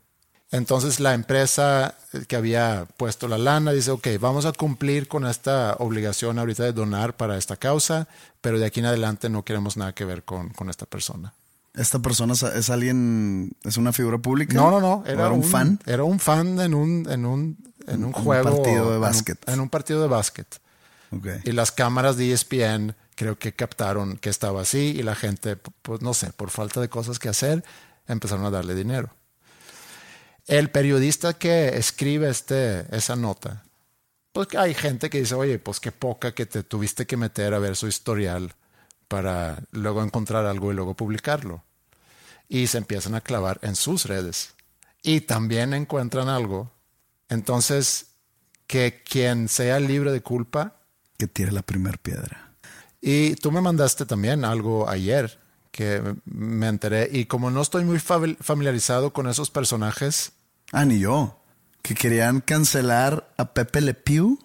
Entonces 0.51 1.01
la 1.01 1.13
empresa 1.13 1.95
que 2.29 2.37
había 2.37 2.87
puesto 2.95 3.27
la 3.27 3.37
lana 3.37 3.73
dice, 3.73 3.91
ok, 3.91 4.07
vamos 4.17 4.45
a 4.45 4.53
cumplir 4.53 5.09
con 5.09 5.27
esta 5.27 5.75
obligación 5.79 6.39
ahorita 6.39 6.63
de 6.63 6.71
donar 6.71 7.17
para 7.17 7.37
esta 7.37 7.57
causa, 7.57 8.07
pero 8.39 8.59
de 8.59 8.65
aquí 8.65 8.79
en 8.79 8.85
adelante 8.85 9.27
no 9.27 9.43
queremos 9.43 9.75
nada 9.75 9.93
que 9.93 10.05
ver 10.05 10.23
con, 10.23 10.51
con 10.51 10.69
esta 10.69 10.85
persona. 10.85 11.33
¿Esta 11.73 11.99
persona 11.99 12.33
es- 12.33 12.69
alguien, 12.69 13.53
es 13.63 13.77
una 13.77 13.93
figura 13.93 14.17
pública? 14.17 14.53
No, 14.53 14.71
no, 14.71 14.81
no. 14.81 14.93
¿O 14.95 15.05
Era, 15.05 15.29
un, 15.29 15.43
fan? 15.43 15.79
Era 15.85 16.03
un 16.03 16.19
fan 16.19 16.59
en 16.59 16.73
un, 16.73 17.07
en 17.09 17.25
un, 17.25 17.57
en 17.87 17.99
un 17.99 18.05
Un 18.05 18.11
juego. 18.13 18.43
partido 18.57 18.83
de 18.85 18.89
en 18.91 18.95
un- 18.95 19.01
básquet. 19.01 19.49
En 19.49 19.59
un, 19.61 19.69
partido 19.69 20.01
de 20.01 20.07
básquet. 20.07 20.59
Ok. 21.11 21.27
Y 21.45 21.51
las 21.53 21.71
cámaras 21.71 22.17
de 22.17 22.31
ESPN 22.33 22.95
creo 23.15 23.37
que 23.39 23.53
captaron 23.53 24.17
que 24.17 24.29
estaba 24.29 24.61
así 24.61 24.95
y 24.97 25.03
la 25.03 25.15
gente, 25.15 25.55
pues 25.55 26.01
no 26.01 26.13
sé, 26.13 26.31
por 26.33 26.49
falta 26.49 26.81
de 26.81 26.89
cosas 26.89 27.19
que 27.19 27.29
hacer, 27.29 27.63
empezaron 28.07 28.45
a 28.45 28.49
darle 28.51 28.75
dinero. 28.75 29.09
El 30.47 30.69
periodista 30.71 31.33
que 31.33 31.77
escribe 31.77 32.29
este, 32.29 32.85
esa 32.95 33.15
nota, 33.15 33.63
pues 34.33 34.47
hay 34.57 34.73
gente 34.73 35.09
que 35.09 35.19
dice, 35.19 35.35
oye, 35.35 35.59
pues 35.59 35.79
qué 35.79 35.91
poca 35.91 36.33
que 36.33 36.45
te 36.45 36.63
tuviste 36.63 37.05
que 37.05 37.15
meter 37.17 37.53
a 37.53 37.59
ver 37.59 37.75
su 37.75 37.87
historial 37.87 38.53
para 39.11 39.61
luego 39.71 40.01
encontrar 40.03 40.45
algo 40.45 40.71
y 40.71 40.75
luego 40.75 40.93
publicarlo. 40.95 41.65
Y 42.47 42.67
se 42.67 42.77
empiezan 42.77 43.13
a 43.13 43.19
clavar 43.19 43.59
en 43.61 43.75
sus 43.75 44.05
redes. 44.05 44.53
Y 45.03 45.19
también 45.21 45.73
encuentran 45.73 46.29
algo. 46.29 46.71
Entonces, 47.27 48.07
que 48.67 49.03
quien 49.03 49.49
sea 49.49 49.81
libre 49.81 50.13
de 50.13 50.21
culpa, 50.21 50.77
Que 51.17 51.27
tire 51.27 51.51
la 51.51 51.61
primera 51.61 51.97
piedra. 52.01 52.53
y 53.01 53.35
tú 53.35 53.51
me 53.51 53.59
mandaste 53.61 54.05
también 54.05 54.45
algo 54.45 54.87
ayer 54.89 55.39
que 55.71 56.01
me 56.25 56.67
enteré. 56.67 57.09
Y 57.11 57.25
como 57.25 57.51
no 57.51 57.61
estoy 57.61 57.83
muy 57.83 57.97
fami- 57.97 58.37
familiarizado 58.39 59.11
con 59.11 59.27
esos 59.27 59.49
personajes, 59.49 60.31
Ah, 60.71 60.85
ni 60.85 60.99
yo. 60.99 61.37
Que 61.81 61.95
querían 61.95 62.39
cancelar 62.39 63.29
a 63.37 63.53
Pepe 63.53 63.81
Le 63.81 63.93
Pew, 63.93 64.39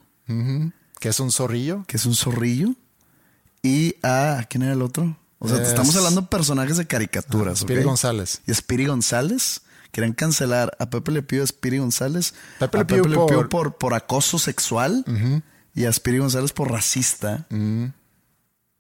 que 0.99 1.09
es 1.09 1.21
un 1.21 1.31
zorrillo, 1.31 1.85
que 1.87 1.99
es 1.99 2.07
un 2.07 2.17
zorrillo, 2.17 2.75
y 3.67 3.97
a... 4.03 4.45
¿Quién 4.49 4.63
era 4.63 4.73
el 4.73 4.83
otro? 4.83 5.17
O 5.39 5.49
sea, 5.49 5.59
Es- 5.61 5.69
estamos 5.69 5.95
hablando 5.97 6.21
de 6.23 6.27
personajes 6.29 6.77
de 6.77 6.87
caricaturas. 6.87 7.59
Spiri 7.61 7.81
¿ok? 7.81 7.87
González. 7.87 8.41
Y 8.47 8.55
Spiri 8.55 8.87
González. 8.87 9.63
Querían 9.93 10.13
cancelar 10.13 10.77
a 10.79 10.87
Pepe 10.91 11.11
Le 11.13 11.23
Pew, 11.23 11.43
a 11.43 11.47
Spiri 11.47 11.79
González. 11.79 12.35
Pepe 12.59 12.79
Le 12.79 12.85
Pew 12.85 12.97
Pepe 13.03 13.09
Le 13.09 13.15
Pew 13.17 13.27
por- 13.27 13.49
por, 13.49 13.77
por 13.79 13.95
acoso 13.95 14.39
sexual. 14.39 15.05
Y 15.75 15.85
a 15.85 15.93
Spiri 15.93 16.19
González 16.19 16.53
por 16.53 16.71
racista. 16.71 17.47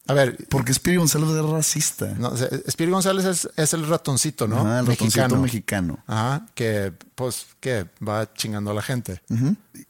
A 0.08 0.14
ver, 0.14 0.36
Porque 0.48 0.72
Spiri 0.72 0.96
González 0.98 1.28
es 1.30 1.44
racista. 1.44 2.06
no, 2.16 2.32
Spiri 2.70 2.92
González 2.92 3.24
es, 3.24 3.48
es 3.56 3.74
el 3.74 3.88
ratoncito, 3.88 4.46
¿no? 4.46 4.60
Ajá, 4.60 4.78
el 4.80 4.86
ratoncito 4.86 5.36
mexicano. 5.36 5.98
Ajá, 6.06 6.46
que 6.54 6.92
pues 7.16 7.46
que 7.58 7.86
va 8.06 8.32
chingando 8.34 8.70
a 8.70 8.74
la 8.74 8.82
gente. 8.82 9.20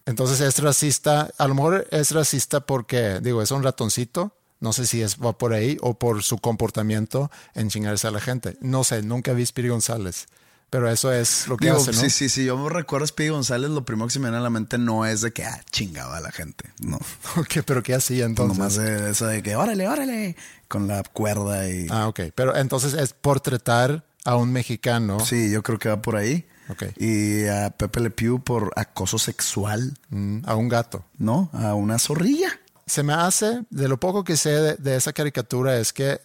Entonces 0.07 0.41
es 0.41 0.59
racista, 0.61 1.31
a 1.37 1.47
lo 1.49 1.55
mejor 1.55 1.87
es 1.91 2.13
racista 2.13 2.61
porque, 2.61 3.21
digo, 3.23 3.43
es 3.43 3.51
un 3.51 3.63
ratoncito, 3.63 4.35
no 4.61 4.73
sé 4.73 4.87
si 4.87 5.03
es, 5.03 5.19
va 5.19 5.37
por 5.37 5.53
ahí 5.53 5.77
o 5.81 5.95
por 5.99 6.23
su 6.23 6.39
comportamiento 6.39 7.31
en 7.55 7.69
chingarse 7.69 8.07
a 8.07 8.11
la 8.11 8.21
gente. 8.21 8.57
No 8.61 8.85
sé, 8.85 9.03
nunca 9.03 9.33
vi 9.33 9.45
Spiri 9.45 9.69
González, 9.69 10.27
pero 10.71 10.91
eso 10.91 11.13
es 11.13 11.47
lo 11.49 11.57
que 11.57 11.67
Digo, 11.67 11.77
hace, 11.77 11.93
¿no? 11.93 12.01
sí, 12.01 12.11
sí, 12.11 12.29
sí. 12.29 12.45
Yo 12.45 12.57
me 12.57 12.69
recuerdo 12.71 13.05
a 13.05 13.09
Speedy 13.09 13.31
González, 13.31 13.71
lo 13.71 13.85
primero 13.85 14.07
que 14.09 14.13
se 14.15 14.19
me 14.19 14.27
viene 14.27 14.39
a 14.39 14.41
la 14.41 14.51
mente 14.51 14.79
no 14.79 15.07
es 15.07 15.21
de 15.21 15.33
que 15.33 15.45
ah, 15.45 15.61
chingaba 15.71 16.17
a 16.17 16.21
la 16.21 16.33
gente. 16.33 16.71
No. 16.81 16.99
Ok, 17.37 17.59
pero 17.65 17.83
¿qué 17.83 17.95
hacía 17.95 18.25
entonces? 18.25 18.59
nomás 18.59 18.77
de 18.77 19.11
eso 19.11 19.27
de 19.27 19.43
que 19.43 19.57
órale, 19.57 19.89
órale. 19.89 20.37
Con 20.69 20.89
la 20.89 21.03
cuerda 21.05 21.69
y. 21.69 21.87
Ah, 21.91 22.09
ok, 22.09 22.21
pero 22.35 22.57
entonces 22.57 22.95
es 22.95 23.13
por 23.13 23.41
tratar 23.41 24.05
a 24.25 24.37
un 24.37 24.53
mexicano. 24.53 25.21
Sí, 25.21 25.51
yo 25.51 25.63
creo 25.63 25.79
que 25.79 25.89
va 25.89 26.03
por 26.03 26.17
ahí. 26.17 26.47
Ok. 26.69 26.83
Y 26.97 27.47
a 27.47 27.71
Pepe 27.71 28.01
Le 28.01 28.11
Pew 28.11 28.43
por 28.43 28.73
acoso 28.75 29.19
sexual, 29.19 29.97
mm, 30.11 30.41
a 30.47 30.57
un 30.57 30.69
gato. 30.69 31.05
¿no? 31.17 31.49
A 31.53 31.75
una 31.75 31.99
zorrilla. 32.01 32.59
Se 32.87 33.03
me 33.03 33.13
hace, 33.15 33.63
de 33.71 33.89
lo 33.89 33.99
poco 33.99 34.23
que 34.25 34.37
sé 34.37 34.51
de, 34.51 34.75
de 34.77 34.97
esa 34.97 35.13
caricatura, 35.13 35.77
es 35.79 35.93
que 35.93 36.21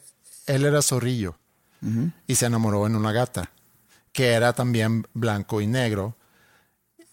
él 0.45 0.65
era 0.65 0.81
zorrillo 0.81 1.35
y 2.27 2.35
se 2.35 2.45
enamoró 2.45 2.85
en 2.85 2.95
una 2.95 3.11
gata, 3.11 3.49
que 4.13 4.33
era 4.33 4.53
también 4.53 5.07
blanco 5.15 5.61
y 5.61 5.65
negro. 5.67 6.15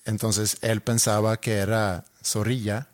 Entonces 0.04 0.58
él 0.60 0.82
pensaba 0.82 1.40
que 1.40 1.54
era 1.54 2.04
zorrilla, 2.22 2.88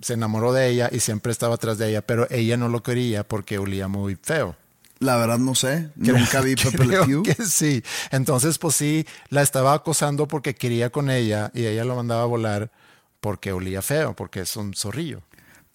se 0.00 0.12
enamoró 0.14 0.52
de 0.52 0.68
ella 0.68 0.88
y 0.92 1.00
siempre 1.00 1.32
estaba 1.32 1.56
atrás 1.56 1.78
de 1.78 1.88
ella, 1.88 2.02
pero 2.02 2.28
ella 2.30 2.56
no 2.56 2.68
lo 2.68 2.84
quería 2.84 3.26
porque 3.26 3.58
olía 3.58 3.88
muy 3.88 4.16
feo. 4.22 4.54
La 5.00 5.16
verdad 5.16 5.38
no 5.38 5.56
sé. 5.56 5.90
Nunca 5.96 6.40
vi 6.40 6.54
Pepe 6.54 6.78
Le 6.84 6.86
Creo 6.86 7.06
Pew. 7.06 7.22
que 7.24 7.34
sí. 7.44 7.82
Entonces, 8.12 8.58
pues 8.58 8.76
sí, 8.76 9.04
la 9.28 9.42
estaba 9.42 9.74
acosando 9.74 10.28
porque 10.28 10.54
quería 10.54 10.90
con 10.90 11.10
ella 11.10 11.50
y 11.54 11.66
ella 11.66 11.84
lo 11.84 11.96
mandaba 11.96 12.22
a 12.22 12.26
volar 12.26 12.70
porque 13.20 13.50
olía 13.52 13.82
feo, 13.82 14.14
porque 14.14 14.40
es 14.40 14.56
un 14.56 14.74
zorrillo. 14.74 15.22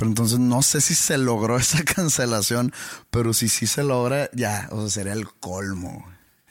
Pero 0.01 0.09
entonces 0.09 0.39
no 0.39 0.63
sé 0.63 0.81
si 0.81 0.95
se 0.95 1.19
logró 1.19 1.57
esa 1.59 1.83
cancelación, 1.83 2.73
pero 3.11 3.33
si 3.33 3.47
sí 3.49 3.67
se 3.67 3.83
logra, 3.83 4.31
ya, 4.33 4.67
o 4.71 4.81
sea, 4.81 4.89
sería 4.89 5.13
el 5.13 5.27
colmo. 5.31 6.03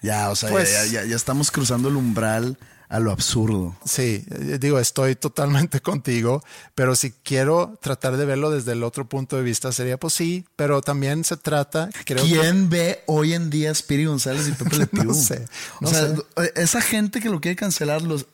Ya, 0.03 0.31
o 0.31 0.37
sea, 0.37 0.51
Pues- 0.51 0.73
ya, 0.73 0.87
ya- 0.87 1.05
ya 1.05 1.17
estamos 1.17 1.51
cruzando 1.51 1.89
el 1.89 1.97
umbral 1.97 2.57
a 2.89 3.01
lo 3.01 3.11
absurdo. 3.11 3.77
Sí, 3.85 4.25
eh, 4.31 4.59
digo, 4.61 4.79
estoy 4.79 5.17
totalmente 5.17 5.81
contigo, 5.83 6.45
pero 6.77 6.95
si 6.95 7.11
quiero 7.11 7.77
tratar 7.83 8.17
de 8.17 8.25
verlo 8.25 8.53
desde 8.53 8.71
el 8.73 8.85
otro 8.85 9.09
punto 9.09 9.35
de 9.37 9.43
vista, 9.43 9.73
sería 9.73 9.99
pues 9.99 10.15
sí, 10.15 10.45
pero 10.55 10.81
también 10.81 11.25
se 11.25 11.37
trata, 11.37 11.91
creo 12.05 12.23
que- 12.25 12.31
¿Quién 12.31 12.71
ve 12.71 13.03
hoy 13.07 13.35
en 13.35 13.51
día 13.51 13.73
a 13.73 13.75
Spiri 13.75 14.05
González 14.05 14.47
y 14.47 14.53
Pepe 14.53 14.77
Le 14.79 14.87
Pew? 14.87 15.05
No 15.05 15.15
sé, 15.15 15.45
no 15.81 15.89
o 15.89 15.91
sea, 15.93 16.07
sé. 16.15 16.23
esa 16.55 16.81
gente 16.81 17.21
que 17.21 17.29
lo 17.31 17.41
quiere 17.41 17.57
cancelar 17.57 18.03
los, 18.03 18.27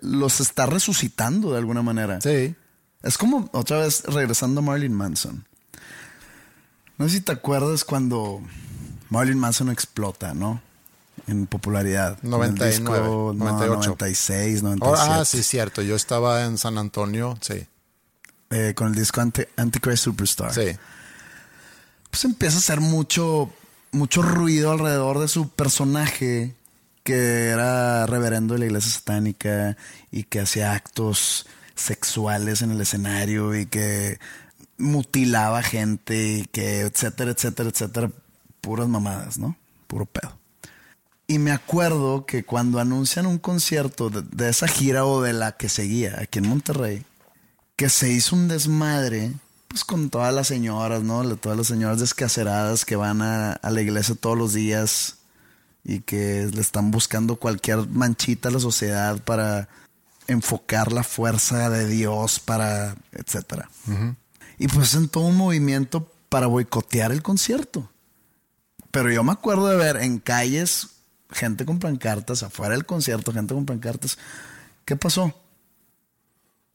los 0.00 0.40
está 0.40 0.66
resucitando 0.66 1.52
de 1.52 1.58
alguna 1.58 1.82
manera. 1.82 2.20
Sí, 2.20 2.56
Es 3.06 3.18
como 3.18 3.48
otra 3.52 3.78
vez 3.78 4.02
regresando 4.04 4.60
a 4.60 4.64
Marilyn 4.64 4.92
Manson. 4.94 5.44
No 6.98 7.08
sé 7.08 7.16
si 7.16 7.20
te 7.20 7.32
acuerdas 7.32 7.84
cuando 7.84 8.40
Marilyn 9.10 9.38
Manson 9.38 9.70
explota, 9.70 10.34
¿no? 10.34 10.60
En 11.26 11.46
popularidad. 11.46 12.18
En 12.22 12.26
el 12.26 12.30
99, 12.30 12.70
disco, 12.98 13.32
no, 13.36 13.44
98. 13.44 13.90
96, 13.90 14.60
Oh, 14.60 14.62
97. 14.64 15.20
ah, 15.20 15.24
sí, 15.24 15.42
cierto, 15.42 15.82
yo 15.82 15.94
estaba 15.96 16.44
en 16.44 16.58
San 16.58 16.78
Antonio, 16.78 17.38
sí, 17.40 17.66
Eh, 18.50 18.74
con 18.76 18.88
el 18.88 18.94
disco 18.94 19.20
Anti- 19.20 19.46
Antichrist 19.56 20.04
Superstar. 20.04 20.54
sí, 20.54 20.76
pues 22.10 22.24
empieza 22.24 22.56
a 22.56 22.60
hacer 22.60 22.80
mucho, 22.80 23.50
mucho 23.92 24.22
ruido 24.22 24.70
alrededor 24.70 25.18
de 25.18 25.28
su 25.28 25.48
personaje, 25.48 26.54
que 27.02 27.48
era 27.48 28.06
reverendo 28.06 28.54
de 28.54 28.60
la 28.60 28.66
iglesia 28.66 28.90
satánica 28.92 29.76
y 30.12 30.24
que 30.24 30.40
hacía 30.40 30.72
actos 30.74 31.46
sexuales 31.76 32.62
en 32.62 32.72
el 32.72 32.80
escenario 32.80 33.54
y 33.54 33.66
que 33.66 34.18
mutilaba 34.78 35.62
gente 35.62 36.38
y 36.38 36.44
que 36.46 36.80
etcétera, 36.80 37.30
etcétera, 37.30 37.70
etcétera. 37.70 38.10
Puras 38.60 38.88
mamadas, 38.88 39.38
¿no? 39.38 39.56
Puro 39.86 40.06
pedo. 40.06 40.36
Y 41.28 41.38
me 41.38 41.52
acuerdo 41.52 42.26
que 42.26 42.44
cuando 42.44 42.80
anuncian 42.80 43.26
un 43.26 43.38
concierto 43.38 44.10
de, 44.10 44.48
esa 44.48 44.68
gira 44.68 45.04
o 45.04 45.22
de 45.22 45.32
la 45.32 45.52
que 45.56 45.68
seguía 45.68 46.16
aquí 46.20 46.38
en 46.38 46.48
Monterrey, 46.48 47.04
que 47.76 47.88
se 47.88 48.10
hizo 48.10 48.36
un 48.36 48.48
desmadre, 48.48 49.32
pues 49.68 49.84
con 49.84 50.08
todas 50.10 50.32
las 50.32 50.48
señoras, 50.48 51.02
¿no? 51.02 51.36
Todas 51.36 51.58
las 51.58 51.66
señoras 51.66 52.00
descaceradas 52.00 52.84
que 52.84 52.96
van 52.96 53.22
a 53.22 53.58
la 53.62 53.80
iglesia 53.80 54.14
todos 54.14 54.38
los 54.38 54.52
días 54.52 55.16
y 55.88 56.00
que 56.00 56.50
le 56.52 56.60
están 56.60 56.90
buscando 56.90 57.36
cualquier 57.36 57.88
manchita 57.88 58.48
a 58.48 58.52
la 58.52 58.58
sociedad 58.58 59.22
para 59.22 59.68
enfocar 60.28 60.92
la 60.92 61.02
fuerza 61.02 61.70
de 61.70 61.86
Dios 61.86 62.40
para, 62.40 62.96
etcétera. 63.12 63.70
Y 64.58 64.68
pues 64.68 64.94
en 64.94 65.08
todo 65.08 65.24
un 65.24 65.36
movimiento 65.36 66.10
para 66.28 66.46
boicotear 66.46 67.12
el 67.12 67.22
concierto. 67.22 67.90
Pero 68.90 69.10
yo 69.10 69.22
me 69.22 69.32
acuerdo 69.32 69.68
de 69.68 69.76
ver 69.76 69.96
en 69.96 70.18
calles 70.18 70.88
gente 71.30 71.66
con 71.66 71.78
pancartas, 71.78 72.42
afuera 72.42 72.74
del 72.74 72.86
concierto, 72.86 73.32
gente 73.32 73.54
con 73.54 73.66
pancartas. 73.66 74.18
¿Qué 74.84 74.96
pasó? 74.96 75.34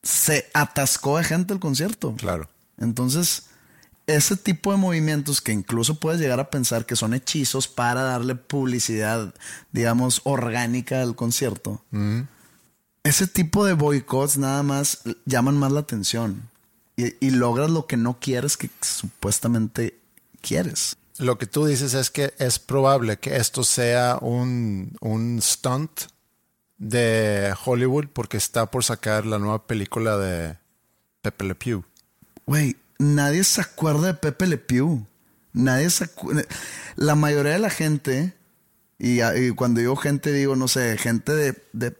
Se 0.03 0.49
atascó 0.53 1.17
de 1.17 1.23
gente 1.23 1.53
el 1.53 1.59
concierto. 1.59 2.15
Claro. 2.17 2.49
Entonces, 2.77 3.47
ese 4.07 4.35
tipo 4.35 4.71
de 4.71 4.77
movimientos 4.77 5.41
que 5.41 5.51
incluso 5.51 5.99
puedes 5.99 6.19
llegar 6.19 6.39
a 6.39 6.49
pensar 6.49 6.85
que 6.85 6.95
son 6.95 7.13
hechizos 7.13 7.67
para 7.67 8.01
darle 8.03 8.35
publicidad, 8.35 9.33
digamos, 9.71 10.21
orgánica 10.23 11.01
al 11.01 11.15
concierto. 11.15 11.83
Ese 13.03 13.27
tipo 13.27 13.65
de 13.65 13.73
boicots 13.73 14.37
nada 14.37 14.61
más 14.63 14.99
llaman 15.25 15.57
más 15.57 15.71
la 15.71 15.79
atención 15.79 16.49
y, 16.95 17.15
y 17.25 17.31
logras 17.31 17.71
lo 17.71 17.87
que 17.87 17.97
no 17.97 18.19
quieres 18.19 18.57
que 18.57 18.69
supuestamente 18.81 19.99
quieres. 20.41 20.97
Lo 21.17 21.37
que 21.37 21.45
tú 21.45 21.65
dices 21.65 21.93
es 21.93 22.09
que 22.09 22.33
es 22.37 22.59
probable 22.59 23.17
que 23.17 23.35
esto 23.37 23.63
sea 23.63 24.17
un, 24.21 24.95
un 25.01 25.39
stunt 25.41 26.01
de 26.77 27.53
Hollywood 27.63 28.07
porque 28.11 28.37
está 28.37 28.71
por 28.71 28.83
sacar 28.83 29.25
la 29.25 29.37
nueva 29.37 29.67
película 29.67 30.17
de 30.17 30.57
Pepe 31.21 31.45
Le 31.45 31.55
Pew. 31.55 31.83
Güey, 32.47 32.75
nadie 32.97 33.43
se 33.43 33.61
acuerda 33.61 34.07
de 34.07 34.13
Pepe 34.15 34.47
Le 34.47 34.57
Pew. 34.57 35.05
Nadie 35.53 35.89
se 35.89 36.05
acuerda. 36.05 36.43
La 36.95 37.15
mayoría 37.15 37.53
de 37.53 37.59
la 37.59 37.69
gente, 37.69 38.33
y, 38.97 39.21
y 39.21 39.51
cuando 39.51 39.79
digo 39.79 39.95
gente, 39.95 40.31
digo, 40.33 40.55
no 40.55 40.67
sé, 40.67 40.97
gente 40.97 41.33
de, 41.33 41.63
de 41.73 41.95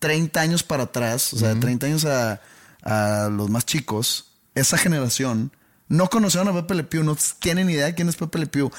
30 0.00 0.40
años 0.40 0.62
para 0.62 0.84
atrás, 0.84 1.32
o 1.32 1.38
sea, 1.38 1.54
de 1.54 1.60
30 1.60 1.86
años 1.86 2.04
a, 2.04 2.40
a 2.82 3.28
los 3.30 3.48
más 3.48 3.64
chicos, 3.64 4.32
esa 4.54 4.76
generación, 4.76 5.52
no 5.88 6.08
conocieron 6.08 6.48
a 6.48 6.54
Pepe 6.54 6.74
Le 6.74 6.84
Pew, 6.84 7.04
no 7.04 7.16
tienen 7.38 7.70
idea 7.70 7.86
de 7.86 7.94
quién 7.94 8.08
es 8.08 8.16
Pepe 8.16 8.38
Le 8.38 8.46
Pew. 8.46 8.70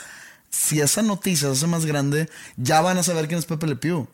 Si 0.49 0.81
esa 0.81 1.01
noticia 1.01 1.47
se 1.47 1.53
hace 1.53 1.67
más 1.67 1.85
grande, 1.85 2.29
ya 2.57 2.81
van 2.81 2.97
a 2.97 3.03
saber 3.03 3.27
quién 3.27 3.39
es 3.39 3.45
Pepe 3.45 3.67
Le 3.67 3.75
Pew. 3.75 4.07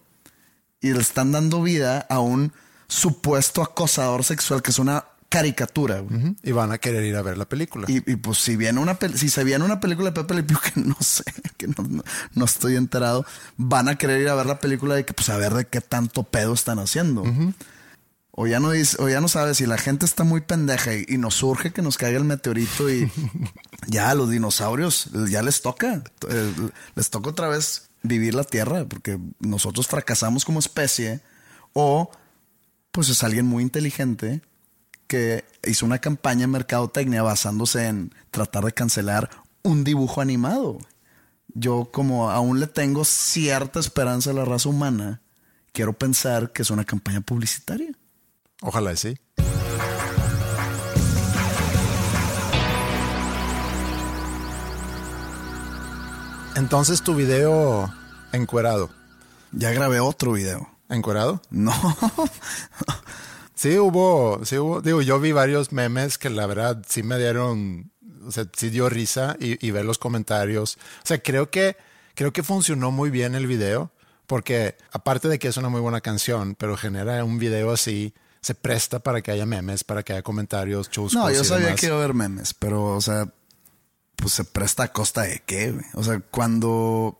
Y 0.81 0.91
le 0.91 0.99
están 0.99 1.31
dando 1.31 1.61
vida 1.63 2.05
a 2.09 2.19
un 2.19 2.53
supuesto 2.87 3.61
acosador 3.61 4.23
sexual 4.23 4.61
que 4.61 4.71
es 4.71 4.79
una 4.79 5.05
caricatura. 5.29 6.03
Y 6.43 6.51
van 6.51 6.71
a 6.71 6.77
querer 6.77 7.03
ir 7.03 7.15
a 7.15 7.21
ver 7.21 7.37
la 7.37 7.45
película. 7.49 7.85
Y, 7.89 7.97
y, 8.11 8.15
pues 8.15 8.37
si 8.39 8.55
viene 8.55 8.79
una 8.79 8.97
si 9.15 9.29
se 9.29 9.43
viene 9.43 9.65
una 9.65 9.79
película 9.79 10.11
de 10.11 10.21
Pepe 10.23 10.33
Le 10.35 10.43
Pew 10.43 10.57
que 10.73 10.79
no 10.81 10.95
sé, 11.01 11.23
que 11.57 11.67
no, 11.67 11.75
no- 11.87 12.03
no 12.33 12.45
estoy 12.45 12.75
enterado, 12.75 13.25
van 13.57 13.89
a 13.89 13.97
querer 13.97 14.21
ir 14.21 14.29
a 14.29 14.35
ver 14.35 14.45
la 14.45 14.59
película 14.59 14.95
de 14.95 15.05
que 15.05 15.13
pues 15.13 15.29
a 15.29 15.37
ver 15.37 15.53
de 15.53 15.65
qué 15.67 15.81
tanto 15.81 16.23
pedo 16.23 16.53
están 16.53 16.79
haciendo. 16.79 17.23
O 18.39 18.45
ya 18.45 18.59
no 18.59 18.69
dice, 18.69 18.97
o 19.01 19.09
ya 19.09 19.19
no 19.19 19.27
sabes 19.29 19.57
si 19.57 19.65
la 19.65 19.79
gente 19.79 20.05
está 20.05 20.23
muy 20.23 20.41
pendeja 20.41 20.93
y, 20.93 21.05
y 21.07 21.17
nos 21.17 21.33
surge 21.33 21.71
que 21.73 21.81
nos 21.81 21.97
caiga 21.97 22.19
el 22.19 22.23
meteorito 22.23 22.87
y 22.89 23.11
ya 23.87 24.13
los 24.13 24.29
dinosaurios 24.29 25.09
ya 25.27 25.41
les 25.41 25.63
toca, 25.63 26.03
eh, 26.29 26.53
les 26.95 27.09
toca 27.09 27.31
otra 27.31 27.47
vez 27.47 27.89
vivir 28.03 28.35
la 28.35 28.43
tierra 28.43 28.85
porque 28.85 29.17
nosotros 29.39 29.87
fracasamos 29.87 30.45
como 30.45 30.59
especie 30.59 31.19
o 31.73 32.11
pues 32.91 33.09
es 33.09 33.23
alguien 33.23 33.47
muy 33.47 33.63
inteligente 33.63 34.41
que 35.07 35.45
hizo 35.63 35.85
una 35.85 35.99
campaña 35.99 36.43
en 36.43 36.51
mercadotecnia 36.51 37.23
basándose 37.23 37.87
en 37.87 38.13
tratar 38.31 38.65
de 38.65 38.73
cancelar 38.73 39.29
un 39.63 39.83
dibujo 39.83 40.21
animado. 40.21 40.79
Yo 41.53 41.89
como 41.91 42.29
aún 42.29 42.59
le 42.59 42.67
tengo 42.67 43.05
cierta 43.05 43.79
esperanza 43.79 44.31
a 44.31 44.33
la 44.33 44.45
raza 44.45 44.69
humana, 44.69 45.21
quiero 45.71 45.93
pensar 45.93 46.51
que 46.51 46.61
es 46.61 46.69
una 46.69 46.83
campaña 46.83 47.21
publicitaria. 47.21 47.91
Ojalá 48.61 48.93
y 48.93 48.97
sí. 48.97 49.17
Entonces 56.55 57.03
tu 57.03 57.13
video 57.15 57.93
encuerado. 58.31 58.89
Ya 59.51 59.71
grabé 59.71 59.99
otro 59.99 60.33
video. 60.33 60.67
¿Encuerado? 60.89 61.41
No. 61.49 61.73
Sí 63.57 63.75
hubo, 63.79 64.45
sí 64.45 64.59
hubo, 64.59 64.81
digo, 64.81 65.01
yo 65.01 65.19
vi 65.19 65.31
varios 65.31 65.71
memes 65.71 66.19
que 66.19 66.29
la 66.29 66.45
verdad 66.45 66.85
sí 66.87 67.01
me 67.01 67.17
dieron, 67.17 67.89
o 68.23 68.31
sea, 68.31 68.45
sí 68.55 68.69
dio 68.69 68.87
risa 68.87 69.35
y, 69.39 69.65
y 69.65 69.71
ver 69.71 69.83
los 69.83 69.97
comentarios. 69.97 70.77
O 71.03 71.07
sea, 71.07 71.17
creo 71.17 71.49
que, 71.49 71.75
creo 72.13 72.31
que 72.31 72.43
funcionó 72.43 72.91
muy 72.91 73.09
bien 73.09 73.33
el 73.33 73.47
video, 73.47 73.91
porque 74.27 74.75
aparte 74.91 75.27
de 75.27 75.39
que 75.39 75.47
es 75.47 75.57
una 75.57 75.69
muy 75.69 75.81
buena 75.81 76.01
canción, 76.01 76.53
pero 76.53 76.77
genera 76.77 77.23
un 77.23 77.39
video 77.39 77.71
así, 77.71 78.13
se 78.41 78.53
presta 78.53 78.99
para 78.99 79.23
que 79.23 79.31
haya 79.31 79.47
memes, 79.47 79.83
para 79.83 80.03
que 80.03 80.13
haya 80.13 80.21
comentarios 80.21 80.91
chuscos. 80.91 81.15
No, 81.15 81.31
yo 81.31 81.41
y 81.41 81.43
sabía 81.43 81.65
demás. 81.65 81.79
que 81.81 81.87
iba 81.87 81.95
a 81.95 81.99
haber 81.99 82.13
memes, 82.13 82.53
pero, 82.53 82.95
o 82.95 83.01
sea, 83.01 83.33
pues 84.17 84.33
se 84.33 84.43
presta 84.43 84.83
a 84.83 84.93
costa 84.93 85.23
de 85.23 85.41
qué, 85.47 85.71
güey? 85.71 85.85
O 85.95 86.03
sea, 86.03 86.19
cuando 86.19 87.19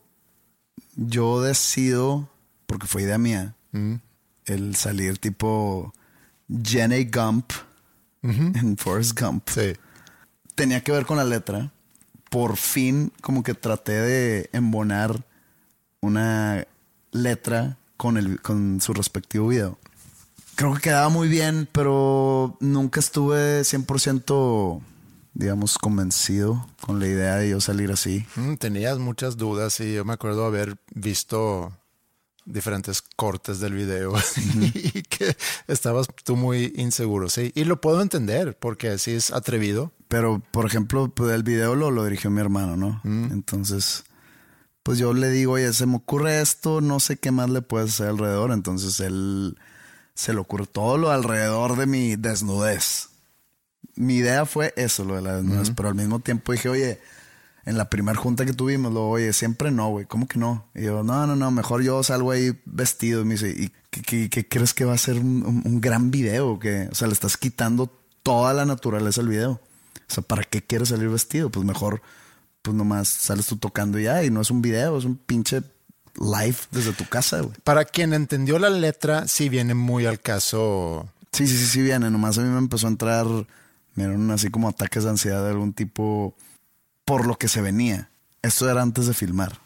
yo 0.96 1.42
decido, 1.42 2.30
porque 2.68 2.86
fue 2.86 3.02
idea 3.02 3.18
mía, 3.18 3.56
el 4.46 4.76
salir 4.76 5.18
tipo 5.18 5.94
Jenny 6.64 7.06
Gump 7.06 7.52
en 8.24 8.78
Forrest 8.78 9.20
Gump, 9.20 9.48
Sí. 9.50 9.74
tenía 10.56 10.82
que 10.82 10.92
ver 10.92 11.06
con 11.06 11.18
la 11.18 11.24
letra. 11.24 11.72
Por 12.30 12.58
fin, 12.58 13.14
como 13.22 13.42
que 13.44 13.54
traté 13.54 13.94
de 13.94 14.50
embonar 14.52 15.24
una 16.02 16.66
letra 17.12 17.78
con, 17.96 18.18
el, 18.18 18.42
con 18.42 18.82
su 18.82 18.94
respectivo 18.94 19.48
video. 19.48 19.78
Creo 20.56 20.74
que 20.74 20.82
quedaba 20.82 21.10
muy 21.10 21.28
bien, 21.30 21.70
pero 21.72 22.58
nunca 22.60 23.00
estuve 23.00 23.64
100%, 23.64 24.82
digamos, 25.34 25.78
convencido 25.78 26.68
con 26.82 27.00
la 27.00 27.08
idea 27.08 27.36
de 27.36 27.50
yo 27.52 27.62
salir 27.62 27.92
así. 27.92 28.26
Mm, 28.36 28.56
tenías 28.56 28.98
muchas 28.98 29.38
dudas 29.38 29.80
y 29.80 29.94
yo 29.94 30.04
me 30.04 30.14
acuerdo 30.14 30.46
haber 30.46 30.78
visto 30.94 31.72
diferentes 32.48 33.02
cortes 33.02 33.60
del 33.60 33.74
video 33.74 34.14
y 34.74 35.04
que 35.04 35.36
estabas 35.68 36.08
tú 36.24 36.36
muy 36.36 36.74
inseguro, 36.76 37.30
sí. 37.30 37.52
Y 37.54 37.66
lo 37.66 37.80
puedo 37.82 38.02
entender 38.02 38.58
porque 38.58 38.98
sí 38.98 39.12
es 39.12 39.32
atrevido. 39.32 39.92
Pero, 40.08 40.42
por 40.52 40.66
ejemplo, 40.66 41.10
pues 41.10 41.34
el 41.34 41.44
video 41.44 41.76
lo, 41.76 41.92
lo 41.92 42.06
dirigió 42.06 42.32
mi 42.32 42.40
hermano, 42.40 42.78
¿no? 42.78 43.02
Entonces, 43.04 44.06
pues 44.82 44.98
yo 44.98 45.14
le 45.14 45.30
digo, 45.30 45.54
oye, 45.54 45.74
se 45.74 45.86
me 45.86 45.98
ocurre 45.98 46.40
esto, 46.40 46.80
no 46.80 47.02
sé 47.02 47.18
qué 47.18 47.32
más 47.32 47.50
le 47.50 47.62
puedes 47.62 47.96
hacer 47.96 48.08
alrededor. 48.08 48.54
Entonces 48.54 49.02
él 49.02 49.58
se 50.14 50.34
le 50.34 50.40
ocurre 50.40 50.66
todo 50.66 50.98
lo 50.98 51.12
alrededor 51.12 51.76
de 51.76 51.88
mi 51.88 52.16
desnudez. 52.16 53.10
Mi 53.96 54.16
idea 54.16 54.46
fue 54.46 54.74
eso, 54.78 55.04
lo 55.04 55.16
de 55.16 55.24
la 55.24 55.36
desnudez, 55.36 55.72
pero 55.72 55.90
al 55.90 55.96
mismo 55.96 56.22
tiempo 56.22 56.54
dije, 56.54 56.70
oye, 56.70 57.02
en 57.68 57.78
la 57.78 57.90
primera 57.90 58.18
junta 58.18 58.46
que 58.46 58.54
tuvimos, 58.54 58.94
lo, 58.94 59.10
oye, 59.10 59.34
siempre 59.34 59.70
no, 59.72 59.90
güey, 59.90 60.06
¿cómo 60.06 60.28
que 60.28 60.40
no? 60.40 60.66
Y 60.74 60.84
yo, 60.84 61.04
no, 61.04 61.28
no, 61.28 61.36
no, 61.36 61.52
mejor 61.52 61.84
yo 61.84 62.02
salgo 62.02 62.32
ahí 62.32 62.60
vestido. 62.66 63.22
Y 63.22 63.26
me 63.26 63.34
dice, 63.36 63.50
¿y 63.50 63.72
qué, 63.92 64.02
qué- 64.02 64.30
qué 64.30 64.48
crees 64.48 64.74
que 64.74 64.86
va 64.86 64.94
a 64.94 64.98
ser 64.98 65.18
un, 65.20 65.46
un- 65.46 65.62
un 65.66 65.82
gran 65.82 66.10
video? 66.10 66.58
Que, 66.60 66.88
o 66.92 66.96
sea, 66.96 67.08
le 67.08 67.14
estás 67.14 67.38
quitando 67.38 67.92
toda 68.24 68.54
la 68.54 68.66
naturaleza 68.66 69.22
al 69.22 69.28
video. 69.28 69.52
O 69.52 70.14
sea, 70.14 70.24
¿para 70.24 70.44
qué 70.44 70.62
quieres 70.64 70.90
salir 70.90 71.10
vestido? 71.10 71.50
Pues 71.50 71.66
mejor, 71.66 72.02
pues 72.62 72.76
nomás 72.76 73.10
sales 73.10 73.46
tú 73.48 73.58
tocando 73.58 74.00
ya, 74.00 74.24
y 74.24 74.30
no 74.32 74.42
es 74.42 74.50
un 74.50 74.62
video, 74.62 74.98
es 74.98 75.04
un 75.06 75.18
pinche 75.18 75.62
live 76.16 76.56
desde 76.72 76.94
tu 76.94 77.06
casa, 77.06 77.42
güey. 77.42 77.54
Para 77.64 77.86
quien 77.86 78.14
entendió 78.14 78.58
la 78.60 78.70
letra, 78.70 79.28
sí 79.28 79.50
viene 79.50 79.74
muy 79.76 80.06
al 80.06 80.20
caso. 80.20 81.08
Sí, 81.34 81.46
sí, 81.48 81.58
sí, 81.58 81.66
sí 81.68 81.82
viene. 81.82 82.10
Nomás 82.10 82.38
a 82.38 82.42
mí 82.42 82.50
me 82.50 82.58
empezó 82.58 82.88
a 82.88 82.92
entrar, 82.92 83.26
me 83.28 84.06
dieron 84.06 84.32
así 84.32 84.50
como 84.50 84.70
ataques 84.70 85.04
de 85.04 85.10
ansiedad 85.10 85.44
de 85.44 85.50
algún 85.50 85.74
tipo 85.74 86.34
por 87.08 87.26
lo 87.26 87.38
que 87.38 87.48
se 87.48 87.62
venía. 87.62 88.10
Esto 88.42 88.70
era 88.70 88.82
antes 88.82 89.08
de 89.08 89.14
filmar. 89.14 89.62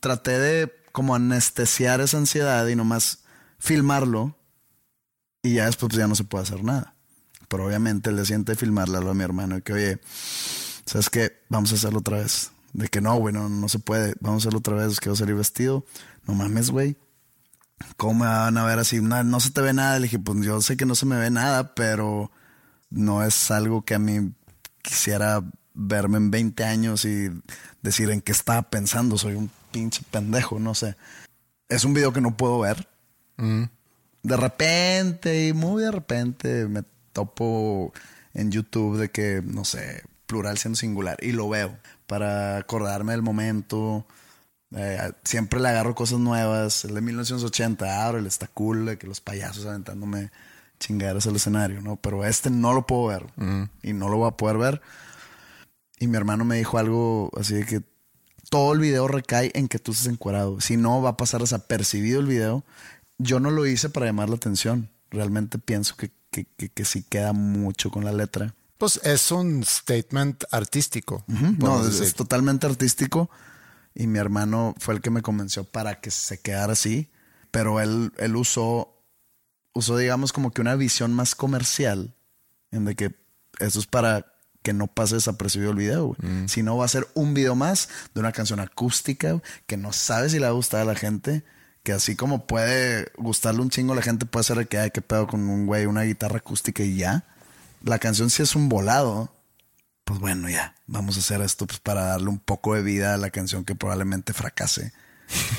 Traté 0.00 0.38
de 0.38 0.72
como 0.92 1.14
anestesiar 1.14 2.02
esa 2.02 2.18
ansiedad 2.18 2.68
y 2.68 2.76
nomás 2.76 3.20
filmarlo 3.58 4.36
y 5.42 5.54
ya 5.54 5.64
después 5.64 5.88
pues, 5.88 5.98
ya 5.98 6.06
no 6.06 6.14
se 6.14 6.24
puede 6.24 6.44
hacer 6.44 6.62
nada. 6.62 6.94
Pero 7.48 7.66
obviamente 7.66 8.10
siguiente 8.26 8.52
de 8.52 8.56
filmarle 8.56 8.98
a 8.98 9.14
mi 9.14 9.24
hermano 9.24 9.56
y 9.56 9.62
que, 9.62 9.72
oye, 9.72 10.00
¿sabes 10.84 11.08
qué? 11.08 11.32
Vamos 11.48 11.72
a 11.72 11.76
hacerlo 11.76 12.00
otra 12.00 12.18
vez. 12.18 12.50
De 12.74 12.88
que 12.88 13.00
no, 13.00 13.14
güey, 13.16 13.32
no, 13.32 13.48
no 13.48 13.68
se 13.70 13.78
puede. 13.78 14.12
Vamos 14.20 14.42
a 14.42 14.42
hacerlo 14.42 14.58
otra 14.58 14.74
vez. 14.74 15.00
Quiero 15.00 15.16
salir 15.16 15.36
vestido. 15.36 15.86
No 16.26 16.34
mames, 16.34 16.70
güey. 16.70 16.98
¿Cómo 17.96 18.24
me 18.24 18.26
van 18.26 18.58
a 18.58 18.64
ver 18.66 18.78
así? 18.78 19.00
No, 19.00 19.24
no 19.24 19.40
se 19.40 19.52
te 19.52 19.62
ve 19.62 19.72
nada. 19.72 19.98
Le 19.98 20.04
dije, 20.04 20.18
pues 20.18 20.44
yo 20.44 20.60
sé 20.60 20.76
que 20.76 20.84
no 20.84 20.94
se 20.94 21.06
me 21.06 21.16
ve 21.16 21.30
nada, 21.30 21.74
pero 21.74 22.30
no 22.90 23.24
es 23.24 23.50
algo 23.50 23.86
que 23.86 23.94
a 23.94 23.98
mí 23.98 24.34
quisiera 24.82 25.42
verme 25.74 26.16
en 26.18 26.30
20 26.30 26.64
años 26.64 27.04
y 27.04 27.30
decir 27.82 28.10
en 28.10 28.20
qué 28.20 28.32
estaba 28.32 28.62
pensando. 28.62 29.18
Soy 29.18 29.34
un 29.34 29.50
pinche 29.72 30.02
pendejo, 30.10 30.58
no 30.58 30.74
sé. 30.74 30.96
es 31.68 31.84
un 31.84 31.94
video 31.94 32.12
que 32.12 32.20
no 32.20 32.36
puedo 32.36 32.60
ver. 32.60 32.88
De 33.36 34.36
repente, 34.36 35.48
y 35.48 35.52
muy 35.52 35.82
de 35.82 35.90
repente, 35.90 36.66
me 36.66 36.82
topo 37.12 37.92
en 38.32 38.50
YouTube 38.50 38.98
de 38.98 39.10
que, 39.10 39.42
no 39.44 39.64
sé, 39.64 40.02
plural 40.26 40.58
siendo 40.58 40.76
singular. 40.76 41.16
Y 41.20 41.32
lo 41.32 41.48
veo 41.48 41.76
para 42.06 42.56
acordarme 42.58 43.12
del 43.12 43.22
momento. 43.22 44.06
Eh, 44.76 45.12
siempre 45.24 45.60
le 45.60 45.68
agarro 45.68 45.94
cosas 45.94 46.18
nuevas. 46.18 46.84
El 46.84 46.94
de 46.94 47.00
1980, 47.00 48.04
ahora 48.04 48.18
el 48.18 48.26
está 48.26 48.46
cool, 48.46 48.86
de 48.86 48.98
que 48.98 49.06
los 49.06 49.20
payasos 49.20 49.66
aventándome 49.66 50.30
chingaderas 50.78 51.26
al 51.26 51.36
escenario, 51.36 51.80
¿no? 51.80 51.96
Pero 51.96 52.24
este 52.24 52.50
no 52.50 52.72
lo 52.72 52.86
puedo 52.86 53.06
ver. 53.06 53.26
Y 53.82 53.92
no 53.92 54.08
lo 54.08 54.18
voy 54.18 54.28
a 54.28 54.36
poder 54.36 54.58
ver. 54.58 54.82
Y 56.04 56.06
mi 56.06 56.18
hermano 56.18 56.44
me 56.44 56.58
dijo 56.58 56.76
algo 56.76 57.30
así 57.34 57.54
de 57.54 57.64
que 57.64 57.82
todo 58.50 58.74
el 58.74 58.78
video 58.78 59.08
recae 59.08 59.50
en 59.54 59.68
que 59.68 59.78
tú 59.78 59.92
estés 59.92 60.12
encuadrado. 60.12 60.60
Si 60.60 60.76
no, 60.76 61.00
va 61.00 61.10
a 61.10 61.16
pasar 61.16 61.40
desapercibido 61.40 62.20
el 62.20 62.26
video. 62.26 62.62
Yo 63.16 63.40
no 63.40 63.50
lo 63.50 63.64
hice 63.64 63.88
para 63.88 64.04
llamar 64.04 64.28
la 64.28 64.34
atención. 64.34 64.90
Realmente 65.08 65.58
pienso 65.58 65.96
que, 65.96 66.12
que, 66.30 66.44
que, 66.44 66.84
sí 66.84 67.04
queda 67.04 67.32
mucho 67.32 67.90
con 67.90 68.04
la 68.04 68.12
letra. 68.12 68.54
Pues 68.76 69.00
es 69.02 69.32
un 69.32 69.64
statement 69.64 70.44
artístico. 70.50 71.24
No, 71.26 71.88
es, 71.88 72.14
totalmente 72.14 72.66
artístico. 72.66 73.30
Y 73.94 74.06
mi 74.06 74.18
hermano 74.18 74.74
fue 74.78 74.92
el 74.92 75.00
que 75.00 75.08
me 75.08 75.22
convenció 75.22 75.64
para 75.64 76.02
que 76.02 76.10
se 76.10 76.38
quedara 76.38 76.74
así. 76.74 77.10
Pero 77.50 77.80
él, 77.80 78.12
él 78.18 78.36
usó, 78.36 79.02
usó, 79.72 79.96
digamos, 79.96 80.34
como 80.34 80.50
que 80.50 80.60
una 80.60 80.76
visión 80.76 81.14
más 81.14 81.34
comercial. 81.34 82.14
En 82.70 82.84
de 82.84 82.94
que 82.94 83.14
eso 83.58 83.78
es 83.80 83.86
para 83.86 84.33
que 84.64 84.72
no 84.72 84.86
pase 84.86 85.16
desapercibido 85.16 85.72
el 85.72 85.76
video, 85.76 86.16
mm. 86.20 86.48
Si 86.48 86.62
no, 86.62 86.78
va 86.78 86.86
a 86.86 86.88
ser 86.88 87.06
un 87.12 87.34
video 87.34 87.54
más 87.54 87.90
de 88.14 88.20
una 88.20 88.32
canción 88.32 88.60
acústica 88.60 89.40
que 89.66 89.76
no 89.76 89.92
sabe 89.92 90.30
si 90.30 90.38
le 90.38 90.46
va 90.46 90.48
a 90.48 90.54
gustar 90.54 90.80
a 90.80 90.84
la 90.86 90.94
gente. 90.94 91.44
Que 91.82 91.92
así 91.92 92.16
como 92.16 92.46
puede 92.46 93.12
gustarle 93.18 93.60
un 93.60 93.68
chingo 93.68 93.92
a 93.92 93.96
la 93.96 94.02
gente, 94.02 94.24
puede 94.24 94.44
ser 94.44 94.66
que 94.66 94.78
hay 94.78 94.90
que 94.90 95.02
pedo 95.02 95.26
con 95.26 95.46
un 95.50 95.66
güey, 95.66 95.84
una 95.84 96.02
guitarra 96.02 96.38
acústica 96.38 96.82
y 96.82 96.96
ya. 96.96 97.24
La 97.82 97.98
canción 97.98 98.30
si 98.30 98.42
es 98.42 98.56
un 98.56 98.70
volado. 98.70 99.30
Pues 100.06 100.18
bueno, 100.18 100.48
ya, 100.48 100.74
vamos 100.86 101.16
a 101.16 101.20
hacer 101.20 101.42
esto 101.42 101.66
pues, 101.66 101.80
para 101.80 102.04
darle 102.04 102.28
un 102.30 102.38
poco 102.38 102.74
de 102.74 102.82
vida 102.82 103.12
a 103.12 103.18
la 103.18 103.28
canción 103.28 103.66
que 103.66 103.74
probablemente 103.74 104.32
fracase. 104.32 104.94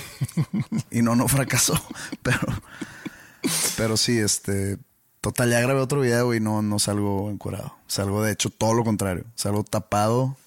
y 0.90 1.04
no, 1.04 1.16
no 1.16 1.28
fracasó, 1.28 1.80
pero, 2.24 2.48
pero 3.78 3.98
sí, 3.98 4.18
este, 4.18 4.80
Total, 5.26 5.50
ya 5.50 5.60
grabé 5.60 5.80
otro 5.80 6.02
video 6.02 6.36
y 6.36 6.40
no, 6.40 6.62
no 6.62 6.78
salgo 6.78 7.32
encurado. 7.32 7.76
Salgo, 7.88 8.22
de 8.22 8.32
hecho, 8.32 8.52
todo 8.52 8.76
lo 8.76 8.84
contrario. 8.84 9.26
Salgo 9.34 9.64
tapado 9.64 10.38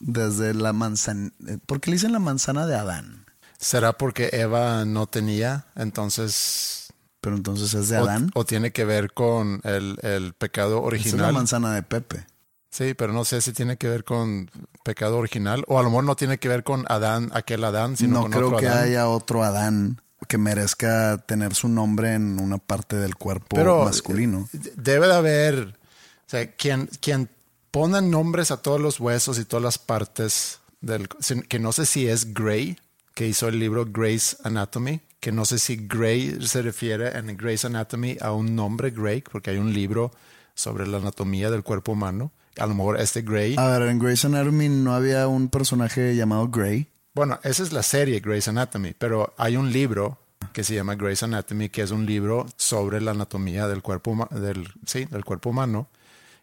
desde 0.00 0.52
la 0.52 0.74
manzana. 0.74 1.32
¿Por 1.64 1.80
qué 1.80 1.88
le 1.90 1.94
dicen 1.94 2.12
la 2.12 2.18
manzana 2.18 2.66
de 2.66 2.74
Adán? 2.74 3.24
¿Será 3.58 3.94
porque 3.94 4.28
Eva 4.34 4.84
no 4.84 5.06
tenía? 5.06 5.64
Entonces. 5.76 6.92
Pero 7.22 7.36
entonces 7.36 7.72
es 7.72 7.88
de 7.88 7.96
Adán. 7.96 8.30
O, 8.34 8.44
tiene 8.44 8.70
que 8.70 8.84
ver 8.84 9.14
con 9.14 9.62
el, 9.64 10.34
pecado 10.36 10.82
original. 10.82 11.14
Es 11.14 11.26
la 11.28 11.32
manzana 11.32 11.72
de 11.72 11.82
Pepe. 11.82 12.26
Sí, 12.68 12.92
pero 12.92 13.14
no 13.14 13.24
sé 13.24 13.40
si 13.40 13.54
tiene 13.54 13.78
que 13.78 13.88
ver 13.88 14.04
con 14.04 14.50
pecado 14.84 15.16
original. 15.16 15.64
O 15.68 15.78
a 15.78 15.82
lo 15.82 15.88
mejor 15.88 16.04
no 16.04 16.16
tiene 16.16 16.36
que 16.36 16.50
ver 16.50 16.64
con 16.64 16.84
Adán, 16.90 17.30
aquel 17.32 17.64
Adán, 17.64 17.96
sino 17.96 18.20
con 18.20 18.34
otro 18.34 18.40
Adán. 18.40 18.50
No 18.50 18.58
creo 18.58 18.72
que 18.74 18.78
haya 18.78 19.08
otro 19.08 19.42
Adán 19.42 20.02
que 20.28 20.38
merezca 20.38 21.18
tener 21.18 21.54
su 21.54 21.68
nombre 21.68 22.14
en 22.14 22.40
una 22.40 22.58
parte 22.58 22.96
del 22.96 23.16
cuerpo 23.16 23.56
masculino. 23.84 24.48
Debe 24.76 25.06
de 25.06 25.14
haber, 25.14 25.58
o 25.58 26.28
sea, 26.28 26.50
quien, 26.52 26.88
quien 27.00 27.28
pone 27.70 28.00
nombres 28.02 28.50
a 28.50 28.56
todos 28.56 28.80
los 28.80 29.00
huesos 29.00 29.38
y 29.38 29.44
todas 29.44 29.62
las 29.62 29.78
partes 29.78 30.60
del, 30.80 31.08
que 31.48 31.58
no 31.58 31.72
sé 31.72 31.86
si 31.86 32.08
es 32.08 32.32
Gray, 32.32 32.78
que 33.14 33.26
hizo 33.26 33.48
el 33.48 33.58
libro 33.58 33.86
Gray's 33.86 34.36
Anatomy, 34.44 35.00
que 35.20 35.32
no 35.32 35.44
sé 35.44 35.58
si 35.58 35.76
Gray 35.76 36.38
se 36.46 36.62
refiere 36.62 37.16
en 37.16 37.36
Gray's 37.36 37.64
Anatomy 37.64 38.16
a 38.20 38.32
un 38.32 38.54
nombre 38.54 38.90
Gray, 38.90 39.22
porque 39.22 39.50
hay 39.50 39.58
un 39.58 39.72
libro 39.72 40.12
sobre 40.54 40.86
la 40.86 40.98
anatomía 40.98 41.50
del 41.50 41.62
cuerpo 41.62 41.92
humano. 41.92 42.32
A 42.58 42.66
lo 42.66 42.74
mejor 42.74 43.00
este 43.00 43.22
Gray. 43.22 43.54
A 43.58 43.68
ver, 43.68 43.88
en 43.88 43.98
Gray's 43.98 44.24
Anatomy 44.24 44.68
no 44.68 44.94
había 44.94 45.28
un 45.28 45.48
personaje 45.48 46.16
llamado 46.16 46.48
Gray. 46.48 46.88
Bueno, 47.16 47.40
esa 47.44 47.62
es 47.62 47.72
la 47.72 47.82
serie 47.82 48.20
Grey's 48.20 48.46
Anatomy, 48.46 48.92
pero 48.92 49.32
hay 49.38 49.56
un 49.56 49.72
libro 49.72 50.18
que 50.52 50.62
se 50.62 50.74
llama 50.74 50.96
Grey's 50.96 51.22
Anatomy, 51.22 51.70
que 51.70 51.80
es 51.80 51.90
un 51.90 52.04
libro 52.04 52.44
sobre 52.58 53.00
la 53.00 53.12
anatomía 53.12 53.66
del 53.68 53.80
cuerpo, 53.80 54.28
del, 54.32 54.68
sí, 54.84 55.06
del 55.06 55.24
cuerpo 55.24 55.48
humano. 55.48 55.88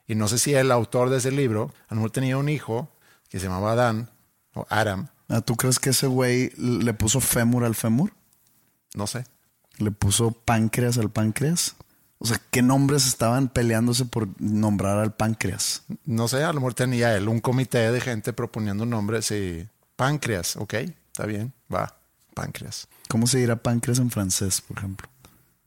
Y 0.08 0.16
no 0.16 0.28
sé 0.28 0.40
si 0.40 0.56
el 0.56 0.72
autor 0.72 1.12
de 1.12 1.18
ese 1.18 1.30
libro, 1.30 1.72
a 1.90 1.94
lo 1.94 1.98
mejor 1.98 2.10
tenía 2.10 2.40
un 2.40 2.50
hijo 2.50 2.90
que 3.30 3.40
se 3.40 3.46
llamaba 3.46 3.74
Adán 3.74 4.10
o 4.56 4.66
Adam. 4.68 5.10
Ah, 5.30 5.42
¿Tú 5.42 5.56
crees 5.58 5.78
que 5.78 5.92
ese 5.92 6.08
güey 6.08 6.50
le 6.58 6.96
puso 6.96 7.22
fémur 7.22 7.66
al 7.66 7.76
fémur? 7.76 8.12
No 8.96 9.06
sé. 9.06 9.26
¿Le 9.78 9.92
puso 9.92 10.32
páncreas 10.32 10.98
al 10.98 11.12
páncreas? 11.12 11.76
O 12.18 12.26
sea, 12.26 12.42
¿qué 12.50 12.64
nombres 12.64 13.06
estaban 13.06 13.48
peleándose 13.48 14.06
por 14.06 14.28
nombrar 14.42 14.98
al 14.98 15.14
páncreas? 15.14 15.84
No 16.04 16.28
sé, 16.28 16.44
a 16.44 16.48
lo 16.48 16.62
mejor 16.62 16.74
tenía 16.74 17.16
él 17.16 17.30
un 17.30 17.42
comité 17.42 17.92
de 17.92 18.02
gente 18.02 18.34
proponiendo 18.34 18.88
nombres 18.88 19.30
y 19.30 19.68
Páncreas, 19.96 20.56
ok, 20.58 20.74
está 20.74 21.26
bien, 21.26 21.54
va, 21.74 21.98
páncreas. 22.34 22.88
¿Cómo 23.10 23.28
se 23.28 23.40
dirá 23.40 23.56
páncreas 23.56 24.00
en 24.00 24.10
francés, 24.10 24.62
por 24.62 24.78
ejemplo? 24.80 25.08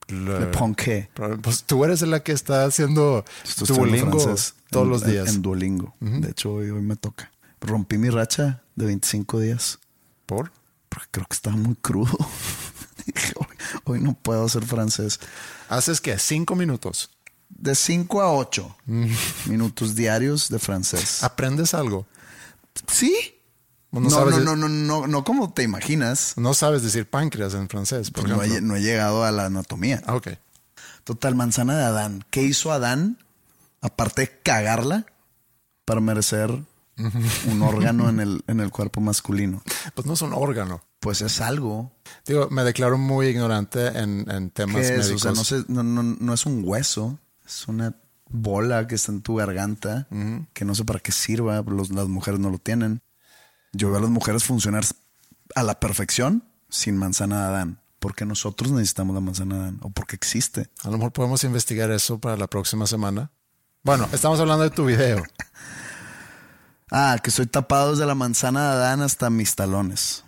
Le, 0.09 0.47
ponqué. 0.47 1.11
Pues 1.43 1.65
tú 1.65 1.85
eres 1.85 2.03
la 2.03 2.23
que 2.23 2.33
está 2.33 2.65
haciendo 2.65 3.25
Duolingo 3.67 4.37
todos 4.71 4.87
los 4.87 5.05
días. 5.05 5.29
En, 5.35 5.43
Duolingo. 5.43 5.95
De 6.01 6.31
hecho, 6.31 6.55
hoy, 6.55 6.71
me 6.71 6.97
toca. 6.97 7.33
Rompí 7.61 7.99
mi 7.99 8.11
racha 8.11 8.63
de 8.77 8.87
25 8.87 9.41
días. 9.41 9.81
¿Por? 10.27 10.53
Porque 10.89 11.09
creo 11.11 11.27
que 11.27 11.35
estaba 11.35 11.57
muy 11.57 11.75
crudo. 11.75 12.17
hoy, 13.85 14.01
no 14.01 14.15
puedo 14.15 14.45
hacer 14.45 14.65
francés. 14.65 15.19
¿Haces 15.69 16.01
qué? 16.01 16.19
¿Cinco 16.19 16.55
minutos? 16.55 17.11
De 17.49 17.75
cinco 17.75 18.21
a 18.21 18.33
ocho 18.33 18.77
minutos 19.47 19.95
diarios 19.95 20.49
de 20.49 20.59
francés. 20.59 21.23
¿Aprendes 21.25 21.75
algo? 21.75 22.07
Sí. 22.87 23.36
No, 24.01 24.25
no, 24.25 24.41
no, 24.41 24.57
no, 24.57 24.69
no, 24.69 25.07
no, 25.07 25.25
como 25.25 25.53
te 25.53 25.63
imaginas. 25.63 26.35
No 26.37 26.55
sabes 26.55 26.83
decir 26.83 27.09
páncreas 27.09 27.55
en 27.55 27.69
francés, 27.69 28.11
por 28.11 28.25
pues 28.25 28.63
no, 28.63 28.77
he, 28.77 28.81
llegado 28.81 29.25
a 29.25 29.33
la 29.33 29.47
anatomía. 29.47 30.03
Ah, 30.07 30.15
ok. 30.15 30.29
Total, 31.05 31.35
manzana 31.35 31.77
de 31.77 31.85
Adán. 31.85 32.25
¿Qué 32.31 32.43
hizo 32.43 32.73
Adán? 32.73 33.19
Aparte 33.81 34.23
de 34.23 34.41
cagarla 34.43 35.07
para 35.85 36.01
merecer 36.01 36.51
un 37.47 37.63
órgano 37.63 38.09
en 38.09 38.21
el, 38.21 38.43
en 38.49 38.61
el 38.61 38.71
cuerpo 38.71 39.01
masculino. 39.01 39.63
Pues 39.95 40.07
no 40.07 40.15
es 40.15 40.23
un 40.23 40.33
órgano. 40.33 40.83
Pues 41.01 41.21
es 41.23 41.41
algo. 41.41 41.93
Digo, 42.27 42.49
me 42.51 42.65
declaro 42.65 42.99
muy 42.99 43.29
ignorante 43.29 43.87
en, 43.87 44.29
en 44.31 44.51
temas 44.51 44.83
médicos. 44.83 45.25
O 45.25 45.45
sea, 45.45 45.65
no, 45.69 45.83
no, 45.83 46.03
no, 46.03 46.35
es 46.35 46.47
un 46.47 46.63
hueso, 46.65 47.19
es 47.47 47.69
una 47.69 47.95
bola 48.29 48.87
que 48.87 48.97
está 48.97 49.13
en 49.13 49.23
tu 49.23 49.37
garganta, 49.37 50.09
que 50.53 50.65
no 50.65 50.75
sé 50.75 50.85
para 50.85 50.99
qué 50.99 51.13
sirva, 51.13 51.63
las 51.65 52.09
mujeres 52.09 52.41
no 52.41 52.51
lo 52.51 52.59
tienen. 52.59 53.01
Yo 53.77 53.89
veo 53.89 53.99
a 53.99 54.01
las 54.01 54.11
mujeres 54.11 54.45
funcionar 54.45 54.85
a 55.55 55.63
la 55.63 55.79
perfección 55.79 56.45
sin 56.69 56.97
manzana 56.97 57.41
de 57.41 57.47
Adán. 57.47 57.81
Porque 57.99 58.25
nosotros 58.25 58.71
necesitamos 58.73 59.15
la 59.15 59.21
manzana 59.21 59.55
de 59.57 59.61
Adán 59.63 59.79
o 59.83 59.91
porque 59.91 60.17
existe. 60.17 60.69
A 60.83 60.91
lo 60.91 60.99
mejor 60.99 61.13
podemos 61.13 61.45
investigar 61.45 61.91
eso 61.91 62.19
para 62.19 62.37
la 62.37 62.47
próxima 62.47 62.87
semana. 62.87 63.31
Bueno, 63.83 64.09
estamos 64.13 64.41
hablando 64.41 64.65
de 64.65 64.71
tu 64.71 64.85
video. 64.85 65.23
ah, 66.91 67.19
que 67.23 67.31
estoy 67.31 67.47
tapado 67.47 67.93
desde 67.93 68.07
la 68.07 68.15
manzana 68.15 68.71
de 68.71 68.77
Adán 68.77 69.03
hasta 69.03 69.31
mis 69.31 69.55
talones. 69.55 70.25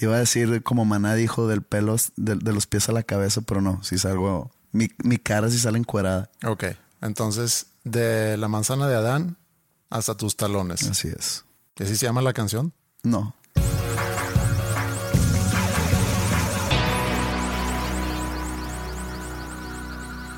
Iba 0.00 0.16
a 0.16 0.18
decir 0.18 0.62
como 0.62 0.84
Maná 0.84 1.14
dijo 1.14 1.48
del 1.48 1.62
pelo 1.62 1.96
de, 2.16 2.52
los 2.52 2.66
pies 2.66 2.88
a 2.88 2.92
la 2.92 3.02
cabeza, 3.02 3.40
pero 3.40 3.60
no, 3.60 3.82
si 3.82 3.98
salgo, 3.98 4.52
mi, 4.70 4.88
mi 5.02 5.18
cara 5.18 5.50
si 5.50 5.58
sale 5.58 5.78
encuerada. 5.78 6.30
Ok, 6.44 6.64
entonces 7.00 7.66
de 7.82 8.36
la 8.36 8.46
manzana 8.46 8.86
de 8.86 8.94
Adán 8.94 9.36
hasta 9.90 10.16
tus 10.16 10.36
talones. 10.36 10.88
Así 10.88 11.08
es. 11.08 11.44
¿Y 11.76 11.82
así 11.82 11.96
se 11.96 12.06
llama 12.06 12.22
la 12.22 12.32
canción? 12.32 12.72
No. 13.02 13.34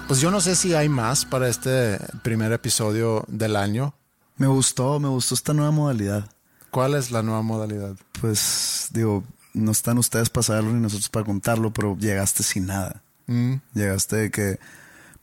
Pues 0.07 0.21
yo 0.21 0.33
no 0.33 0.41
sé 0.41 0.57
si 0.57 0.75
hay 0.75 0.89
más 0.89 1.25
para 1.25 1.49
este 1.49 1.99
primer 2.23 2.53
episodio 2.53 3.25
del 3.29 3.55
año. 3.55 3.95
Me 4.37 4.49
gustó, 4.49 4.99
me 4.99 5.09
gustó 5.09 5.35
esta 5.35 5.55
nueva 5.55 5.71
modalidad. 5.71 6.29
¿Cuál 6.71 6.95
es 6.95 7.13
la 7.13 7.23
nueva 7.23 7.43
modalidad? 7.43 7.95
Pues 8.21 8.89
digo, 8.91 9.23
no 9.55 9.71
están 9.71 9.99
ustedes 9.99 10.29
para 10.29 10.43
saberlo 10.43 10.73
ni 10.73 10.81
nosotros 10.81 11.09
para 11.11 11.25
contarlo, 11.25 11.73
pero 11.73 11.97
llegaste 11.97 12.43
sin 12.43 12.67
nada. 12.67 13.03
Mm. 13.27 13.55
Llegaste 13.75 14.17
de 14.17 14.31
que, 14.33 14.59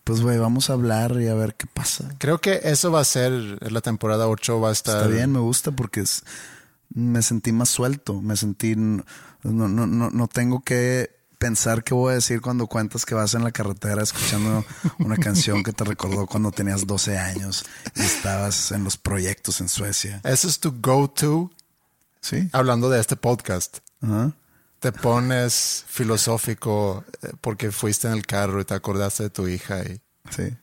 pues 0.05 0.21
güey, 0.21 0.37
vamos 0.37 0.69
a 0.69 0.73
hablar 0.73 1.19
y 1.19 1.27
a 1.27 1.33
ver 1.33 1.55
qué 1.55 1.67
pasa. 1.67 2.05
Creo 2.17 2.39
que 2.39 2.61
eso 2.63 2.89
va 2.89 3.01
a 3.01 3.05
ser, 3.05 3.31
la 3.71 3.81
temporada 3.81 4.29
8 4.29 4.61
va 4.61 4.69
a 4.69 4.71
estar... 4.71 4.97
Está 4.97 5.07
bien, 5.09 5.33
me 5.33 5.39
gusta 5.39 5.71
porque 5.71 5.99
es, 5.99 6.23
me 6.93 7.21
sentí 7.21 7.51
más 7.51 7.69
suelto, 7.69 8.21
me 8.21 8.35
sentí, 8.37 8.75
no, 8.75 9.03
no, 9.43 9.67
no, 9.67 10.09
no 10.09 10.27
tengo 10.27 10.61
que 10.61 11.15
pensar 11.37 11.83
qué 11.83 11.93
voy 11.93 12.13
a 12.13 12.15
decir 12.15 12.41
cuando 12.41 12.67
cuentas 12.67 13.05
que 13.05 13.13
vas 13.13 13.33
en 13.35 13.43
la 13.43 13.51
carretera 13.51 14.01
escuchando 14.01 14.65
una 14.99 15.17
canción 15.17 15.63
que 15.63 15.73
te 15.73 15.83
recordó 15.83 16.25
cuando 16.25 16.51
tenías 16.51 16.87
12 16.87 17.17
años 17.17 17.63
y 17.95 18.01
estabas 18.01 18.71
en 18.71 18.83
los 18.83 18.97
proyectos 18.97 19.61
en 19.61 19.69
Suecia. 19.69 20.19
Eso 20.23 20.47
es 20.47 20.59
tu 20.59 20.73
go-to. 20.81 21.51
Sí. 22.21 22.49
Hablando 22.51 22.89
de 22.89 22.99
este 22.99 23.15
podcast. 23.15 23.77
te 24.79 24.91
pones 24.91 25.85
filosófico 25.87 27.03
eh, 27.21 27.31
porque 27.41 27.71
fuiste 27.71 28.07
en 28.07 28.13
el 28.13 28.25
carro 28.25 28.59
y 28.61 28.65
te 28.65 28.73
acordaste 28.73 29.23
de 29.23 29.29
tu 29.29 29.47
hija 29.47 29.83
y 29.83 30.01
Sí. 30.29 30.53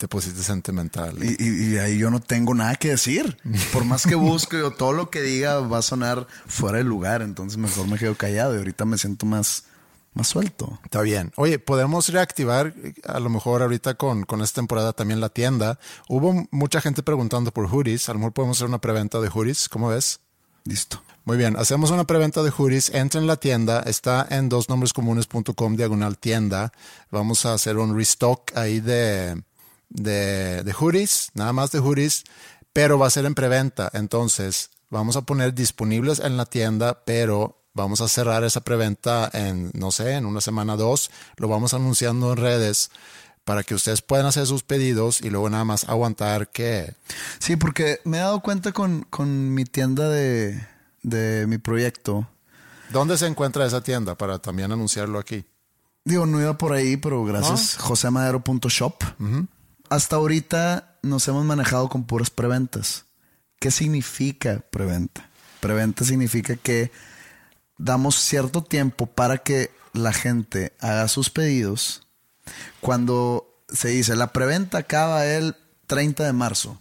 Te 0.00 0.08
pusiste 0.08 0.42
sentimental. 0.42 1.22
Y, 1.22 1.36
y- 1.38 1.74
y 1.74 1.78
ahí 1.78 1.98
yo 1.98 2.10
no 2.10 2.20
tengo 2.20 2.54
nada 2.54 2.74
que 2.76 2.88
decir. 2.88 3.36
Por 3.70 3.84
más 3.84 4.06
que 4.06 4.14
busque 4.14 4.62
o 4.62 4.70
todo 4.70 4.94
lo 4.94 5.10
que 5.10 5.20
diga 5.20 5.60
va 5.60 5.76
a 5.78 5.82
sonar 5.82 6.26
fuera 6.46 6.78
de 6.78 6.84
lugar. 6.84 7.20
Entonces 7.20 7.58
mejor 7.58 7.86
me 7.86 7.98
quedo 7.98 8.14
callado 8.14 8.54
y 8.54 8.58
ahorita 8.58 8.86
me 8.86 8.96
siento 8.96 9.26
más, 9.26 9.64
más 10.14 10.26
suelto. 10.28 10.80
Está 10.84 11.02
bien. 11.02 11.32
Oye, 11.36 11.58
podemos 11.58 12.08
reactivar 12.08 12.72
a 13.04 13.20
lo 13.20 13.28
mejor 13.28 13.60
ahorita 13.60 13.94
con, 13.96 14.24
con 14.24 14.40
esta 14.40 14.62
temporada 14.62 14.94
también 14.94 15.20
la 15.20 15.28
tienda. 15.28 15.78
Hubo 16.08 16.48
mucha 16.50 16.80
gente 16.80 17.02
preguntando 17.02 17.52
por 17.52 17.66
hoodies. 17.68 18.08
A 18.08 18.14
lo 18.14 18.20
mejor 18.20 18.32
podemos 18.32 18.56
hacer 18.56 18.68
una 18.68 18.80
preventa 18.80 19.20
de 19.20 19.28
hoodies. 19.28 19.68
¿Cómo 19.68 19.88
ves? 19.90 20.20
Listo. 20.64 21.02
Muy 21.26 21.36
bien, 21.36 21.56
hacemos 21.58 21.90
una 21.90 22.04
preventa 22.04 22.42
de 22.42 22.50
hoodies. 22.50 22.88
Entra 22.94 23.20
en 23.20 23.26
la 23.26 23.36
tienda, 23.36 23.80
está 23.80 24.26
en 24.30 24.48
dosnombrescomunes.com 24.48 25.76
diagonal 25.76 26.16
tienda. 26.16 26.72
Vamos 27.10 27.44
a 27.44 27.52
hacer 27.52 27.76
un 27.76 27.94
restock 27.94 28.56
ahí 28.56 28.80
de, 28.80 29.42
de, 29.90 30.62
de 30.62 30.72
hoodies, 30.72 31.30
nada 31.34 31.52
más 31.52 31.70
de 31.70 31.80
hoodies, 31.80 32.24
pero 32.72 32.98
va 32.98 33.06
a 33.06 33.10
ser 33.10 33.26
en 33.26 33.34
preventa. 33.34 33.90
Entonces, 33.92 34.70
vamos 34.88 35.16
a 35.16 35.22
poner 35.22 35.54
disponibles 35.54 36.20
en 36.20 36.36
la 36.36 36.46
tienda, 36.46 37.04
pero 37.04 37.62
vamos 37.74 38.00
a 38.00 38.08
cerrar 38.08 38.44
esa 38.44 38.62
preventa 38.62 39.30
en, 39.32 39.70
no 39.74 39.90
sé, 39.92 40.14
en 40.14 40.26
una 40.26 40.40
semana 40.40 40.74
o 40.74 40.76
dos. 40.76 41.10
Lo 41.36 41.48
vamos 41.48 41.74
anunciando 41.74 42.32
en 42.32 42.38
redes 42.38 42.90
para 43.44 43.62
que 43.62 43.74
ustedes 43.74 44.02
puedan 44.02 44.26
hacer 44.26 44.46
sus 44.46 44.62
pedidos 44.62 45.20
y 45.20 45.30
luego 45.30 45.50
nada 45.50 45.64
más 45.64 45.88
aguantar 45.88 46.50
que 46.50 46.94
Sí, 47.38 47.56
porque 47.56 48.00
me 48.04 48.18
he 48.18 48.20
dado 48.20 48.40
cuenta 48.40 48.72
con, 48.72 49.02
con 49.10 49.54
mi 49.54 49.64
tienda 49.64 50.08
de, 50.08 50.64
de 51.02 51.46
mi 51.46 51.58
proyecto. 51.58 52.28
¿Dónde 52.90 53.16
se 53.16 53.26
encuentra 53.26 53.66
esa 53.66 53.82
tienda 53.82 54.16
para 54.16 54.38
también 54.40 54.72
anunciarlo 54.72 55.18
aquí? 55.18 55.44
Digo, 56.04 56.26
no 56.26 56.40
iba 56.40 56.56
por 56.58 56.72
ahí, 56.72 56.96
pero 56.96 57.24
gracias. 57.24 57.76
josemadero.shop. 57.76 58.94
Hasta 59.90 60.16
ahorita 60.16 60.96
nos 61.02 61.26
hemos 61.28 61.44
manejado 61.44 61.88
con 61.88 62.04
puras 62.04 62.30
preventas. 62.30 63.04
¿Qué 63.58 63.70
significa 63.70 64.60
preventa? 64.70 65.28
Preventa 65.60 66.04
significa 66.04 66.56
que 66.56 66.90
damos 67.76 68.16
cierto 68.16 68.62
tiempo 68.64 69.06
para 69.06 69.38
que 69.38 69.70
la 69.92 70.12
gente 70.12 70.72
haga 70.80 71.06
sus 71.08 71.28
pedidos. 71.28 72.06
Cuando 72.80 73.62
se 73.68 73.88
dice 73.88 74.16
la 74.16 74.32
preventa 74.32 74.78
acaba 74.78 75.26
el 75.26 75.56
30 75.86 76.24
de 76.24 76.32
marzo. 76.32 76.80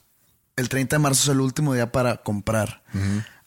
El 0.56 0.70
30 0.70 0.96
de 0.96 1.00
marzo 1.00 1.24
es 1.24 1.30
el 1.30 1.42
último 1.42 1.74
día 1.74 1.92
para 1.92 2.18
comprar. 2.18 2.84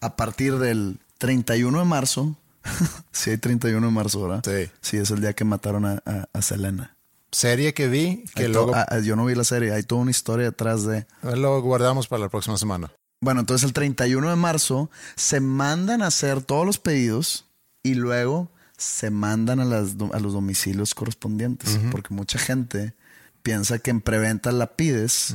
A 0.00 0.16
partir 0.16 0.58
del 0.58 0.98
31 1.18 1.78
de 1.78 1.84
marzo, 1.84 2.36
sí 3.12 3.30
hay 3.30 3.38
31 3.38 3.86
de 3.86 3.92
marzo, 3.92 4.22
¿verdad? 4.26 4.42
Sí. 4.44 4.70
Sí, 4.80 4.96
es 4.96 5.10
el 5.10 5.20
día 5.20 5.32
que 5.34 5.44
mataron 5.44 5.84
a, 5.86 6.02
a- 6.04 6.28
a 6.32 6.42
Selena. 6.42 6.96
Serie 7.32 7.72
que 7.72 7.88
vi, 7.88 8.24
que 8.34 8.44
Hay 8.44 8.52
luego 8.52 8.72
ah, 8.74 8.98
yo 9.00 9.16
no 9.16 9.24
vi 9.24 9.34
la 9.34 9.44
serie, 9.44 9.72
hay 9.72 9.82
toda 9.82 10.02
una 10.02 10.10
historia 10.10 10.46
detrás 10.46 10.84
de... 10.84 11.06
lo 11.22 11.60
guardamos 11.62 12.06
para 12.06 12.20
la 12.20 12.28
próxima 12.28 12.58
semana. 12.58 12.92
Bueno, 13.22 13.40
entonces 13.40 13.66
el 13.66 13.72
31 13.72 14.28
de 14.28 14.36
marzo 14.36 14.90
se 15.16 15.40
mandan 15.40 16.02
a 16.02 16.08
hacer 16.08 16.42
todos 16.42 16.66
los 16.66 16.78
pedidos 16.78 17.46
y 17.82 17.94
luego 17.94 18.50
se 18.76 19.10
mandan 19.10 19.60
a, 19.60 19.64
las 19.64 19.94
a 20.12 20.18
los 20.18 20.32
domicilios 20.32 20.94
correspondientes. 20.94 21.78
Porque 21.90 22.12
mucha 22.12 22.38
gente 22.38 22.94
piensa 23.42 23.78
que 23.78 23.90
en 23.90 24.00
preventa 24.00 24.52
la 24.52 24.76
pides 24.76 25.34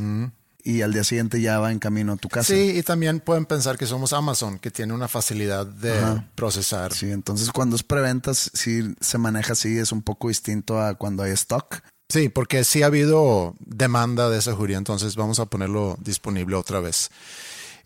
y 0.67 0.81
al 0.81 0.91
día 0.91 1.05
siguiente 1.05 1.39
ya 1.39 1.59
va 1.59 1.71
en 1.71 1.79
camino 1.79 2.11
a 2.11 2.17
tu 2.17 2.27
casa. 2.27 2.53
Sí, 2.53 2.73
y 2.75 2.83
también 2.83 3.21
pueden 3.21 3.45
pensar 3.45 3.77
que 3.77 3.85
somos 3.85 4.11
Amazon, 4.11 4.59
que 4.59 4.69
tiene 4.69 4.93
una 4.93 5.07
facilidad 5.07 5.65
de 5.65 6.21
procesar. 6.35 6.93
Sí, 6.93 7.09
entonces 7.09 7.53
cuando 7.53 7.77
es 7.77 7.83
preventa, 7.83 8.33
sí 8.33 8.93
se 8.99 9.17
maneja 9.17 9.53
así, 9.53 9.77
es 9.77 9.93
un 9.93 10.01
poco 10.01 10.27
distinto 10.27 10.81
a 10.81 10.95
cuando 10.95 11.23
hay 11.23 11.31
stock. 11.31 11.81
Sí, 12.09 12.27
porque 12.27 12.65
sí 12.65 12.83
ha 12.83 12.87
habido 12.87 13.55
demanda 13.61 14.29
de 14.29 14.39
esa 14.39 14.53
juría, 14.55 14.77
entonces 14.77 15.15
vamos 15.15 15.39
a 15.39 15.45
ponerlo 15.45 15.97
disponible 16.01 16.57
otra 16.57 16.81
vez. 16.81 17.11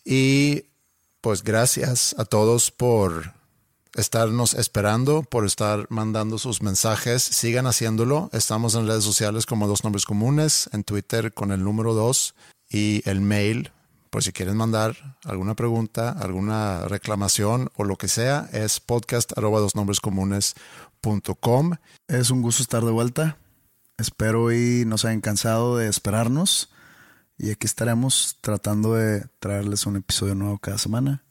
Y 0.04 0.66
pues 1.22 1.44
gracias 1.44 2.16
a 2.18 2.26
todos 2.26 2.72
por 2.72 3.34
estarnos 3.94 4.56
esperando, 4.56 5.22
por 5.22 5.46
estar 5.46 5.86
mandando 5.90 6.40
sus 6.40 6.64
mensajes. 6.64 7.22
Sigan 7.22 7.68
haciéndolo. 7.68 8.32
Estamos 8.34 8.74
en 8.74 8.88
redes 8.88 9.04
sociales 9.04 9.46
como 9.46 9.68
Dos 9.68 9.84
Nombres 9.84 10.06
Comunes, 10.06 10.68
en 10.74 10.84
Twitter 10.84 11.32
con 11.32 11.52
el 11.52 11.64
número 11.64 11.94
2 11.94 12.34
y 12.72 13.08
el 13.10 13.22
mail, 13.22 13.72
por 14.10 14.24
si 14.24 14.32
quieren 14.32 14.56
mandar 14.56 15.18
alguna 15.26 15.56
pregunta, 15.56 16.12
alguna 16.12 16.88
reclamación 16.88 17.70
o 17.76 17.84
lo 17.84 17.98
que 17.98 18.08
sea, 18.08 18.48
es 18.54 18.80
podcast 18.80 19.34
dosnombrescomunes.com. 19.34 21.74
Es 22.08 22.32
un 22.32 22.42
gusto 22.42 22.64
estar 22.64 22.86
de 22.86 22.92
vuelta. 22.92 23.38
Espero 23.98 24.54
y 24.54 24.86
no 24.86 24.98
se 24.98 25.10
hayan 25.10 25.20
cansado 25.20 25.76
de 25.78 25.90
esperarnos. 25.90 26.72
Y 27.38 27.52
aquí 27.52 27.68
estaremos 27.68 28.38
tratando 28.40 28.94
de 28.94 29.26
traerles 29.40 29.86
un 29.86 29.98
episodio 29.98 30.36
nuevo 30.36 30.58
cada 30.58 30.78
semana. 30.78 31.26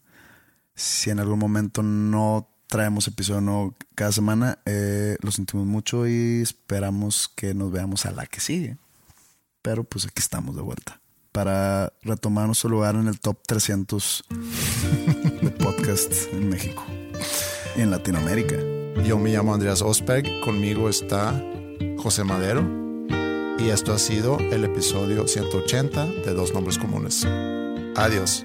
Si 0.75 1.09
en 1.09 1.21
algún 1.21 1.39
momento 1.39 1.83
no 1.83 2.51
traemos 2.67 3.09
episodio 3.09 3.41
nuevo 3.41 3.75
cada 3.95 4.13
semana, 4.13 4.59
eh, 4.67 5.17
lo 5.21 5.33
sentimos 5.33 5.67
mucho 5.67 6.07
y 6.07 6.43
esperamos 6.43 7.33
que 7.35 7.55
nos 7.55 7.73
veamos 7.73 8.05
a 8.05 8.13
la 8.13 8.27
que 8.27 8.41
sigue. 8.41 8.77
Pero 9.63 9.85
pues 9.85 10.05
aquí 10.05 10.21
estamos 10.21 10.55
de 10.55 10.61
vuelta 10.63 11.00
para 11.33 11.93
retomar 12.03 12.47
nuestro 12.47 12.71
lugar 12.71 12.95
en 12.95 13.09
el 13.09 13.21
top 13.21 13.39
300 13.47 14.25
de 15.43 15.51
podcast 15.51 16.13
en 16.33 16.49
México 16.49 16.85
y 17.77 17.83
en 17.83 17.91
Latinoamérica. 17.91 18.57
Yo 19.05 19.19
me 19.19 19.31
llamo 19.31 19.55
Andreas 19.55 19.83
Ospeg, 19.83 20.41
conmigo 20.41 20.89
está 20.89 21.41
José 21.99 22.25
Madero 22.25 22.63
y 23.59 23.69
esto 23.69 23.93
ha 23.93 23.99
sido 23.99 24.39
el 24.39 24.65
episodio 24.65 25.27
180 25.27 26.07
de 26.07 26.35
Dos 26.35 26.55
Nombres 26.55 26.79
Comunes. 26.79 27.27
Adiós. 27.97 28.45